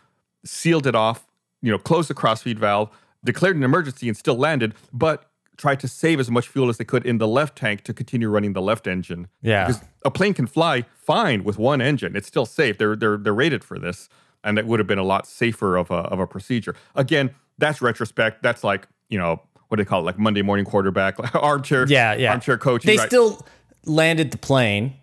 sealed 0.45 0.85
it 0.85 0.95
off, 0.95 1.25
you 1.61 1.71
know, 1.71 1.77
closed 1.77 2.09
the 2.09 2.13
crossfeed 2.13 2.57
valve, 2.57 2.89
declared 3.23 3.55
an 3.55 3.63
emergency, 3.63 4.07
and 4.07 4.17
still 4.17 4.35
landed, 4.35 4.75
but 4.93 5.29
tried 5.57 5.79
to 5.79 5.87
save 5.87 6.19
as 6.19 6.29
much 6.29 6.47
fuel 6.47 6.69
as 6.69 6.77
they 6.77 6.83
could 6.83 7.05
in 7.05 7.17
the 7.17 7.27
left 7.27 7.57
tank 7.57 7.83
to 7.83 7.93
continue 7.93 8.29
running 8.29 8.53
the 8.53 8.61
left 8.61 8.87
engine. 8.87 9.27
Yeah. 9.41 9.67
Because 9.67 9.83
a 10.05 10.11
plane 10.11 10.33
can 10.33 10.47
fly 10.47 10.85
fine 10.95 11.43
with 11.43 11.57
one 11.57 11.81
engine. 11.81 12.15
It's 12.15 12.27
still 12.27 12.45
safe. 12.45 12.77
They're 12.77 12.95
they're 12.95 13.17
they're 13.17 13.33
rated 13.33 13.63
for 13.63 13.79
this, 13.79 14.09
and 14.43 14.57
it 14.57 14.65
would 14.65 14.79
have 14.79 14.87
been 14.87 14.99
a 14.99 15.03
lot 15.03 15.27
safer 15.27 15.75
of 15.75 15.91
a 15.91 15.95
of 15.95 16.19
a 16.19 16.27
procedure. 16.27 16.75
Again, 16.95 17.33
that's 17.57 17.81
retrospect. 17.81 18.43
That's 18.43 18.63
like 18.63 18.87
you 19.09 19.17
know 19.17 19.41
what 19.67 19.77
do 19.77 19.83
they 19.83 19.87
call 19.87 20.01
it? 20.01 20.05
Like 20.05 20.19
Monday 20.19 20.41
morning 20.41 20.65
quarterback, 20.65 21.19
like 21.19 21.35
armchair. 21.35 21.85
Yeah, 21.87 22.13
yeah. 22.13 22.31
Armchair 22.31 22.57
coaching. 22.57 22.87
They 22.87 22.97
right. 22.97 23.07
still 23.07 23.45
landed 23.85 24.31
the 24.31 24.37
plane 24.37 24.95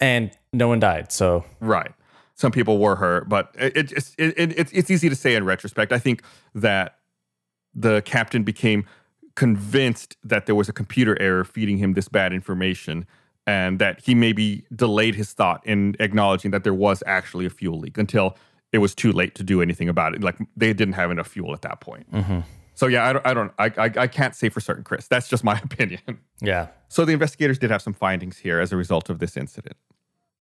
and 0.00 0.30
no 0.52 0.68
one 0.68 0.80
died. 0.80 1.12
So 1.12 1.44
Right. 1.60 1.92
Some 2.34 2.52
people 2.52 2.78
were 2.78 2.94
hurt, 2.94 3.28
but 3.28 3.52
it, 3.58 3.76
it, 3.76 4.14
it, 4.16 4.38
it, 4.38 4.58
it's 4.58 4.72
it's 4.72 4.90
easy 4.92 5.08
to 5.08 5.16
say 5.16 5.34
in 5.34 5.44
retrospect. 5.44 5.92
I 5.92 5.98
think 5.98 6.22
that 6.54 6.98
the 7.74 8.00
captain 8.02 8.44
became 8.44 8.86
convinced 9.38 10.16
that 10.24 10.46
there 10.46 10.56
was 10.56 10.68
a 10.68 10.72
computer 10.72 11.16
error 11.22 11.44
feeding 11.44 11.78
him 11.78 11.94
this 11.94 12.08
bad 12.08 12.32
information, 12.32 13.06
and 13.46 13.78
that 13.78 14.00
he 14.00 14.12
maybe 14.12 14.64
delayed 14.74 15.14
his 15.14 15.32
thought 15.32 15.64
in 15.64 15.94
acknowledging 16.00 16.50
that 16.50 16.64
there 16.64 16.74
was 16.74 17.04
actually 17.06 17.46
a 17.46 17.50
fuel 17.50 17.78
leak 17.78 17.96
until 17.96 18.36
it 18.72 18.78
was 18.78 18.96
too 18.96 19.12
late 19.12 19.36
to 19.36 19.44
do 19.44 19.62
anything 19.62 19.88
about 19.88 20.12
it. 20.12 20.24
Like 20.24 20.38
they 20.56 20.72
didn't 20.72 20.94
have 20.94 21.12
enough 21.12 21.28
fuel 21.28 21.54
at 21.54 21.62
that 21.62 21.78
point. 21.78 22.12
Mm-hmm. 22.12 22.40
So 22.74 22.88
yeah, 22.88 23.08
I 23.08 23.12
don't, 23.12 23.26
I 23.26 23.34
don't, 23.34 23.52
I, 23.60 23.66
I, 23.78 23.90
I 24.04 24.06
can't 24.08 24.34
say 24.34 24.48
for 24.48 24.60
certain, 24.60 24.82
Chris. 24.82 25.06
That's 25.06 25.28
just 25.28 25.44
my 25.44 25.58
opinion. 25.64 26.18
yeah. 26.40 26.66
So 26.88 27.04
the 27.04 27.12
investigators 27.12 27.60
did 27.60 27.70
have 27.70 27.80
some 27.80 27.94
findings 27.94 28.38
here 28.38 28.58
as 28.58 28.72
a 28.72 28.76
result 28.76 29.08
of 29.08 29.20
this 29.20 29.36
incident. 29.36 29.76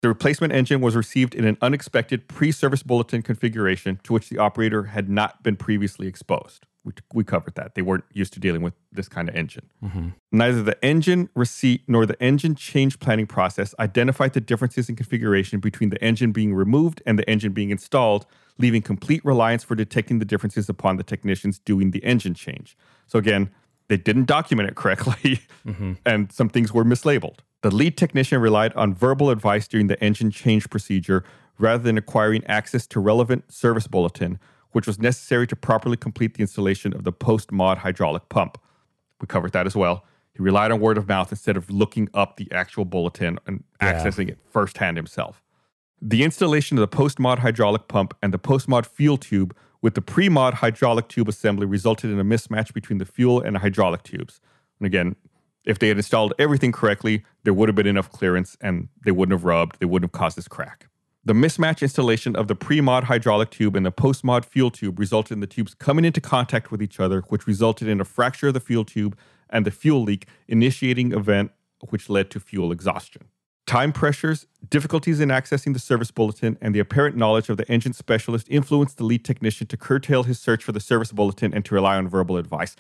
The 0.02 0.08
replacement 0.08 0.54
engine 0.54 0.82
was 0.82 0.96
received 0.96 1.36
in 1.36 1.46
an 1.46 1.58
unexpected 1.62 2.28
pre-service 2.28 2.82
bulletin 2.82 3.22
configuration 3.22 4.00
to 4.04 4.14
which 4.14 4.30
the 4.30 4.40
operator 4.40 4.86
had 4.86 5.08
not 5.08 5.44
been 5.44 5.56
previously 5.56 6.08
exposed. 6.08 6.67
We, 6.88 6.94
we 7.14 7.24
covered 7.26 7.56
that. 7.56 7.76
They 7.76 7.82
weren't 7.82 8.06
used 8.14 8.32
to 8.34 8.40
dealing 8.40 8.62
with 8.62 8.74
this 8.94 9.10
kind 9.10 9.28
of 9.28 9.36
engine. 9.36 9.70
Mm-hmm. 9.84 10.10
Neither 10.32 10.64
the 10.64 10.84
engine 10.84 11.30
receipt 11.36 11.82
nor 11.86 12.06
the 12.06 12.20
engine 12.24 12.56
change 12.56 13.00
planning 13.02 13.28
process 13.28 13.76
identified 13.78 14.32
the 14.32 14.40
differences 14.40 14.88
in 14.88 14.96
configuration 14.96 15.60
between 15.60 15.90
the 15.90 16.02
engine 16.02 16.32
being 16.32 16.54
removed 16.54 17.02
and 17.06 17.20
the 17.20 17.30
engine 17.30 17.52
being 17.52 17.72
installed, 17.72 18.26
leaving 18.58 18.82
complete 18.82 19.24
reliance 19.26 19.66
for 19.66 19.76
detecting 19.76 20.20
the 20.20 20.26
differences 20.26 20.70
upon 20.70 20.96
the 20.96 21.04
technicians 21.04 21.60
doing 21.60 21.92
the 21.92 22.04
engine 22.06 22.34
change. 22.34 22.78
So 23.06 23.20
again, 23.20 23.50
they 23.90 23.98
didn't 23.98 24.26
document 24.26 24.70
it 24.70 24.76
correctly, 24.76 25.42
mm-hmm. 25.66 25.94
and 26.06 26.32
some 26.32 26.48
things 26.48 26.74
were 26.74 26.86
mislabeled. 26.86 27.40
The 27.64 27.72
lead 27.72 27.98
technician 27.98 28.40
relied 28.40 28.74
on 28.76 28.94
verbal 28.94 29.30
advice 29.30 29.68
during 29.68 29.88
the 29.88 30.02
engine 30.02 30.32
change 30.32 30.70
procedure 30.70 31.26
rather 31.60 31.84
than 31.84 31.98
acquiring 31.98 32.46
access 32.46 32.88
to 32.88 33.00
relevant 33.02 33.52
service 33.52 33.88
bulletin, 33.88 34.40
which 34.72 34.88
was 34.88 35.00
necessary 35.00 35.48
to 35.48 35.56
properly 35.56 35.98
complete 35.98 36.36
the 36.36 36.42
installation 36.42 36.94
of 36.94 37.04
the 37.04 37.12
post 37.12 37.52
mod 37.52 37.80
hydraulic 37.80 38.30
pump. 38.30 38.58
We 39.20 39.28
covered 39.28 39.52
that 39.54 39.66
as 39.66 39.76
well. 39.76 40.06
He 40.34 40.44
relied 40.44 40.72
on 40.72 40.80
word 40.80 40.98
of 40.98 41.08
mouth 41.08 41.32
instead 41.32 41.58
of 41.58 41.70
looking 41.72 42.10
up 42.14 42.38
the 42.38 42.52
actual 42.52 42.86
bulletin 42.86 43.40
and 43.48 43.64
Yeah. 43.82 43.94
accessing 43.94 44.30
it 44.30 44.38
firsthand 44.52 44.98
himself. 44.98 45.42
The 46.00 46.24
installation 46.24 46.78
of 46.78 46.82
the 46.82 46.88
post 46.96 47.18
mod 47.20 47.40
hydraulic 47.40 47.88
pump 47.88 48.14
and 48.22 48.32
the 48.34 48.38
post 48.38 48.68
mod 48.68 48.86
fuel 48.86 49.18
tube 49.18 49.56
with 49.82 49.96
the 49.96 50.02
pre 50.02 50.30
mod 50.30 50.56
hydraulic 50.56 51.08
tube 51.08 51.28
assembly 51.28 51.66
resulted 51.66 52.12
in 52.12 52.20
a 52.20 52.24
mismatch 52.24 52.74
between 52.74 53.00
the 53.00 53.06
fuel 53.06 53.42
and 53.42 53.56
the 53.56 53.60
hydraulic 53.60 54.04
tubes. 54.04 54.40
And 54.80 54.86
again, 54.86 55.16
if 55.66 55.80
they 55.80 55.88
had 55.88 55.98
installed 55.98 56.34
everything 56.38 56.72
correctly, 56.72 57.26
there 57.44 57.54
would 57.54 57.68
have 57.68 57.76
been 57.76 57.88
enough 57.88 58.12
clearance 58.12 58.56
and 58.62 58.90
they 59.06 59.12
wouldn't 59.12 59.34
have 59.34 59.44
rubbed, 59.44 59.80
they 59.80 59.86
wouldn't 59.86 60.12
have 60.14 60.20
caused 60.20 60.38
this 60.38 60.48
crack. 60.48 60.88
The 61.28 61.34
mismatch 61.34 61.82
installation 61.82 62.38
of 62.38 62.48
the 62.48 62.56
pre 62.56 62.80
mod 62.80 63.04
hydraulic 63.04 63.50
tube 63.50 63.76
and 63.76 63.86
the 63.86 63.92
post 63.92 64.24
mod 64.24 64.46
fuel 64.46 64.72
tube 64.72 64.98
resulted 64.98 65.34
in 65.34 65.42
the 65.42 65.46
tubes 65.46 65.74
coming 65.74 66.06
into 66.06 66.22
contact 66.22 66.72
with 66.72 66.82
each 66.82 67.02
other, 67.02 67.20
which 67.28 67.46
resulted 67.46 67.90
in 67.90 68.00
a 68.00 68.06
fracture 68.06 68.48
of 68.48 68.54
the 68.54 68.62
fuel 68.62 68.86
tube 68.86 69.18
and 69.50 69.66
the 69.66 69.72
fuel 69.72 70.02
leak, 70.02 70.26
initiating 70.48 71.12
event 71.12 71.52
which 71.90 72.10
led 72.10 72.32
to 72.32 72.40
fuel 72.40 72.72
exhaustion. 72.72 73.24
Time 73.66 73.92
pressures, 73.92 74.48
difficulties 74.70 75.20
in 75.20 75.28
accessing 75.28 75.74
the 75.74 75.80
service 75.80 76.12
bulletin, 76.12 76.58
and 76.62 76.74
the 76.74 76.80
apparent 76.80 77.18
knowledge 77.18 77.50
of 77.50 77.58
the 77.58 77.70
engine 77.70 77.92
specialist 77.92 78.48
influenced 78.50 78.96
the 78.96 79.04
lead 79.04 79.26
technician 79.26 79.68
to 79.68 79.76
curtail 79.76 80.24
his 80.24 80.40
search 80.40 80.64
for 80.64 80.72
the 80.72 80.80
service 80.80 81.12
bulletin 81.12 81.54
and 81.54 81.66
to 81.66 81.76
rely 81.76 81.98
on 81.98 82.08
verbal 82.08 82.38
advice. 82.38 82.78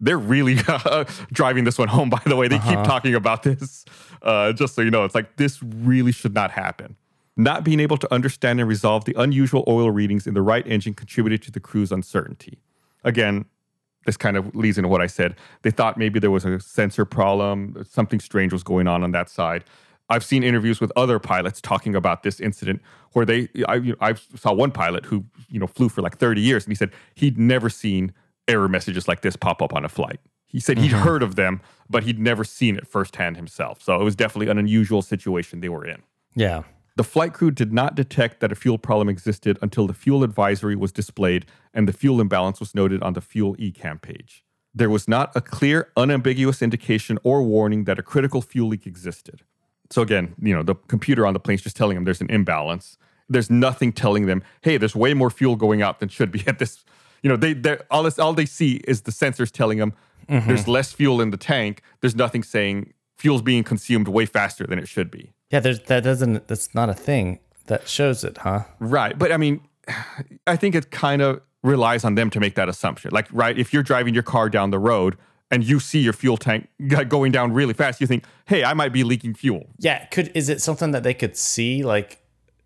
They're 0.00 0.18
really 0.18 0.56
driving 1.32 1.62
this 1.62 1.78
one 1.78 1.86
home, 1.86 2.10
by 2.10 2.22
the 2.26 2.34
way. 2.34 2.48
They 2.48 2.58
keep 2.58 2.82
talking 2.82 3.14
about 3.14 3.44
this. 3.44 3.84
Uh, 4.20 4.52
just 4.52 4.74
so 4.74 4.82
you 4.82 4.90
know, 4.90 5.04
it's 5.04 5.14
like 5.14 5.36
this 5.36 5.62
really 5.62 6.10
should 6.10 6.34
not 6.34 6.50
happen. 6.50 6.96
Not 7.36 7.64
being 7.64 7.80
able 7.80 7.96
to 7.96 8.12
understand 8.12 8.60
and 8.60 8.68
resolve 8.68 9.04
the 9.04 9.14
unusual 9.16 9.64
oil 9.66 9.90
readings 9.90 10.26
in 10.26 10.34
the 10.34 10.42
right 10.42 10.66
engine 10.66 10.94
contributed 10.94 11.42
to 11.42 11.50
the 11.50 11.60
crew's 11.60 11.90
uncertainty. 11.90 12.60
Again, 13.02 13.46
this 14.06 14.16
kind 14.16 14.36
of 14.36 14.54
leads 14.54 14.78
into 14.78 14.88
what 14.88 15.00
I 15.00 15.06
said. 15.06 15.36
They 15.62 15.70
thought 15.70 15.96
maybe 15.96 16.20
there 16.20 16.30
was 16.30 16.44
a 16.44 16.60
sensor 16.60 17.04
problem, 17.04 17.84
something 17.88 18.20
strange 18.20 18.52
was 18.52 18.62
going 18.62 18.86
on 18.86 19.02
on 19.02 19.12
that 19.12 19.28
side. 19.28 19.64
I've 20.10 20.24
seen 20.24 20.42
interviews 20.42 20.80
with 20.80 20.92
other 20.96 21.18
pilots 21.18 21.60
talking 21.60 21.94
about 21.94 22.22
this 22.22 22.38
incident 22.38 22.82
where 23.12 23.24
they, 23.24 23.48
I, 23.66 23.76
you 23.76 23.92
know, 23.92 23.98
I 24.00 24.14
saw 24.14 24.52
one 24.52 24.70
pilot 24.70 25.06
who, 25.06 25.24
you 25.48 25.58
know, 25.58 25.66
flew 25.66 25.88
for 25.88 26.02
like 26.02 26.18
30 26.18 26.40
years 26.40 26.64
and 26.64 26.70
he 26.70 26.74
said 26.74 26.90
he'd 27.14 27.38
never 27.38 27.70
seen 27.70 28.12
error 28.46 28.68
messages 28.68 29.08
like 29.08 29.22
this 29.22 29.36
pop 29.36 29.62
up 29.62 29.74
on 29.74 29.84
a 29.84 29.88
flight. 29.88 30.20
He 30.46 30.60
said 30.60 30.78
he'd 30.78 30.90
mm-hmm. 30.90 31.00
heard 31.00 31.22
of 31.22 31.36
them, 31.36 31.62
but 31.88 32.04
he'd 32.04 32.18
never 32.18 32.44
seen 32.44 32.76
it 32.76 32.86
firsthand 32.86 33.36
himself. 33.36 33.82
So 33.82 34.00
it 34.00 34.04
was 34.04 34.14
definitely 34.14 34.48
an 34.50 34.58
unusual 34.58 35.02
situation 35.02 35.60
they 35.60 35.70
were 35.70 35.84
in. 35.84 36.02
Yeah. 36.36 36.62
The 36.96 37.04
flight 37.04 37.32
crew 37.32 37.50
did 37.50 37.72
not 37.72 37.96
detect 37.96 38.40
that 38.40 38.52
a 38.52 38.54
fuel 38.54 38.78
problem 38.78 39.08
existed 39.08 39.58
until 39.60 39.86
the 39.86 39.94
fuel 39.94 40.22
advisory 40.22 40.76
was 40.76 40.92
displayed 40.92 41.44
and 41.72 41.88
the 41.88 41.92
fuel 41.92 42.20
imbalance 42.20 42.60
was 42.60 42.74
noted 42.74 43.02
on 43.02 43.14
the 43.14 43.20
fuel 43.20 43.56
ECAM 43.56 44.00
page. 44.00 44.44
There 44.72 44.90
was 44.90 45.08
not 45.08 45.32
a 45.34 45.40
clear, 45.40 45.90
unambiguous 45.96 46.62
indication 46.62 47.18
or 47.24 47.42
warning 47.42 47.84
that 47.84 47.98
a 47.98 48.02
critical 48.02 48.40
fuel 48.40 48.68
leak 48.68 48.86
existed. 48.86 49.42
So 49.90 50.02
again, 50.02 50.34
you 50.40 50.54
know, 50.54 50.62
the 50.62 50.74
computer 50.74 51.26
on 51.26 51.32
the 51.32 51.40
plane's 51.40 51.62
just 51.62 51.76
telling 51.76 51.96
them 51.96 52.04
there's 52.04 52.20
an 52.20 52.30
imbalance. 52.30 52.96
There's 53.28 53.50
nothing 53.50 53.92
telling 53.92 54.26
them, 54.26 54.42
hey, 54.62 54.76
there's 54.76 54.94
way 54.94 55.14
more 55.14 55.30
fuel 55.30 55.56
going 55.56 55.82
out 55.82 56.00
than 56.00 56.08
should 56.08 56.30
be 56.30 56.44
at 56.46 56.58
this. 56.58 56.84
You 57.22 57.30
know, 57.30 57.36
they 57.36 57.54
they 57.54 57.78
all 57.90 58.02
this 58.02 58.18
all 58.18 58.34
they 58.34 58.46
see 58.46 58.76
is 58.86 59.02
the 59.02 59.12
sensors 59.12 59.50
telling 59.50 59.78
them 59.78 59.94
mm-hmm. 60.28 60.46
there's 60.46 60.68
less 60.68 60.92
fuel 60.92 61.20
in 61.20 61.30
the 61.30 61.36
tank. 61.36 61.82
There's 62.00 62.14
nothing 62.14 62.42
saying 62.42 62.92
fuel's 63.16 63.42
being 63.42 63.64
consumed 63.64 64.08
way 64.08 64.26
faster 64.26 64.66
than 64.66 64.78
it 64.78 64.88
should 64.88 65.10
be. 65.10 65.32
Yeah, 65.54 65.60
there's 65.60 65.78
that 65.82 66.02
doesn't 66.02 66.48
that's 66.48 66.74
not 66.74 66.88
a 66.88 66.94
thing 66.94 67.38
that 67.66 67.88
shows 67.88 68.24
it, 68.24 68.38
huh? 68.38 68.64
Right. 68.80 69.16
But 69.16 69.30
I 69.30 69.36
mean, 69.36 69.60
I 70.48 70.56
think 70.56 70.74
it 70.74 70.90
kind 70.90 71.22
of 71.22 71.42
relies 71.62 72.04
on 72.04 72.16
them 72.16 72.28
to 72.30 72.40
make 72.40 72.56
that 72.56 72.68
assumption. 72.68 73.12
Like, 73.12 73.28
right, 73.30 73.56
if 73.56 73.72
you're 73.72 73.84
driving 73.84 74.14
your 74.14 74.24
car 74.24 74.50
down 74.50 74.72
the 74.72 74.80
road 74.80 75.16
and 75.52 75.62
you 75.62 75.78
see 75.78 76.00
your 76.00 76.12
fuel 76.12 76.36
tank 76.36 76.66
going 77.08 77.30
down 77.30 77.52
really 77.52 77.72
fast, 77.72 78.00
you 78.00 78.08
think, 78.08 78.24
hey, 78.46 78.64
I 78.64 78.74
might 78.74 78.92
be 78.92 79.04
leaking 79.04 79.34
fuel. 79.34 79.68
Yeah, 79.78 80.06
could 80.06 80.32
is 80.34 80.48
it 80.48 80.60
something 80.60 80.90
that 80.90 81.04
they 81.04 81.14
could 81.14 81.36
see 81.36 81.84
like 81.84 82.18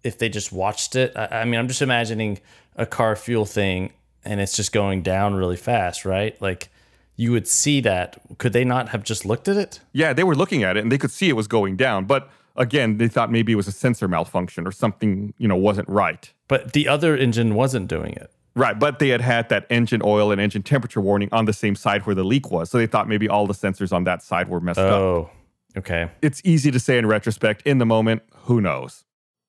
if 0.02 0.16
they 0.16 0.30
just 0.30 0.50
watched 0.50 0.96
it? 0.96 1.12
I, 1.14 1.42
I 1.42 1.44
mean, 1.44 1.60
I'm 1.60 1.68
just 1.68 1.82
imagining 1.82 2.40
a 2.74 2.86
car 2.86 3.16
fuel 3.16 3.44
thing 3.44 3.92
and 4.24 4.40
it's 4.40 4.56
just 4.56 4.72
going 4.72 5.02
down 5.02 5.34
really 5.34 5.56
fast, 5.56 6.06
right? 6.06 6.40
Like 6.40 6.70
you 7.16 7.32
would 7.32 7.46
see 7.46 7.82
that. 7.82 8.18
Could 8.38 8.54
they 8.54 8.64
not 8.64 8.88
have 8.88 9.04
just 9.04 9.26
looked 9.26 9.46
at 9.46 9.58
it? 9.58 9.80
Yeah, 9.92 10.14
they 10.14 10.24
were 10.24 10.34
looking 10.34 10.62
at 10.62 10.78
it 10.78 10.80
and 10.80 10.90
they 10.90 10.96
could 10.96 11.10
see 11.10 11.28
it 11.28 11.34
was 11.34 11.48
going 11.48 11.76
down. 11.76 12.06
But 12.06 12.30
again, 12.58 12.98
they 12.98 13.08
thought 13.08 13.32
maybe 13.32 13.52
it 13.52 13.56
was 13.56 13.68
a 13.68 13.72
sensor 13.72 14.08
malfunction 14.08 14.66
or 14.66 14.72
something, 14.72 15.32
you 15.38 15.48
know, 15.48 15.56
wasn't 15.56 15.88
right. 15.88 16.32
But 16.48 16.72
the 16.74 16.88
other 16.88 17.16
engine 17.16 17.54
wasn't 17.54 17.88
doing 17.88 18.12
it. 18.12 18.30
Right, 18.54 18.78
but 18.78 18.98
they 18.98 19.10
had 19.10 19.20
had 19.20 19.48
that 19.50 19.66
engine 19.70 20.02
oil 20.04 20.32
and 20.32 20.40
engine 20.40 20.62
temperature 20.62 21.00
warning 21.00 21.28
on 21.30 21.44
the 21.44 21.52
same 21.52 21.76
side 21.76 22.06
where 22.06 22.14
the 22.14 22.24
leak 22.24 22.50
was. 22.50 22.70
So 22.70 22.78
they 22.78 22.86
thought 22.86 23.08
maybe 23.08 23.28
all 23.28 23.46
the 23.46 23.54
sensors 23.54 23.92
on 23.92 24.04
that 24.04 24.22
side 24.22 24.48
were 24.48 24.60
messed 24.60 24.80
up. 24.80 24.92
Oh, 24.92 25.30
okay. 25.76 26.10
It's 26.22 26.42
easy 26.44 26.72
to 26.72 26.80
say 26.80 26.98
in 26.98 27.06
retrospect. 27.06 27.62
In 27.62 27.78
the 27.78 27.86
moment, 27.86 28.22
who 28.34 28.60
knows? 28.60 29.04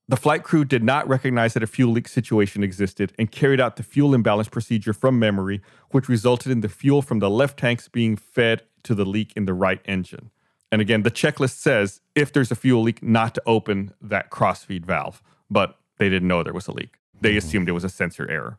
The 0.08 0.18
flight 0.18 0.44
crew 0.44 0.66
did 0.66 0.84
not 0.84 1.08
recognize 1.08 1.54
that 1.54 1.64
a 1.64 1.68
fuel 1.68 1.92
leak 1.92 2.08
situation 2.08 2.64
existed 2.64 3.14
and 3.18 3.32
carried 3.32 3.60
out 3.60 3.76
the 3.76 3.84
fuel 3.84 4.14
imbalance 4.14 4.48
procedure 4.48 4.94
from 4.94 5.18
memory, 5.20 5.62
which 5.92 6.10
resulted 6.10 6.52
in 6.52 6.62
the 6.62 6.70
fuel 6.70 7.02
from 7.02 7.20
the 7.20 7.30
left 7.30 7.58
tanks 7.58 7.88
being 7.88 8.16
fed 8.16 8.64
to 8.84 8.96
the 8.96 9.06
leak 9.06 9.34
in 9.36 9.46
the 9.46 9.54
right 9.54 9.82
engine. 9.86 10.32
And 10.72 10.82
again, 10.82 11.04
the 11.04 11.12
checklist 11.12 11.58
says 11.58 12.02
if 12.16 12.32
there's 12.32 12.52
a 12.52 12.56
fuel 12.56 12.84
leak, 12.84 13.02
not 13.02 13.34
to 13.36 13.42
open 13.46 13.94
that 14.02 14.30
crossfeed 14.30 14.86
valve, 14.86 15.22
but 15.50 15.78
they 15.98 16.10
didn't 16.10 16.28
know 16.28 16.44
there 16.44 16.54
was 16.54 16.68
a 16.68 16.72
leak. 16.72 17.00
They 17.20 17.30
mm-hmm. 17.30 17.38
assumed 17.40 17.70
it 17.70 17.74
was 17.74 17.84
a 17.84 17.90
sensor 17.90 18.30
error. 18.30 18.58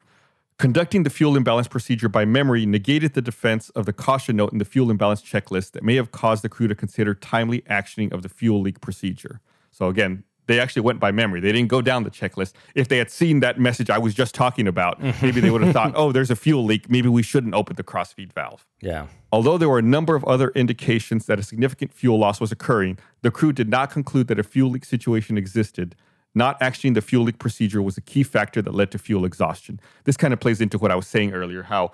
Conducting 0.59 1.05
the 1.05 1.11
fuel 1.11 1.37
imbalance 1.37 1.69
procedure 1.69 2.09
by 2.09 2.27
memory 2.27 2.67
negated 2.67 3.15
the 3.15 3.23
defense 3.23 3.71
of 3.71 3.87
the 3.87 3.95
caution 3.95 4.37
note 4.37 4.53
in 4.53 4.59
the 4.59 4.65
fuel 4.67 4.91
imbalance 4.91 5.23
checklist 5.23 5.71
that 5.71 5.83
may 5.83 5.95
have 5.95 6.13
caused 6.13 6.45
the 6.45 6.51
crew 6.51 6.69
to 6.69 6.75
consider 6.75 7.15
timely 7.15 7.63
actioning 7.63 8.13
of 8.13 8.21
the 8.23 8.29
fuel 8.29 8.61
leak 8.61 8.81
procedure. 8.83 9.41
So 9.71 9.89
again, 9.89 10.25
they 10.51 10.59
actually 10.59 10.83
went 10.83 10.99
by 10.99 11.13
memory. 11.13 11.39
They 11.39 11.53
didn't 11.53 11.69
go 11.69 11.81
down 11.81 12.03
the 12.03 12.11
checklist. 12.11 12.55
If 12.75 12.89
they 12.89 12.99
had 12.99 13.09
seen 13.09 13.39
that 13.39 13.61
message 13.61 13.89
I 13.89 13.99
was 13.99 14.15
just 14.15 14.35
talking 14.35 14.67
about, 14.67 15.01
maybe 15.23 15.41
they 15.41 15.51
would 15.51 15.63
have 15.63 15.73
thought, 15.73 15.93
oh, 15.95 16.11
there's 16.11 16.31
a 16.31 16.35
fuel 16.35 16.65
leak. 16.65 16.91
Maybe 16.91 17.09
we 17.09 17.23
shouldn't 17.23 17.55
open 17.55 17.77
the 17.77 17.85
crossfeed 17.85 18.33
valve. 18.33 18.67
Yeah. 18.81 19.07
Although 19.31 19.59
there 19.59 19.69
were 19.69 19.79
a 19.79 19.83
number 19.83 20.17
of 20.17 20.25
other 20.25 20.49
indications 20.51 21.27
that 21.27 21.39
a 21.39 21.45
significant 21.45 21.95
fuel 21.95 22.19
loss 22.19 22.41
was 22.41 22.51
occurring, 22.51 22.99
the 23.23 23.31
crew 23.31 23.53
did 23.53 23.69
not 23.69 23.91
conclude 23.91 24.27
that 24.27 24.41
a 24.41 24.43
fuel 24.43 24.71
leak 24.71 24.85
situation 24.85 25.39
existed. 25.39 25.95
Not 26.35 26.59
actioning 26.61 26.95
the 26.95 27.01
fuel 27.01 27.25
leak 27.25 27.39
procedure 27.39 27.81
was 27.81 27.97
a 27.97 28.01
key 28.01 28.25
factor 28.25 28.61
that 28.61 28.75
led 28.75 28.91
to 28.91 28.99
fuel 28.99 29.25
exhaustion. 29.25 29.81
This 30.03 30.17
kind 30.17 30.33
of 30.33 30.41
plays 30.41 30.61
into 30.61 30.79
what 30.79 30.91
I 30.91 30.97
was 30.97 31.07
saying 31.07 31.33
earlier, 31.33 31.63
how 31.63 31.93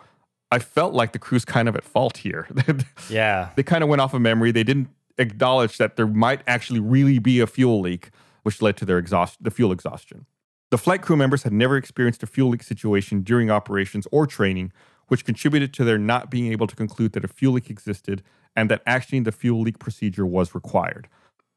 I 0.51 0.61
felt 0.61 0.95
like 0.95 1.13
the 1.13 1.19
crew's 1.19 1.45
kind 1.45 1.69
of 1.69 1.77
at 1.77 1.85
fault 1.85 2.19
here. 2.19 2.49
Yeah. 3.11 3.51
they 3.55 3.63
kind 3.63 3.83
of 3.83 3.91
went 3.91 4.01
off 4.01 4.15
of 4.15 4.23
memory. 4.23 4.51
They 4.51 4.65
didn't 4.65 4.89
acknowledge 5.19 5.79
that 5.79 5.97
there 5.97 6.07
might 6.07 6.41
actually 6.47 6.81
really 6.81 7.19
be 7.19 7.41
a 7.41 7.47
fuel 7.47 7.81
leak, 7.81 8.11
which 8.47 8.63
led 8.63 8.77
to 8.77 8.85
their 8.85 8.99
exhaust 8.99 9.43
the 9.43 9.51
fuel 9.51 9.73
exhaustion. 9.73 10.25
The 10.71 10.79
flight 10.79 11.03
crew 11.03 11.17
members 11.17 11.43
had 11.43 11.53
never 11.53 11.77
experienced 11.77 12.23
a 12.23 12.29
fuel 12.29 12.51
leak 12.51 12.63
situation 12.63 13.23
during 13.23 13.51
operations 13.51 14.07
or 14.13 14.25
training, 14.25 14.73
which 15.09 15.25
contributed 15.25 15.75
to 15.75 15.83
their 15.83 15.99
not 15.99 16.31
being 16.31 16.53
able 16.53 16.69
to 16.69 16.77
conclude 16.77 17.11
that 17.15 17.25
a 17.25 17.29
fuel 17.29 17.55
leak 17.55 17.71
existed 17.71 18.23
and 18.55 18.71
that 18.71 18.85
actioning 18.85 19.25
the 19.25 19.33
fuel 19.33 19.63
leak 19.63 19.81
procedure 19.81 20.25
was 20.25 20.55
required. 20.55 21.09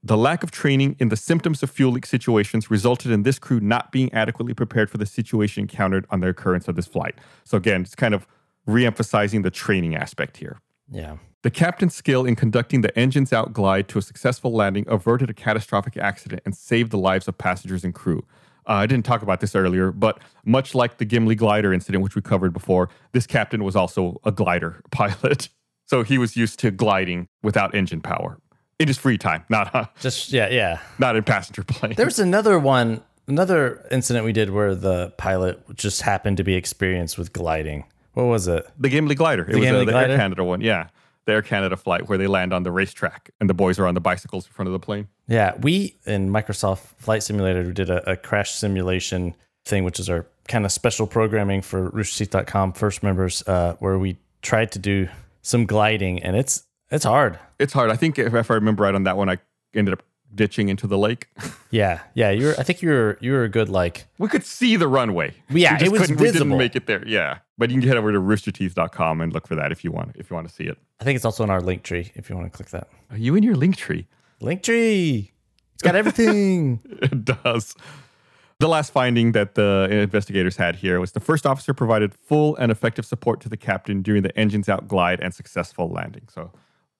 The 0.02 0.18
lack 0.18 0.42
of 0.42 0.50
training 0.50 0.96
in 0.98 1.10
the 1.10 1.16
symptoms 1.16 1.62
of 1.62 1.70
fuel 1.70 1.92
leak 1.92 2.08
situations 2.08 2.72
resulted 2.72 3.12
in 3.12 3.22
this 3.22 3.38
crew 3.38 3.60
not 3.60 3.92
being 3.92 4.12
adequately 4.12 4.56
prepared 4.56 4.90
for 4.90 4.98
the 4.98 5.06
situation 5.06 5.62
encountered 5.62 6.08
on 6.10 6.22
the 6.22 6.30
occurrence 6.30 6.68
of 6.68 6.76
this 6.76 6.88
flight. 6.88 7.14
So 7.44 7.56
again, 7.56 7.82
it's 7.82 7.94
kind 7.94 8.16
of 8.16 8.26
re-emphasizing 8.66 9.44
the 9.44 9.52
training 9.52 9.96
aspect 9.96 10.38
here. 10.38 10.58
Yeah. 10.90 11.18
The 11.42 11.52
captain's 11.52 11.96
skill 11.96 12.26
in 12.26 12.36
conducting 12.36 12.82
the 12.82 12.98
engines 13.00 13.32
out 13.32 13.54
glide 13.54 13.88
to 13.90 13.98
a 13.98 14.02
successful 14.02 14.52
landing 14.52 14.84
averted 14.90 15.30
a 15.30 15.34
catastrophic 15.34 15.96
accident 15.96 16.42
and 16.44 16.54
saved 16.54 16.92
the 16.92 16.98
lives 16.98 17.30
of 17.30 17.38
passengers 17.38 17.86
and 17.86 17.96
crew. 17.96 18.26
Uh, 18.68 18.74
I 18.74 18.88
didn't 18.88 19.06
talk 19.06 19.22
about 19.22 19.40
this 19.40 19.56
earlier, 19.56 19.94
but 19.94 20.20
much 20.44 20.76
like 20.76 20.98
the 20.98 21.06
Gimli 21.06 21.36
glider 21.36 21.72
incident, 21.72 22.04
which 22.04 22.14
we 22.14 22.22
covered 22.22 22.52
before, 22.52 22.90
this 23.14 23.26
captain 23.26 23.64
was 23.64 23.76
also 23.78 24.20
a 24.26 24.34
glider 24.34 24.82
pilot. 24.92 25.48
So 25.86 26.04
he 26.04 26.18
was 26.18 26.36
used 26.36 26.60
to 26.60 26.72
gliding 26.72 27.30
without 27.42 27.74
engine 27.74 28.02
power 28.02 28.38
in 28.78 28.90
his 28.90 28.98
free 28.98 29.18
time, 29.18 29.46
not 29.50 29.74
uh, 29.74 29.86
Just 30.02 30.34
yeah, 30.34 30.50
yeah. 30.50 30.80
not 31.00 31.16
in 31.16 31.24
passenger 31.24 31.64
planes. 31.64 31.96
There 31.96 32.06
was 32.06 32.20
another 32.20 32.60
one, 32.60 33.02
another 33.28 33.88
incident 33.92 34.26
we 34.26 34.34
did 34.34 34.50
where 34.50 34.76
the 34.76 35.14
pilot 35.18 35.62
just 35.76 36.02
happened 36.02 36.36
to 36.38 36.44
be 36.44 36.56
experienced 36.56 37.18
with 37.18 37.32
gliding. 37.32 37.86
What 38.14 38.26
was 38.26 38.50
it? 38.50 38.68
the 38.78 38.90
Gimli 38.90 39.16
glider. 39.16 39.44
It 39.44 39.56
was 39.56 39.66
Gimli 39.66 39.82
uh, 39.82 39.86
the 39.86 39.92
glider? 39.94 40.12
Air 40.12 40.18
Canada 40.18 40.44
one. 40.44 40.60
Yeah, 40.62 40.90
the 41.30 41.36
Air 41.36 41.42
Canada 41.42 41.78
flight 41.78 42.10
where 42.10 42.18
they 42.18 42.28
land 42.28 42.54
on 42.54 42.64
the 42.64 42.72
racetrack 42.72 43.30
and 43.40 43.50
the 43.50 43.54
boys 43.54 43.80
are 43.80 43.86
on 43.86 43.94
the 43.94 44.02
bicycles 44.02 44.46
in 44.48 44.52
front 44.52 44.68
of 44.68 44.74
the 44.74 44.80
plane. 44.80 45.08
Yeah, 45.28 45.56
we 45.62 45.96
in 46.06 46.30
Microsoft 46.30 46.80
Flight 46.98 47.24
Simulator 47.24 47.64
we 47.64 47.72
did 47.72 47.90
a, 47.90 48.12
a 48.12 48.18
crash 48.18 48.52
simulation 48.52 49.36
thing, 49.66 49.84
which 49.84 50.00
is 50.00 50.10
our 50.10 50.26
kind 50.48 50.66
of 50.66 50.72
special 50.72 51.06
programming 51.06 51.62
for 51.62 51.92
roosterteeth.com 51.92 52.74
first 52.74 53.04
members, 53.04 53.44
uh, 53.48 53.76
where 53.80 54.00
we 54.00 54.18
tried 54.42 54.72
to 54.72 54.80
do 54.80 55.08
some 55.42 55.66
gliding, 55.66 56.22
and 56.24 56.36
it's 56.36 56.64
it's 56.90 57.06
hard. 57.06 57.38
It's 57.60 57.74
hard. 57.74 57.92
I 57.92 57.96
think 57.96 58.18
if, 58.18 58.34
if 58.34 58.50
I 58.50 58.56
remember 58.56 58.84
right 58.84 58.96
on 58.96 59.04
that 59.04 59.16
one, 59.16 59.30
I 59.30 59.38
ended 59.76 59.94
up 59.94 60.04
ditching 60.34 60.70
into 60.70 60.88
the 60.88 60.98
lake. 60.98 61.28
Yeah, 61.72 62.00
yeah. 62.16 62.32
You're. 62.32 62.60
I 62.60 62.64
think 62.64 62.82
you're. 62.82 63.20
You're 63.22 63.44
a 63.44 63.48
good 63.50 63.70
like. 63.70 64.08
we 64.18 64.28
could 64.28 64.44
see 64.44 64.76
the 64.76 64.88
runway. 64.88 65.36
Yeah, 65.52 65.78
it 65.80 65.92
was 65.92 66.02
couldn't- 66.02 66.18
We 66.20 66.32
didn't 66.32 66.58
make 66.58 66.76
it 66.76 66.88
there. 66.88 67.08
Yeah, 67.08 67.38
but 67.60 67.70
you 67.70 67.80
can 67.80 67.88
head 67.88 67.98
over 67.98 68.12
to 68.12 68.20
roosterteeth.com 68.20 69.22
and 69.22 69.32
look 69.32 69.46
for 69.48 69.54
that 69.54 69.72
if 69.72 69.84
you 69.84 69.92
want. 69.92 70.16
If 70.16 70.32
you 70.32 70.36
want 70.36 70.48
to 70.48 70.54
see 70.54 70.64
it. 70.64 70.80
I 71.00 71.04
think 71.04 71.16
it's 71.16 71.26
also 71.26 71.44
in 71.44 71.52
our 71.52 71.62
link 71.62 71.84
tree 71.84 72.12
if 72.16 72.28
you 72.28 72.36
want 72.36 72.52
to 72.52 72.58
click 72.58 72.70
that 72.70 72.88
Are 73.12 73.18
you 73.20 73.36
in 73.36 73.44
your 73.44 73.54
link 73.56 73.78
tree? 73.78 74.08
link 74.42 74.64
tree. 74.64 75.32
It's 75.76 75.84
got 75.84 75.96
everything. 75.96 76.80
It 77.04 77.24
does. 77.24 77.76
The 78.60 78.68
last 78.68 78.92
finding 78.92 79.34
that 79.34 79.54
the 79.54 79.88
investigators 79.92 80.58
had 80.58 80.76
here 80.78 81.00
was 81.00 81.12
the 81.12 81.20
first 81.20 81.46
officer 81.46 81.74
provided 81.76 82.16
full 82.16 82.56
and 82.56 82.72
effective 82.72 83.06
support 83.06 83.42
to 83.42 83.50
the 83.50 83.58
captain 83.58 84.02
during 84.02 84.24
the 84.24 84.36
engines 84.38 84.68
out 84.68 84.88
glide 84.88 85.20
and 85.22 85.36
successful 85.36 85.88
landing. 85.88 86.28
So, 86.34 86.52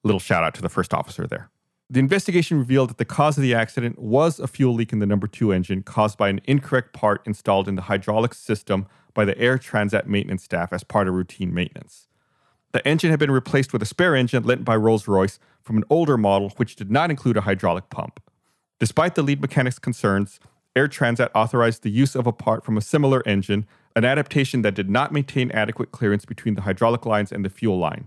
little 0.04 0.20
shout 0.20 0.44
out 0.44 0.54
to 0.54 0.62
the 0.62 0.68
first 0.70 0.94
officer 0.94 1.26
there. 1.26 1.50
The 1.92 1.98
investigation 1.98 2.56
revealed 2.56 2.90
that 2.90 2.98
the 2.98 3.04
cause 3.04 3.36
of 3.36 3.42
the 3.42 3.52
accident 3.52 3.98
was 3.98 4.38
a 4.38 4.46
fuel 4.46 4.74
leak 4.74 4.92
in 4.92 5.00
the 5.00 5.06
number 5.06 5.26
two 5.26 5.50
engine 5.50 5.82
caused 5.82 6.16
by 6.16 6.28
an 6.28 6.40
incorrect 6.44 6.92
part 6.92 7.20
installed 7.26 7.66
in 7.66 7.74
the 7.74 7.82
hydraulic 7.82 8.32
system 8.32 8.86
by 9.12 9.24
the 9.24 9.36
Air 9.36 9.58
Transat 9.58 10.06
maintenance 10.06 10.44
staff 10.44 10.72
as 10.72 10.84
part 10.84 11.08
of 11.08 11.14
routine 11.14 11.52
maintenance. 11.52 12.06
The 12.70 12.86
engine 12.86 13.10
had 13.10 13.18
been 13.18 13.32
replaced 13.32 13.72
with 13.72 13.82
a 13.82 13.86
spare 13.86 14.14
engine 14.14 14.44
lent 14.44 14.64
by 14.64 14.76
Rolls 14.76 15.08
Royce 15.08 15.40
from 15.62 15.78
an 15.78 15.84
older 15.90 16.16
model, 16.16 16.50
which 16.58 16.76
did 16.76 16.92
not 16.92 17.10
include 17.10 17.36
a 17.36 17.40
hydraulic 17.40 17.90
pump. 17.90 18.22
Despite 18.78 19.16
the 19.16 19.22
lead 19.22 19.40
mechanic's 19.40 19.80
concerns, 19.80 20.38
Air 20.76 20.86
Transat 20.86 21.30
authorized 21.34 21.82
the 21.82 21.90
use 21.90 22.14
of 22.14 22.24
a 22.24 22.32
part 22.32 22.64
from 22.64 22.76
a 22.76 22.80
similar 22.80 23.26
engine, 23.26 23.66
an 23.96 24.04
adaptation 24.04 24.62
that 24.62 24.76
did 24.76 24.88
not 24.88 25.12
maintain 25.12 25.50
adequate 25.50 25.90
clearance 25.90 26.24
between 26.24 26.54
the 26.54 26.62
hydraulic 26.62 27.04
lines 27.04 27.32
and 27.32 27.44
the 27.44 27.50
fuel 27.50 27.78
line. 27.80 28.06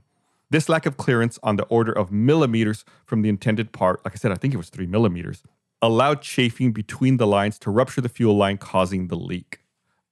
This 0.53 0.69
lack 0.69 0.85
of 0.85 0.97
clearance 0.97 1.39
on 1.41 1.55
the 1.55 1.63
order 1.63 1.91
of 1.91 2.11
millimeters 2.11 2.85
from 3.05 3.23
the 3.23 3.29
intended 3.29 3.71
part, 3.71 4.05
like 4.05 4.13
I 4.13 4.17
said, 4.17 4.31
I 4.31 4.35
think 4.35 4.53
it 4.53 4.57
was 4.57 4.69
three 4.69 4.85
millimeters, 4.85 5.41
allowed 5.81 6.21
chafing 6.21 6.73
between 6.73 7.17
the 7.17 7.25
lines 7.25 7.57
to 7.57 7.71
rupture 7.71 8.01
the 8.01 8.07
fuel 8.07 8.37
line, 8.37 8.59
causing 8.59 9.07
the 9.07 9.15
leak. 9.15 9.61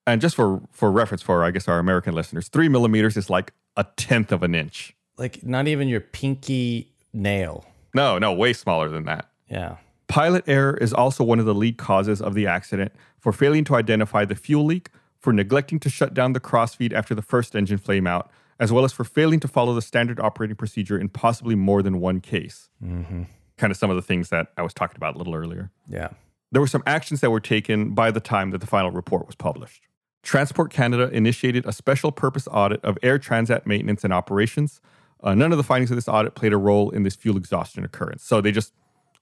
And 0.08 0.20
just 0.20 0.36
for, 0.36 0.64
for 0.72 0.92
reference 0.92 1.22
for, 1.22 1.44
I 1.44 1.52
guess, 1.52 1.68
our 1.68 1.78
American 1.78 2.16
listeners, 2.16 2.48
three 2.48 2.70
millimeters 2.70 3.18
is 3.18 3.30
like 3.30 3.54
a 3.78 3.86
tenth 3.98 4.32
of 4.32 4.42
an 4.42 4.56
inch. 4.56 4.96
Like 5.16 5.46
not 5.46 5.68
even 5.68 5.88
your 5.88 6.02
pinky 6.02 6.92
nail. 7.14 7.64
No, 7.94 8.18
no, 8.18 8.34
way 8.34 8.54
smaller 8.54 8.90
than 8.90 9.06
that. 9.06 9.30
Yeah. 9.48 9.76
Pilot 10.08 10.46
error 10.48 10.76
is 10.76 10.92
also 10.92 11.24
one 11.24 11.38
of 11.38 11.46
the 11.46 11.54
lead 11.54 11.78
causes 11.78 12.20
of 12.20 12.34
the 12.34 12.48
accident 12.48 12.94
for 13.20 13.32
failing 13.32 13.64
to 13.66 13.76
identify 13.76 14.26
the 14.26 14.34
fuel 14.34 14.66
leak, 14.66 14.90
for 15.20 15.34
neglecting 15.34 15.80
to 15.82 15.90
shut 15.90 16.16
down 16.16 16.34
the 16.34 16.40
crossfeed 16.40 16.94
after 16.94 17.14
the 17.14 17.22
first 17.22 17.56
engine 17.56 17.78
flame 17.78 18.08
out, 18.08 18.32
as 18.62 18.72
well 18.72 18.86
as 18.86 18.94
for 18.94 19.04
failing 19.04 19.40
to 19.40 19.48
follow 19.48 19.74
the 19.74 19.82
standard 19.82 20.20
operating 20.20 20.56
procedure 20.56 20.98
in 20.98 21.10
possibly 21.10 21.56
more 21.56 21.82
than 21.82 22.00
one 22.00 22.22
case. 22.22 22.70
Mm-hmm. 22.82 23.24
Kind 23.58 23.72
of 23.72 23.78
some 23.78 23.90
of 23.90 23.96
the 23.96 24.04
things 24.04 24.30
that 24.30 24.50
I 24.56 24.62
was 24.62 24.72
talking 24.74 24.96
about 24.96 25.16
a 25.16 25.18
little 25.18 25.34
earlier. 25.34 25.72
Yeah. 25.90 26.10
There 26.52 26.62
were 26.62 26.68
some 26.68 26.84
actions 26.86 27.22
that 27.22 27.32
were 27.32 27.40
taken 27.40 27.96
by 27.96 28.12
the 28.12 28.20
time 28.20 28.52
that 28.52 28.60
the 28.60 28.68
final 28.68 28.92
report 28.92 29.26
was 29.26 29.36
published. 29.36 29.88
Transport 30.22 30.72
Canada 30.72 31.10
initiated 31.12 31.66
a 31.66 31.74
special 31.74 32.12
purpose 32.12 32.48
audit 32.52 32.86
of 32.86 33.00
air 33.02 33.18
transat 33.18 33.66
maintenance 33.66 34.04
and 34.04 34.14
operations. 34.14 34.80
Uh, 35.24 35.34
none 35.34 35.52
of 35.52 35.58
the 35.58 35.64
findings 35.64 35.90
of 35.90 35.98
this 35.98 36.08
audit 36.08 36.36
played 36.36 36.54
a 36.54 36.58
role 36.58 36.92
in 36.92 37.02
this 37.02 37.16
fuel 37.16 37.38
exhaustion 37.38 37.84
occurrence. 37.84 38.24
So 38.24 38.42
they 38.42 38.52
just 38.52 38.74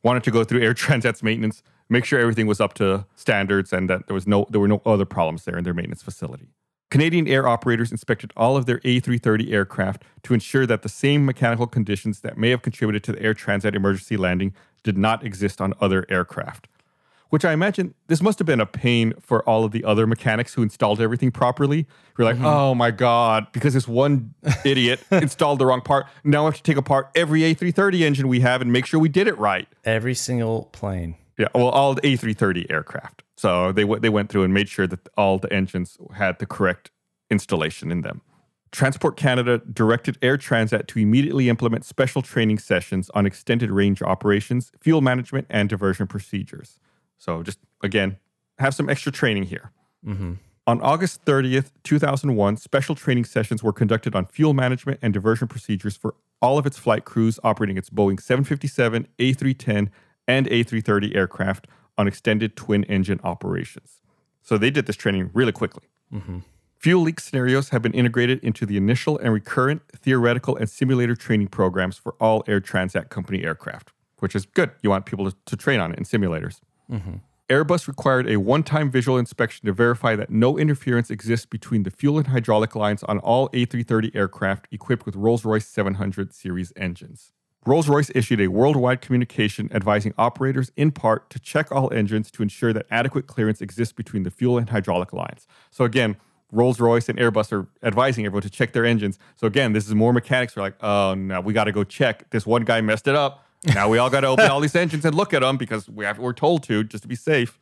wanted 0.03 0.23
to 0.23 0.31
go 0.31 0.43
through 0.43 0.61
Air 0.61 0.73
Transat's 0.75 1.23
maintenance, 1.23 1.63
make 1.87 2.03
sure 2.03 2.19
everything 2.19 2.47
was 2.47 2.59
up 2.59 2.73
to 2.75 3.05
standards 3.15 3.71
and 3.71 3.89
that 3.89 4.07
there 4.07 4.13
was 4.13 4.27
no 4.27 4.45
there 4.49 4.59
were 4.59 4.67
no 4.67 4.81
other 4.85 5.05
problems 5.05 5.45
there 5.45 5.57
in 5.57 5.63
their 5.63 5.73
maintenance 5.73 6.03
facility. 6.03 6.49
Canadian 6.89 7.27
air 7.27 7.47
operators 7.47 7.91
inspected 7.91 8.33
all 8.35 8.57
of 8.57 8.65
their 8.65 8.79
A330 8.79 9.51
aircraft 9.51 10.03
to 10.23 10.33
ensure 10.33 10.65
that 10.65 10.81
the 10.81 10.89
same 10.89 11.25
mechanical 11.25 11.67
conditions 11.67 12.21
that 12.21 12.37
may 12.37 12.49
have 12.49 12.61
contributed 12.61 13.03
to 13.03 13.11
the 13.11 13.21
Air 13.21 13.33
Transat 13.33 13.75
emergency 13.75 14.17
landing 14.17 14.53
did 14.81 14.97
not 14.97 15.23
exist 15.23 15.61
on 15.61 15.73
other 15.79 16.05
aircraft 16.09 16.67
which 17.29 17.45
I 17.45 17.53
imagine 17.53 17.93
this 18.07 18.21
must 18.21 18.39
have 18.39 18.45
been 18.45 18.59
a 18.59 18.65
pain 18.65 19.13
for 19.21 19.47
all 19.47 19.63
of 19.63 19.71
the 19.71 19.83
other 19.83 20.05
mechanics 20.05 20.53
who 20.53 20.63
installed 20.63 20.99
everything 20.99 21.31
properly. 21.31 21.87
You're 22.17 22.25
like, 22.25 22.35
mm-hmm. 22.35 22.45
oh 22.45 22.75
my 22.75 22.91
God, 22.91 23.47
because 23.51 23.73
this 23.73 23.87
one 23.87 24.33
idiot 24.65 25.01
installed 25.11 25.59
the 25.59 25.65
wrong 25.65 25.81
part. 25.81 26.07
Now 26.23 26.43
I 26.43 26.45
have 26.45 26.55
to 26.57 26.63
take 26.63 26.77
apart 26.77 27.09
every 27.15 27.41
A330 27.41 28.01
engine 28.01 28.27
we 28.27 28.41
have 28.41 28.61
and 28.61 28.73
make 28.73 28.85
sure 28.85 28.99
we 28.99 29.09
did 29.09 29.27
it 29.27 29.37
right. 29.37 29.67
Every 29.85 30.15
single 30.15 30.65
plane. 30.71 31.15
Yeah, 31.39 31.47
well, 31.55 31.69
all 31.69 31.95
the 31.95 32.01
A330 32.01 32.69
aircraft. 32.69 33.23
So 33.37 33.71
they, 33.71 33.83
w- 33.83 33.99
they 33.99 34.09
went 34.09 34.29
through 34.29 34.43
and 34.43 34.53
made 34.53 34.67
sure 34.67 34.85
that 34.85 35.07
all 35.17 35.39
the 35.39 35.51
engines 35.53 35.97
had 36.13 36.37
the 36.37 36.45
correct 36.45 36.91
installation 37.29 37.91
in 37.91 38.01
them. 38.01 38.21
Transport 38.71 39.15
Canada 39.15 39.59
directed 39.71 40.17
Air 40.21 40.37
Transat 40.37 40.87
to 40.87 40.99
immediately 40.99 41.47
implement 41.47 41.85
special 41.85 42.21
training 42.21 42.59
sessions 42.59 43.09
on 43.15 43.25
extended 43.25 43.71
range 43.71 44.01
operations, 44.01 44.71
fuel 44.81 44.99
management, 44.99 45.47
and 45.49 45.69
diversion 45.69 46.07
procedures. 46.07 46.77
So 47.17 47.41
just 47.41 47.57
again, 47.81 48.17
have 48.59 48.75
some 48.75 48.89
extra 48.89 49.11
training 49.11 49.43
here. 49.43 49.71
Mm-hmm. 50.05 50.33
On 50.67 50.81
August 50.81 51.23
30th, 51.25 51.71
2001, 51.83 52.57
special 52.57 52.95
training 52.95 53.25
sessions 53.25 53.63
were 53.63 53.73
conducted 53.73 54.13
on 54.13 54.25
fuel 54.25 54.53
management 54.53 54.99
and 55.01 55.13
diversion 55.13 55.47
procedures 55.47 55.95
for 55.95 56.15
all 56.41 56.59
of 56.59 56.65
its 56.65 56.77
flight 56.77 57.05
crews 57.05 57.39
operating 57.43 57.77
its 57.77 57.89
Boeing 57.89 58.21
757, 58.21 59.07
A310, 59.17 59.89
and 60.29 60.47
A330 60.47 61.15
aircraft 61.15 61.67
on 61.97 62.07
extended 62.07 62.55
twin 62.55 62.83
engine 62.85 63.19
operations. 63.23 63.99
So 64.43 64.57
they 64.57 64.69
did 64.69 64.85
this 64.85 64.95
training 64.95 65.31
really 65.33 65.51
quickly. 65.51 65.83
Mm-hmm. 66.13 66.39
Fuel 66.77 67.01
leak 67.01 67.19
scenarios 67.19 67.69
have 67.69 67.81
been 67.81 67.93
integrated 67.93 68.39
into 68.41 68.65
the 68.65 68.77
initial 68.77 69.17
and 69.17 69.33
recurrent 69.33 69.81
theoretical 69.97 70.55
and 70.55 70.69
simulator 70.69 71.15
training 71.15 71.47
programs 71.47 71.97
for 71.97 72.15
all 72.21 72.43
Air 72.47 72.61
Transat 72.61 73.09
Company 73.09 73.43
aircraft, 73.43 73.91
which 74.19 74.35
is 74.35 74.45
good. 74.45 74.71
You 74.81 74.91
want 74.91 75.05
people 75.07 75.29
to, 75.29 75.35
to 75.47 75.57
train 75.57 75.79
on 75.79 75.91
it 75.91 75.97
in 75.97 76.05
simulators. 76.05 76.61
Mm-hmm. 76.89 77.15
Airbus 77.49 77.87
required 77.87 78.29
a 78.29 78.37
one 78.37 78.61
time 78.61 78.91
visual 78.91 79.17
inspection 79.17 79.65
to 79.65 79.73
verify 79.73 80.15
that 80.15 80.29
no 80.29 80.59
interference 80.59 81.09
exists 81.09 81.47
between 81.47 81.81
the 81.81 81.89
fuel 81.89 82.19
and 82.19 82.27
hydraulic 82.27 82.75
lines 82.75 83.01
on 83.03 83.17
all 83.19 83.49
A330 83.49 84.15
aircraft 84.15 84.67
equipped 84.71 85.07
with 85.07 85.15
Rolls 85.15 85.43
Royce 85.43 85.67
700 85.67 86.31
series 86.33 86.71
engines. 86.75 87.31
Rolls 87.65 87.89
Royce 87.89 88.09
issued 88.15 88.39
a 88.41 88.47
worldwide 88.47 89.01
communication 89.01 89.69
advising 89.73 90.13
operators 90.17 90.71
in 90.77 90.91
part 90.91 91.29
to 91.29 91.39
check 91.39 91.71
all 91.71 91.91
engines 91.93 92.31
to 92.31 92.41
ensure 92.43 92.71
that 92.73 92.85
adequate 92.89 93.27
clearance 93.27 93.61
exists 93.61 93.93
between 93.93 94.23
the 94.23 94.31
fuel 94.31 94.57
and 94.57 94.69
hydraulic 94.69 95.11
lines. 95.13 95.45
So, 95.69 95.83
again, 95.83 96.15
Rolls 96.51 96.79
Royce 96.79 97.09
and 97.09 97.19
Airbus 97.19 97.51
are 97.51 97.67
advising 97.83 98.25
everyone 98.25 98.41
to 98.43 98.49
check 98.49 98.71
their 98.73 98.85
engines. 98.85 99.19
So, 99.35 99.45
again, 99.45 99.73
this 99.73 99.87
is 99.87 99.93
more 99.93 100.13
mechanics 100.13 100.53
who 100.53 100.61
are 100.61 100.63
like, 100.63 100.75
oh, 100.81 101.13
no, 101.15 101.41
we 101.41 101.53
got 101.53 101.65
to 101.65 101.71
go 101.71 101.83
check. 101.83 102.29
This 102.31 102.45
one 102.45 102.63
guy 102.63 102.81
messed 102.81 103.07
it 103.07 103.15
up 103.15 103.45
now 103.65 103.89
we 103.89 103.97
all 103.97 104.09
got 104.09 104.21
to 104.21 104.27
open 104.27 104.49
all 104.49 104.59
these 104.59 104.75
engines 104.75 105.03
and 105.05 105.13
look 105.13 105.33
at 105.33 105.41
them 105.41 105.57
because 105.57 105.89
we 105.89 106.05
have, 106.05 106.17
we're 106.17 106.33
told 106.33 106.63
to 106.63 106.83
just 106.83 107.01
to 107.03 107.07
be 107.07 107.15
safe. 107.15 107.59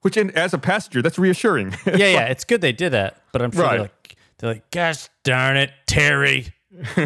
Which, 0.00 0.16
in, 0.16 0.30
as 0.32 0.52
a 0.52 0.58
passenger, 0.58 1.00
that's 1.02 1.18
reassuring. 1.18 1.74
yeah, 1.86 1.96
yeah, 1.96 2.24
it's 2.26 2.44
good 2.44 2.60
they 2.60 2.72
did 2.72 2.90
that, 2.92 3.22
but 3.32 3.40
I'm 3.42 3.50
sure 3.52 3.62
Right. 3.62 3.70
they're 3.72 3.80
like, 3.82 4.16
they're 4.38 4.52
like, 4.54 4.70
gosh 4.70 5.08
darn 5.22 5.56
it, 5.56 5.70
Terry. 5.86 6.48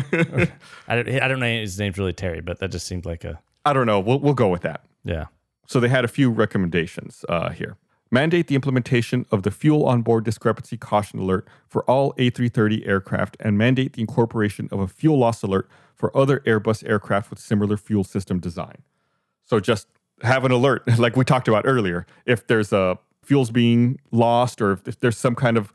I 0.88 0.96
don't, 0.96 1.08
I 1.08 1.28
don't 1.28 1.40
know 1.40 1.46
his 1.46 1.78
name's 1.78 1.98
really 1.98 2.12
Terry, 2.12 2.40
but 2.40 2.58
that 2.60 2.70
just 2.70 2.86
seemed 2.86 3.04
like 3.06 3.24
a 3.24 3.40
I 3.64 3.72
don't 3.72 3.86
know. 3.86 4.00
We'll, 4.00 4.18
we'll 4.18 4.34
go 4.34 4.48
with 4.48 4.62
that. 4.62 4.82
yeah. 5.04 5.26
So 5.66 5.80
they 5.80 5.88
had 5.88 6.02
a 6.02 6.08
few 6.08 6.30
recommendations 6.30 7.26
uh, 7.28 7.50
here. 7.50 7.76
Mandate 8.10 8.46
the 8.46 8.54
implementation 8.54 9.26
of 9.30 9.42
the 9.42 9.50
fuel 9.50 9.84
onboard 9.84 10.24
discrepancy 10.24 10.78
caution 10.78 11.18
alert 11.18 11.46
for 11.68 11.82
all 11.84 12.14
A330 12.14 12.88
aircraft 12.88 13.36
and 13.40 13.58
mandate 13.58 13.92
the 13.92 14.00
incorporation 14.00 14.70
of 14.72 14.80
a 14.80 14.88
fuel 14.88 15.18
loss 15.18 15.42
alert 15.42 15.68
for 15.94 16.16
other 16.16 16.40
Airbus 16.46 16.88
aircraft 16.88 17.28
with 17.28 17.38
similar 17.38 17.76
fuel 17.76 18.02
system 18.04 18.40
design. 18.40 18.78
So 19.44 19.60
just 19.60 19.88
have 20.22 20.46
an 20.46 20.52
alert, 20.52 20.84
like 20.98 21.16
we 21.16 21.24
talked 21.26 21.48
about 21.48 21.64
earlier. 21.66 22.06
If 22.24 22.46
there's 22.46 22.72
a 22.72 22.98
fuels 23.22 23.50
being 23.50 24.00
lost 24.10 24.62
or 24.62 24.80
if 24.86 24.98
there's 25.00 25.18
some 25.18 25.34
kind 25.34 25.58
of 25.58 25.70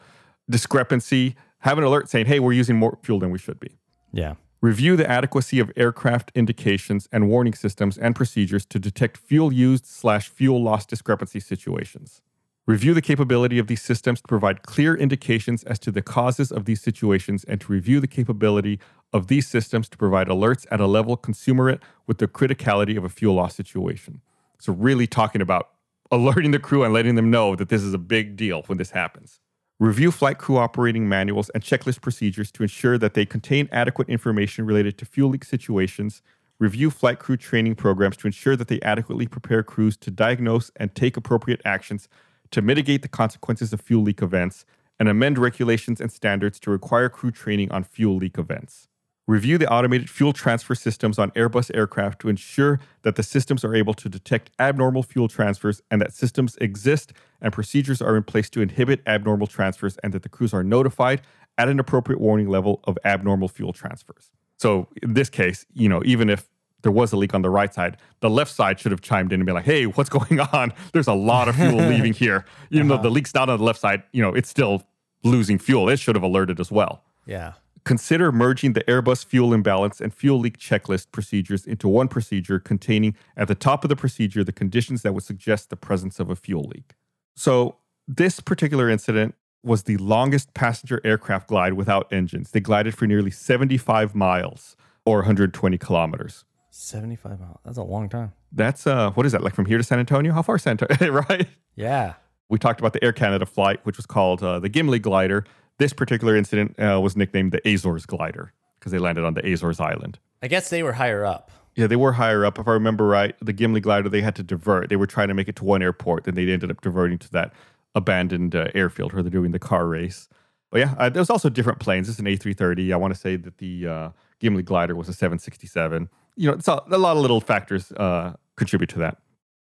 discrepancy, 0.49 1.35
have 1.59 1.77
an 1.77 1.83
alert 1.83 2.09
saying, 2.09 2.25
hey, 2.25 2.39
we're 2.39 2.53
using 2.53 2.77
more 2.77 2.97
fuel 3.03 3.19
than 3.19 3.29
we 3.29 3.37
should 3.37 3.59
be. 3.59 3.77
Yeah. 4.13 4.35
Review 4.61 4.95
the 4.95 5.09
adequacy 5.09 5.59
of 5.59 5.71
aircraft 5.75 6.31
indications 6.35 7.09
and 7.11 7.27
warning 7.27 7.53
systems 7.53 7.97
and 7.97 8.15
procedures 8.15 8.65
to 8.67 8.79
detect 8.79 9.17
fuel 9.17 9.51
used 9.51 9.85
slash 9.85 10.29
fuel 10.29 10.63
loss 10.63 10.85
discrepancy 10.85 11.41
situations. 11.41 12.21
Review 12.65 12.93
the 12.93 13.01
capability 13.01 13.59
of 13.59 13.67
these 13.67 13.81
systems 13.81 14.21
to 14.21 14.27
provide 14.27 14.63
clear 14.63 14.95
indications 14.95 15.65
as 15.65 15.79
to 15.79 15.91
the 15.91 16.01
causes 16.01 16.49
of 16.49 16.63
these 16.63 16.81
situations 16.81 17.43
and 17.43 17.59
to 17.59 17.73
review 17.73 17.99
the 17.99 18.07
capability 18.07 18.79
of 19.11 19.27
these 19.27 19.47
systems 19.47 19.89
to 19.89 19.97
provide 19.97 20.27
alerts 20.29 20.65
at 20.71 20.79
a 20.79 20.87
level 20.87 21.17
commensurate 21.17 21.81
with 22.07 22.19
the 22.19 22.27
criticality 22.27 22.97
of 22.97 23.03
a 23.03 23.09
fuel 23.09 23.35
loss 23.35 23.53
situation. 23.55 24.21
So, 24.59 24.71
really 24.71 25.07
talking 25.07 25.41
about 25.41 25.71
alerting 26.11 26.51
the 26.51 26.59
crew 26.59 26.83
and 26.83 26.93
letting 26.93 27.15
them 27.15 27.29
know 27.29 27.57
that 27.57 27.67
this 27.67 27.81
is 27.81 27.93
a 27.93 27.97
big 27.97 28.37
deal 28.37 28.61
when 28.67 28.77
this 28.77 28.91
happens. 28.91 29.41
Review 29.83 30.11
flight 30.11 30.37
crew 30.37 30.55
operating 30.55 31.09
manuals 31.09 31.49
and 31.49 31.61
checklist 31.61 31.99
procedures 31.99 32.53
to 32.53 32.63
ensure 32.63 32.97
that 32.97 33.15
they 33.15 33.25
contain 33.25 33.67
adequate 33.73 34.07
information 34.07 34.65
related 34.65 34.97
to 34.97 35.03
fuel 35.03 35.31
leak 35.31 35.43
situations. 35.43 36.21
Review 36.57 36.89
flight 36.89 37.19
crew 37.19 37.35
training 37.35 37.75
programs 37.75 38.15
to 38.15 38.27
ensure 38.27 38.55
that 38.55 38.69
they 38.69 38.79
adequately 38.79 39.27
prepare 39.27 39.61
crews 39.61 39.97
to 39.97 40.09
diagnose 40.09 40.71
and 40.77 40.95
take 40.95 41.17
appropriate 41.17 41.59
actions 41.65 42.07
to 42.51 42.61
mitigate 42.61 43.01
the 43.01 43.09
consequences 43.09 43.73
of 43.73 43.81
fuel 43.81 44.03
leak 44.03 44.21
events, 44.21 44.63
and 45.01 45.09
amend 45.09 45.37
regulations 45.37 45.99
and 45.99 46.13
standards 46.13 46.61
to 46.61 46.71
require 46.71 47.09
crew 47.09 47.31
training 47.31 47.69
on 47.69 47.83
fuel 47.83 48.15
leak 48.15 48.37
events. 48.37 48.87
Review 49.25 49.57
the 49.57 49.71
automated 49.71 50.09
fuel 50.09 50.33
transfer 50.33 50.75
systems 50.75 51.17
on 51.17 51.31
Airbus 51.31 51.71
aircraft 51.73 52.19
to 52.19 52.29
ensure 52.29 52.81
that 53.03 53.15
the 53.15 53.23
systems 53.23 53.63
are 53.63 53.73
able 53.73 53.93
to 53.93 54.09
detect 54.09 54.49
abnormal 54.59 55.01
fuel 55.01 55.29
transfers 55.29 55.81
and 55.89 56.01
that 56.01 56.13
systems 56.13 56.57
exist 56.57 57.13
and 57.41 57.53
procedures 57.53 58.01
are 58.01 58.17
in 58.17 58.23
place 58.23 58.49
to 58.49 58.61
inhibit 58.61 59.01
abnormal 59.07 59.47
transfers 59.47 59.97
and 60.03 60.11
that 60.13 60.23
the 60.23 60.29
crews 60.29 60.53
are 60.53 60.63
notified 60.63 61.21
at 61.57 61.69
an 61.69 61.79
appropriate 61.79 62.19
warning 62.19 62.49
level 62.49 62.81
of 62.83 62.97
abnormal 63.05 63.47
fuel 63.47 63.71
transfers. 63.71 64.29
So 64.57 64.89
in 65.01 65.13
this 65.13 65.29
case, 65.29 65.65
you 65.73 65.87
know, 65.87 66.01
even 66.03 66.29
if 66.29 66.49
there 66.81 66.91
was 66.91 67.13
a 67.13 67.17
leak 67.17 67.33
on 67.33 67.43
the 67.43 67.49
right 67.49 67.73
side, 67.73 67.95
the 68.19 68.29
left 68.29 68.51
side 68.51 68.77
should 68.77 68.91
have 68.91 68.99
chimed 68.99 69.31
in 69.31 69.39
and 69.39 69.45
be 69.45 69.53
like, 69.53 69.63
"Hey, 69.63 69.85
what's 69.85 70.09
going 70.19 70.41
on? 70.41 70.73
There's 70.91 71.07
a 71.07 71.13
lot 71.13 71.47
of 71.47 71.55
fuel 71.55 71.77
leaving 71.89 72.11
here." 72.13 72.43
Even 72.71 72.89
though 72.89 72.95
uh-huh. 72.95 73.03
the 73.03 73.09
leak's 73.11 73.33
not 73.33 73.47
on 73.47 73.57
the 73.57 73.63
left 73.63 73.79
side, 73.79 74.03
you 74.11 74.21
know, 74.21 74.33
it's 74.33 74.49
still 74.49 74.83
losing 75.23 75.57
fuel. 75.57 75.87
It 75.87 75.97
should 75.97 76.15
have 76.15 76.23
alerted 76.23 76.59
as 76.59 76.69
well 76.69 77.03
Yeah. 77.25 77.53
Consider 77.85 78.31
merging 78.31 78.73
the 78.73 78.83
Airbus 78.85 79.25
fuel 79.25 79.53
imbalance 79.53 79.99
and 79.99 80.13
fuel 80.13 80.39
leak 80.39 80.57
checklist 80.57 81.11
procedures 81.11 81.65
into 81.65 81.87
one 81.87 82.07
procedure 82.07 82.59
containing 82.59 83.15
at 83.35 83.47
the 83.47 83.55
top 83.55 83.83
of 83.83 83.89
the 83.89 83.95
procedure 83.95 84.43
the 84.43 84.51
conditions 84.51 85.01
that 85.01 85.13
would 85.13 85.23
suggest 85.23 85.69
the 85.69 85.75
presence 85.75 86.19
of 86.19 86.29
a 86.29 86.35
fuel 86.35 86.63
leak. 86.63 86.93
So, 87.35 87.77
this 88.07 88.39
particular 88.39 88.89
incident 88.89 89.35
was 89.63 89.83
the 89.83 89.97
longest 89.97 90.53
passenger 90.53 90.99
aircraft 91.05 91.47
glide 91.47 91.73
without 91.73 92.11
engines. 92.11 92.51
They 92.51 92.59
glided 92.59 92.95
for 92.95 93.07
nearly 93.07 93.31
75 93.31 94.13
miles 94.13 94.75
or 95.05 95.19
120 95.19 95.77
kilometers. 95.77 96.43
75 96.69 97.39
miles. 97.39 97.59
That's 97.63 97.77
a 97.77 97.83
long 97.83 98.09
time. 98.09 98.33
That's 98.51 98.85
uh, 98.85 99.11
what 99.11 99.25
is 99.25 99.31
that 99.31 99.41
like 99.41 99.55
from 99.55 99.65
here 99.65 99.77
to 99.77 99.83
San 99.83 99.99
Antonio? 99.99 100.33
How 100.33 100.41
far 100.41 100.55
is 100.55 100.63
San 100.63 100.77
Antonio? 100.79 101.13
right? 101.29 101.47
Yeah. 101.75 102.15
We 102.49 102.59
talked 102.59 102.79
about 102.79 102.93
the 102.93 103.03
Air 103.03 103.13
Canada 103.13 103.45
flight, 103.45 103.79
which 103.83 103.97
was 103.97 104.05
called 104.05 104.43
uh, 104.43 104.59
the 104.59 104.69
Gimli 104.69 104.99
glider. 104.99 105.45
This 105.79 105.93
particular 105.93 106.35
incident 106.35 106.79
uh, 106.79 106.99
was 107.01 107.15
nicknamed 107.15 107.51
the 107.51 107.67
Azores 107.67 108.05
glider 108.05 108.53
because 108.79 108.91
they 108.91 108.99
landed 108.99 109.23
on 109.23 109.33
the 109.33 109.45
Azores 109.51 109.79
Island. 109.79 110.19
I 110.41 110.47
guess 110.47 110.69
they 110.69 110.83
were 110.83 110.93
higher 110.93 111.25
up. 111.25 111.51
Yeah, 111.75 111.87
they 111.87 111.95
were 111.95 112.13
higher 112.13 112.45
up. 112.45 112.59
If 112.59 112.67
I 112.67 112.71
remember 112.71 113.07
right, 113.07 113.35
the 113.41 113.53
Gimli 113.53 113.81
glider, 113.81 114.09
they 114.09 114.21
had 114.21 114.35
to 114.35 114.43
divert. 114.43 114.89
They 114.89 114.95
were 114.95 115.07
trying 115.07 115.29
to 115.29 115.33
make 115.33 115.47
it 115.47 115.55
to 115.57 115.63
one 115.63 115.81
airport, 115.81 116.25
then 116.25 116.35
they 116.35 116.51
ended 116.51 116.69
up 116.69 116.81
diverting 116.81 117.17
to 117.19 117.31
that 117.31 117.53
abandoned 117.95 118.55
uh, 118.55 118.67
airfield 118.75 119.13
where 119.13 119.23
they're 119.23 119.31
doing 119.31 119.51
the 119.51 119.59
car 119.59 119.87
race. 119.87 120.27
But 120.69 120.79
yeah, 120.79 120.95
uh, 120.97 121.09
there's 121.09 121.29
also 121.29 121.49
different 121.49 121.79
planes. 121.79 122.09
It's 122.09 122.19
an 122.19 122.25
A330. 122.25 122.93
I 122.93 122.95
want 122.95 123.13
to 123.13 123.19
say 123.19 123.35
that 123.35 123.57
the 123.59 123.87
uh, 123.87 124.09
Gimli 124.39 124.63
glider 124.63 124.95
was 124.95 125.09
a 125.09 125.13
767. 125.13 126.09
You 126.35 126.47
know, 126.49 126.55
it's 126.55 126.67
a, 126.67 126.81
a 126.89 126.97
lot 126.97 127.15
of 127.15 127.21
little 127.21 127.41
factors 127.41 127.91
uh, 127.93 128.33
contribute 128.55 128.89
to 128.89 128.99
that. 128.99 129.17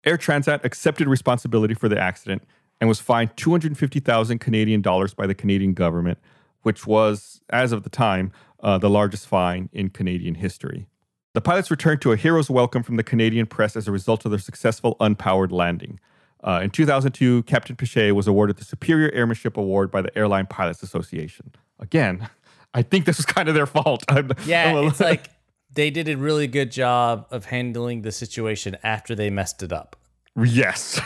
Air 0.05 0.19
Transat 0.19 0.65
accepted 0.65 1.09
responsibility 1.09 1.75
for 1.75 1.89
the 1.89 1.99
accident 1.99 2.43
and 2.81 2.89
was 2.89 3.01
fined 3.01 3.37
250,000 3.37 4.39
Canadian 4.39 4.83
dollars 4.83 5.15
by 5.15 5.27
the 5.27 5.35
Canadian 5.35 5.73
government, 5.75 6.19
which 6.63 6.87
was, 6.87 7.41
as 7.51 7.73
of 7.73 7.83
the 7.83 7.91
time, 7.91 8.33
uh, 8.61 8.79
the 8.79 8.91
largest 8.91 9.27
fine 9.27 9.69
in 9.73 9.89
Canadian 9.91 10.35
history. 10.37 10.87
The 11.35 11.41
pilots 11.41 11.71
returned 11.71 12.01
to 12.03 12.13
a 12.13 12.17
hero's 12.17 12.49
welcome 12.51 12.83
from 12.83 12.97
the 12.97 13.03
Canadian 13.03 13.47
press 13.47 13.77
as 13.77 13.87
a 13.87 13.93
result 13.93 14.25
of 14.25 14.31
their 14.31 14.39
successful 14.41 14.97
unpowered 15.01 15.53
landing. 15.53 16.01
Uh, 16.43 16.61
in 16.63 16.71
2002, 16.71 17.43
Captain 17.45 17.77
Piché 17.77 18.13
was 18.13 18.27
awarded 18.27 18.57
the 18.57 18.65
Superior 18.65 19.11
Airmanship 19.13 19.57
Award 19.57 19.91
by 19.91 20.01
the 20.03 20.17
Airline 20.17 20.47
Pilots 20.47 20.83
Association. 20.83 21.53
Again, 21.79 22.29
I 22.73 22.83
think 22.83 23.05
this 23.05 23.17
was 23.19 23.27
kind 23.27 23.49
of 23.49 23.55
their 23.55 23.67
fault. 23.67 24.05
I'm- 24.09 24.31
Yeah, 24.47 24.75
I'm 24.77 24.87
it's 24.89 25.01
like 25.01 25.29
they 25.75 25.91
did 25.91 26.09
a 26.09 26.17
really 26.17 26.47
good 26.47 26.71
job 26.73 27.27
of 27.31 27.47
handling 27.47 28.03
the 28.03 28.13
situation 28.13 28.77
after 28.83 29.15
they 29.15 29.29
messed 29.29 29.63
it 29.63 29.73
up. 29.73 29.97
Yes. 30.43 31.01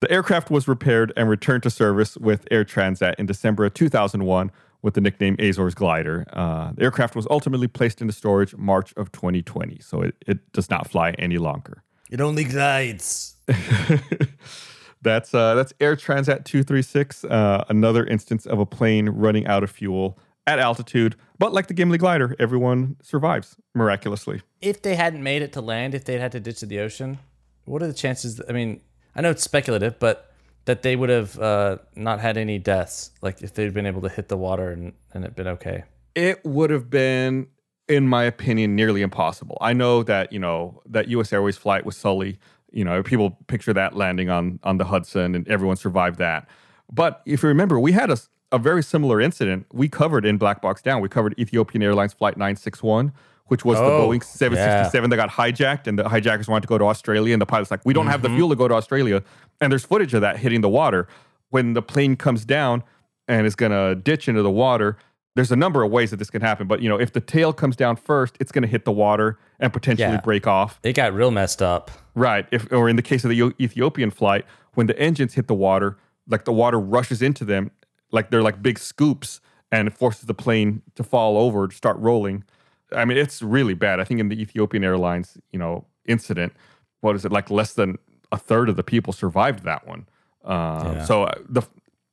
The 0.00 0.10
aircraft 0.10 0.50
was 0.50 0.68
repaired 0.68 1.12
and 1.16 1.28
returned 1.28 1.64
to 1.64 1.70
service 1.70 2.16
with 2.16 2.46
Air 2.50 2.64
Transat 2.64 3.16
in 3.18 3.26
December 3.26 3.64
of 3.64 3.74
2001 3.74 4.52
with 4.80 4.94
the 4.94 5.00
nickname 5.00 5.34
Azores 5.40 5.74
Glider. 5.74 6.24
Uh, 6.32 6.70
the 6.72 6.82
aircraft 6.82 7.16
was 7.16 7.26
ultimately 7.30 7.66
placed 7.66 8.00
into 8.00 8.12
storage 8.12 8.54
March 8.56 8.94
of 8.96 9.10
2020, 9.10 9.80
so 9.80 10.02
it, 10.02 10.14
it 10.26 10.52
does 10.52 10.70
not 10.70 10.88
fly 10.88 11.10
any 11.18 11.36
longer. 11.36 11.82
It 12.10 12.20
only 12.20 12.44
glides. 12.44 13.34
That's 15.02 15.32
uh, 15.32 15.54
that's 15.54 15.72
Air 15.80 15.96
Transat 15.96 16.44
236, 16.44 17.24
uh, 17.24 17.64
another 17.68 18.04
instance 18.04 18.46
of 18.46 18.58
a 18.58 18.66
plane 18.66 19.08
running 19.08 19.46
out 19.46 19.62
of 19.62 19.70
fuel 19.70 20.18
at 20.46 20.58
altitude. 20.58 21.14
But 21.38 21.52
like 21.52 21.68
the 21.68 21.74
Gimli 21.74 21.98
glider, 21.98 22.34
everyone 22.38 22.96
survives 23.02 23.56
miraculously. 23.74 24.42
If 24.60 24.82
they 24.82 24.96
hadn't 24.96 25.22
made 25.22 25.42
it 25.42 25.52
to 25.52 25.60
land, 25.60 25.94
if 25.94 26.04
they'd 26.04 26.18
had 26.18 26.32
to 26.32 26.40
ditch 26.40 26.60
to 26.60 26.66
the 26.66 26.80
ocean, 26.80 27.18
what 27.64 27.82
are 27.82 27.86
the 27.86 27.92
chances? 27.92 28.40
I 28.48 28.52
mean, 28.52 28.80
I 29.18 29.20
know 29.20 29.30
it's 29.30 29.42
speculative, 29.42 29.98
but 29.98 30.30
that 30.66 30.82
they 30.82 30.94
would 30.94 31.08
have 31.08 31.36
uh, 31.40 31.78
not 31.96 32.20
had 32.20 32.36
any 32.36 32.60
deaths, 32.60 33.10
like 33.20 33.42
if 33.42 33.52
they'd 33.52 33.74
been 33.74 33.84
able 33.84 34.00
to 34.02 34.08
hit 34.08 34.28
the 34.28 34.36
water 34.36 34.70
and, 34.70 34.92
and 35.12 35.24
it 35.24 35.34
been 35.34 35.48
okay. 35.48 35.82
It 36.14 36.44
would 36.44 36.70
have 36.70 36.88
been, 36.88 37.48
in 37.88 38.06
my 38.06 38.22
opinion, 38.22 38.76
nearly 38.76 39.02
impossible. 39.02 39.58
I 39.60 39.72
know 39.72 40.04
that 40.04 40.32
you 40.32 40.38
know 40.38 40.82
that 40.86 41.08
U.S. 41.08 41.32
Airways 41.32 41.56
flight 41.56 41.84
with 41.84 41.96
Sully. 41.96 42.38
You 42.70 42.84
know, 42.84 43.02
people 43.02 43.36
picture 43.48 43.72
that 43.72 43.96
landing 43.96 44.30
on 44.30 44.60
on 44.62 44.78
the 44.78 44.84
Hudson, 44.84 45.34
and 45.34 45.48
everyone 45.48 45.76
survived 45.76 46.18
that. 46.20 46.48
But 46.92 47.22
if 47.26 47.42
you 47.42 47.48
remember, 47.48 47.80
we 47.80 47.90
had 47.90 48.10
a, 48.10 48.18
a 48.52 48.58
very 48.58 48.84
similar 48.84 49.20
incident. 49.20 49.66
We 49.72 49.88
covered 49.88 50.24
in 50.24 50.38
Black 50.38 50.62
Box 50.62 50.80
Down. 50.80 51.00
We 51.02 51.08
covered 51.08 51.34
Ethiopian 51.40 51.82
Airlines 51.82 52.12
Flight 52.12 52.36
961, 52.36 53.12
which 53.48 53.64
was 53.64 53.78
the 53.78 53.84
Oh, 53.84 54.08
Boeing 54.08 54.22
767 54.22 55.10
that 55.10 55.16
got 55.16 55.30
hijacked, 55.30 55.86
and 55.86 55.98
the 55.98 56.08
hijackers 56.08 56.48
wanted 56.48 56.62
to 56.62 56.68
go 56.68 56.78
to 56.78 56.84
Australia, 56.84 57.32
and 57.32 57.42
the 57.42 57.46
pilot's 57.46 57.70
like, 57.70 57.84
"We 57.84 57.92
don't 57.92 58.06
have 58.06 58.22
the 58.22 58.28
mm-hmm. 58.28 58.36
fuel 58.36 58.48
to 58.50 58.56
go 58.56 58.68
to 58.68 58.74
Australia." 58.74 59.22
And 59.60 59.72
there's 59.72 59.84
footage 59.84 60.14
of 60.14 60.20
that 60.20 60.38
hitting 60.38 60.60
the 60.60 60.68
water 60.68 61.08
when 61.50 61.72
the 61.72 61.82
plane 61.82 62.16
comes 62.16 62.44
down 62.44 62.82
and 63.26 63.46
is 63.46 63.54
going 63.54 63.72
to 63.72 63.94
ditch 64.00 64.28
into 64.28 64.42
the 64.42 64.50
water. 64.50 64.96
There's 65.34 65.52
a 65.52 65.56
number 65.56 65.82
of 65.82 65.90
ways 65.90 66.10
that 66.10 66.16
this 66.16 66.30
can 66.30 66.40
happen, 66.40 66.66
but 66.66 66.82
you 66.82 66.88
know, 66.88 66.98
if 66.98 67.12
the 67.12 67.20
tail 67.20 67.52
comes 67.52 67.76
down 67.76 67.96
first, 67.96 68.36
it's 68.40 68.50
going 68.50 68.62
to 68.62 68.68
hit 68.68 68.84
the 68.84 68.92
water 68.92 69.38
and 69.60 69.72
potentially 69.72 70.10
Yeah. 70.10 70.20
break 70.20 70.46
off. 70.46 70.80
It 70.82 70.94
got 70.94 71.12
real 71.12 71.30
messed 71.30 71.62
up. 71.62 71.90
Right. 72.14 72.46
If 72.50 72.72
or 72.72 72.88
in 72.88 72.96
the 72.96 73.02
case 73.02 73.24
of 73.24 73.30
the 73.30 73.52
Ethiopian 73.60 74.10
flight, 74.10 74.44
when 74.74 74.86
the 74.86 74.98
engines 74.98 75.34
hit 75.34 75.46
the 75.46 75.54
water, 75.54 75.96
like 76.26 76.44
the 76.44 76.52
water 76.52 76.78
rushes 76.80 77.22
into 77.22 77.44
them, 77.44 77.70
like 78.10 78.30
they're 78.30 78.42
like 78.42 78.62
big 78.62 78.78
scoops, 78.78 79.40
and 79.70 79.86
it 79.86 79.94
forces 79.94 80.22
the 80.22 80.34
plane 80.34 80.82
to 80.94 81.04
fall 81.04 81.36
over 81.36 81.68
to 81.68 81.76
start 81.76 81.98
rolling. 81.98 82.42
I 82.92 83.04
mean, 83.04 83.18
it's 83.18 83.42
really 83.42 83.74
bad. 83.74 84.00
I 84.00 84.04
think 84.04 84.20
in 84.20 84.28
the 84.28 84.40
Ethiopian 84.40 84.84
Airlines, 84.84 85.38
you 85.52 85.58
know, 85.58 85.84
incident, 86.06 86.52
what 87.00 87.16
is 87.16 87.24
it 87.24 87.32
like? 87.32 87.50
Less 87.50 87.74
than 87.74 87.98
a 88.32 88.38
third 88.38 88.68
of 88.68 88.76
the 88.76 88.82
people 88.82 89.12
survived 89.12 89.64
that 89.64 89.86
one. 89.86 90.08
Uh, 90.44 90.94
Yeah. 90.96 91.04
So 91.04 91.24
uh, 91.24 91.34
the 91.48 91.62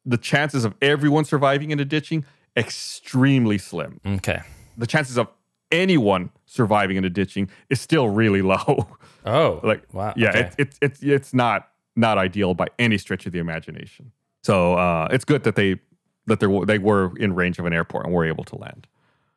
the 0.05 0.17
chances 0.17 0.65
of 0.65 0.75
everyone 0.81 1.25
surviving 1.25 1.71
into 1.71 1.85
ditching 1.85 2.25
extremely 2.55 3.57
slim. 3.57 3.99
Okay. 4.05 4.41
The 4.77 4.85
chances 4.87 5.17
of 5.17 5.27
anyone 5.71 6.29
surviving 6.45 6.97
into 6.97 7.09
ditching 7.09 7.49
is 7.69 7.81
still 7.81 8.09
really 8.09 8.41
low. 8.53 8.87
Oh, 9.25 9.59
like 9.63 9.83
wow. 9.91 10.13
yeah 10.15 10.29
okay. 10.29 10.39
it's 10.41 10.55
it's 10.59 10.79
it's 10.81 11.03
it's 11.03 11.33
not 11.33 11.69
not 11.95 12.17
ideal 12.17 12.53
by 12.53 12.67
any 12.77 12.97
stretch 12.97 13.25
of 13.25 13.31
the 13.31 13.39
imagination 13.39 14.11
so 14.43 14.75
uh 14.75 15.07
it's 15.09 15.25
good 15.25 15.43
that 15.43 15.55
they 15.55 15.79
that 16.27 16.39
they 16.39 16.47
they 16.65 16.77
were 16.77 17.11
in 17.17 17.33
range 17.33 17.57
of 17.57 17.65
an 17.65 17.73
airport 17.73 18.05
and 18.05 18.13
were 18.13 18.25
able 18.25 18.43
to 18.43 18.55
land 18.57 18.85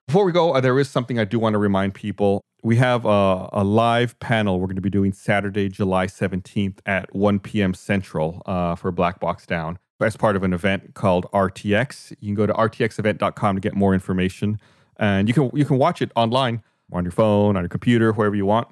before 0.08 0.24
we 0.24 0.32
go 0.32 0.54
uh, 0.54 0.60
there 0.60 0.78
is 0.80 0.90
something 0.90 1.18
i 1.18 1.24
do 1.24 1.38
want 1.38 1.54
to 1.54 1.58
remind 1.58 1.94
people 1.94 2.42
we 2.64 2.74
have 2.76 3.04
a, 3.04 3.48
a 3.52 3.62
live 3.62 4.18
panel 4.18 4.58
we're 4.58 4.66
going 4.66 4.74
to 4.74 4.82
be 4.82 4.90
doing 4.90 5.12
saturday 5.12 5.68
july 5.68 6.06
17th 6.06 6.78
at 6.86 7.14
1 7.14 7.38
p.m 7.38 7.72
central 7.72 8.42
uh, 8.46 8.74
for 8.74 8.90
black 8.90 9.20
box 9.20 9.46
down 9.46 9.78
as 10.00 10.16
part 10.16 10.34
of 10.34 10.42
an 10.42 10.52
event 10.52 10.94
called 10.94 11.26
rtx 11.32 12.10
you 12.18 12.28
can 12.28 12.34
go 12.34 12.46
to 12.46 12.52
rtxevent.com 12.54 13.54
to 13.54 13.60
get 13.60 13.74
more 13.74 13.94
information 13.94 14.58
and 14.96 15.28
you 15.28 15.34
can 15.34 15.50
you 15.54 15.64
can 15.64 15.78
watch 15.78 16.02
it 16.02 16.10
online 16.16 16.62
on 16.92 17.04
your 17.04 17.12
phone 17.12 17.56
on 17.56 17.62
your 17.62 17.68
computer 17.68 18.12
wherever 18.12 18.34
you 18.34 18.46
want 18.46 18.66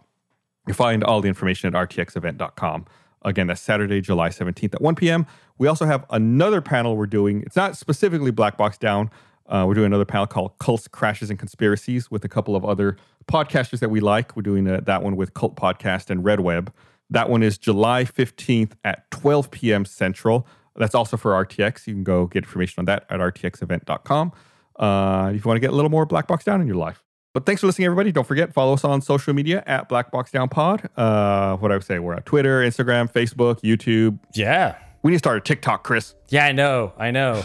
you 0.66 0.74
find 0.74 1.04
all 1.04 1.20
the 1.20 1.28
information 1.28 1.74
at 1.74 1.88
rtxevent.com. 1.88 2.86
Again, 3.22 3.46
that's 3.46 3.60
Saturday, 3.60 4.00
July 4.00 4.28
17th 4.28 4.74
at 4.74 4.80
1 4.80 4.94
p.m. 4.94 5.26
We 5.58 5.68
also 5.68 5.86
have 5.86 6.04
another 6.10 6.60
panel 6.60 6.96
we're 6.96 7.06
doing. 7.06 7.42
It's 7.42 7.56
not 7.56 7.76
specifically 7.76 8.30
Black 8.30 8.56
Box 8.56 8.78
Down. 8.78 9.10
Uh, 9.48 9.64
we're 9.66 9.74
doing 9.74 9.86
another 9.86 10.04
panel 10.04 10.26
called 10.26 10.58
Cults, 10.58 10.88
Crashes, 10.88 11.30
and 11.30 11.38
Conspiracies 11.38 12.10
with 12.10 12.24
a 12.24 12.28
couple 12.28 12.56
of 12.56 12.64
other 12.64 12.96
podcasters 13.30 13.80
that 13.80 13.88
we 13.88 14.00
like. 14.00 14.36
We're 14.36 14.42
doing 14.42 14.68
uh, 14.68 14.80
that 14.86 15.02
one 15.02 15.16
with 15.16 15.34
Cult 15.34 15.56
Podcast 15.56 16.10
and 16.10 16.24
Red 16.24 16.40
Web. 16.40 16.72
That 17.10 17.30
one 17.30 17.42
is 17.42 17.56
July 17.58 18.04
15th 18.04 18.72
at 18.84 19.10
12 19.10 19.50
p.m. 19.50 19.84
Central. 19.84 20.46
That's 20.74 20.94
also 20.94 21.16
for 21.16 21.32
RTX. 21.32 21.86
You 21.86 21.94
can 21.94 22.04
go 22.04 22.26
get 22.26 22.44
information 22.44 22.80
on 22.80 22.84
that 22.86 23.06
at 23.08 23.20
rtxevent.com 23.20 24.32
uh, 24.76 25.32
if 25.34 25.44
you 25.44 25.48
want 25.48 25.56
to 25.56 25.60
get 25.60 25.70
a 25.70 25.74
little 25.76 25.90
more 25.90 26.04
Black 26.06 26.26
Box 26.26 26.44
Down 26.44 26.60
in 26.60 26.66
your 26.66 26.76
life. 26.76 27.02
But 27.32 27.44
thanks 27.44 27.60
for 27.60 27.66
listening, 27.66 27.86
everybody. 27.86 28.12
Don't 28.12 28.26
forget, 28.26 28.52
follow 28.52 28.72
us 28.72 28.82
on 28.84 29.02
social 29.02 29.34
media 29.34 29.62
at 29.66 29.88
Black 29.88 30.10
Box 30.10 30.30
Down 30.30 30.48
Pod. 30.48 30.88
Uh, 30.96 31.56
what 31.58 31.70
I 31.70 31.74
would 31.76 31.84
say, 31.84 31.98
we're 31.98 32.14
at 32.14 32.24
Twitter, 32.26 32.60
Instagram, 32.62 33.12
Facebook, 33.12 33.60
YouTube. 33.60 34.18
yeah. 34.34 34.76
We 35.02 35.10
need 35.12 35.16
to 35.16 35.20
start 35.20 35.36
a 35.36 35.40
TikTok, 35.40 35.84
Chris. 35.84 36.14
Yeah, 36.30 36.46
I 36.46 36.52
know. 36.52 36.92
I 36.98 37.12
know. 37.12 37.44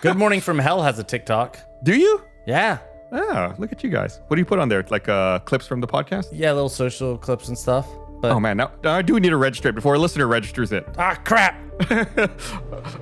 Good 0.00 0.16
Morning 0.16 0.40
from 0.40 0.58
Hell 0.58 0.82
has 0.82 0.98
a 0.98 1.04
TikTok. 1.04 1.58
Do 1.82 1.94
you? 1.96 2.22
Yeah. 2.46 2.78
Ah, 3.12 3.54
look 3.58 3.72
at 3.72 3.82
you 3.82 3.90
guys. 3.90 4.20
What 4.28 4.36
do 4.36 4.40
you 4.40 4.46
put 4.46 4.58
on 4.58 4.68
there? 4.68 4.84
Like 4.90 5.08
uh, 5.08 5.38
clips 5.40 5.66
from 5.66 5.80
the 5.80 5.86
podcast? 5.86 6.26
Yeah, 6.32 6.52
little 6.52 6.68
social 6.68 7.16
clips 7.18 7.48
and 7.48 7.56
stuff. 7.58 7.88
But 8.20 8.32
Oh 8.32 8.40
man, 8.40 8.56
now, 8.56 8.70
now 8.82 8.94
I 8.96 9.02
do 9.02 9.18
need 9.20 9.30
to 9.30 9.36
register 9.36 9.68
it 9.68 9.74
before 9.74 9.94
a 9.94 9.98
listener 9.98 10.26
registers 10.26 10.72
it. 10.72 10.86
ah 10.98 11.14
crap. 11.24 11.54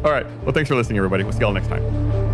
All 0.04 0.10
right. 0.12 0.26
Well, 0.42 0.52
thanks 0.52 0.68
for 0.68 0.74
listening, 0.76 0.98
everybody. 0.98 1.24
We'll 1.24 1.32
see 1.32 1.40
y'all 1.40 1.52
next 1.52 1.68
time. 1.68 2.25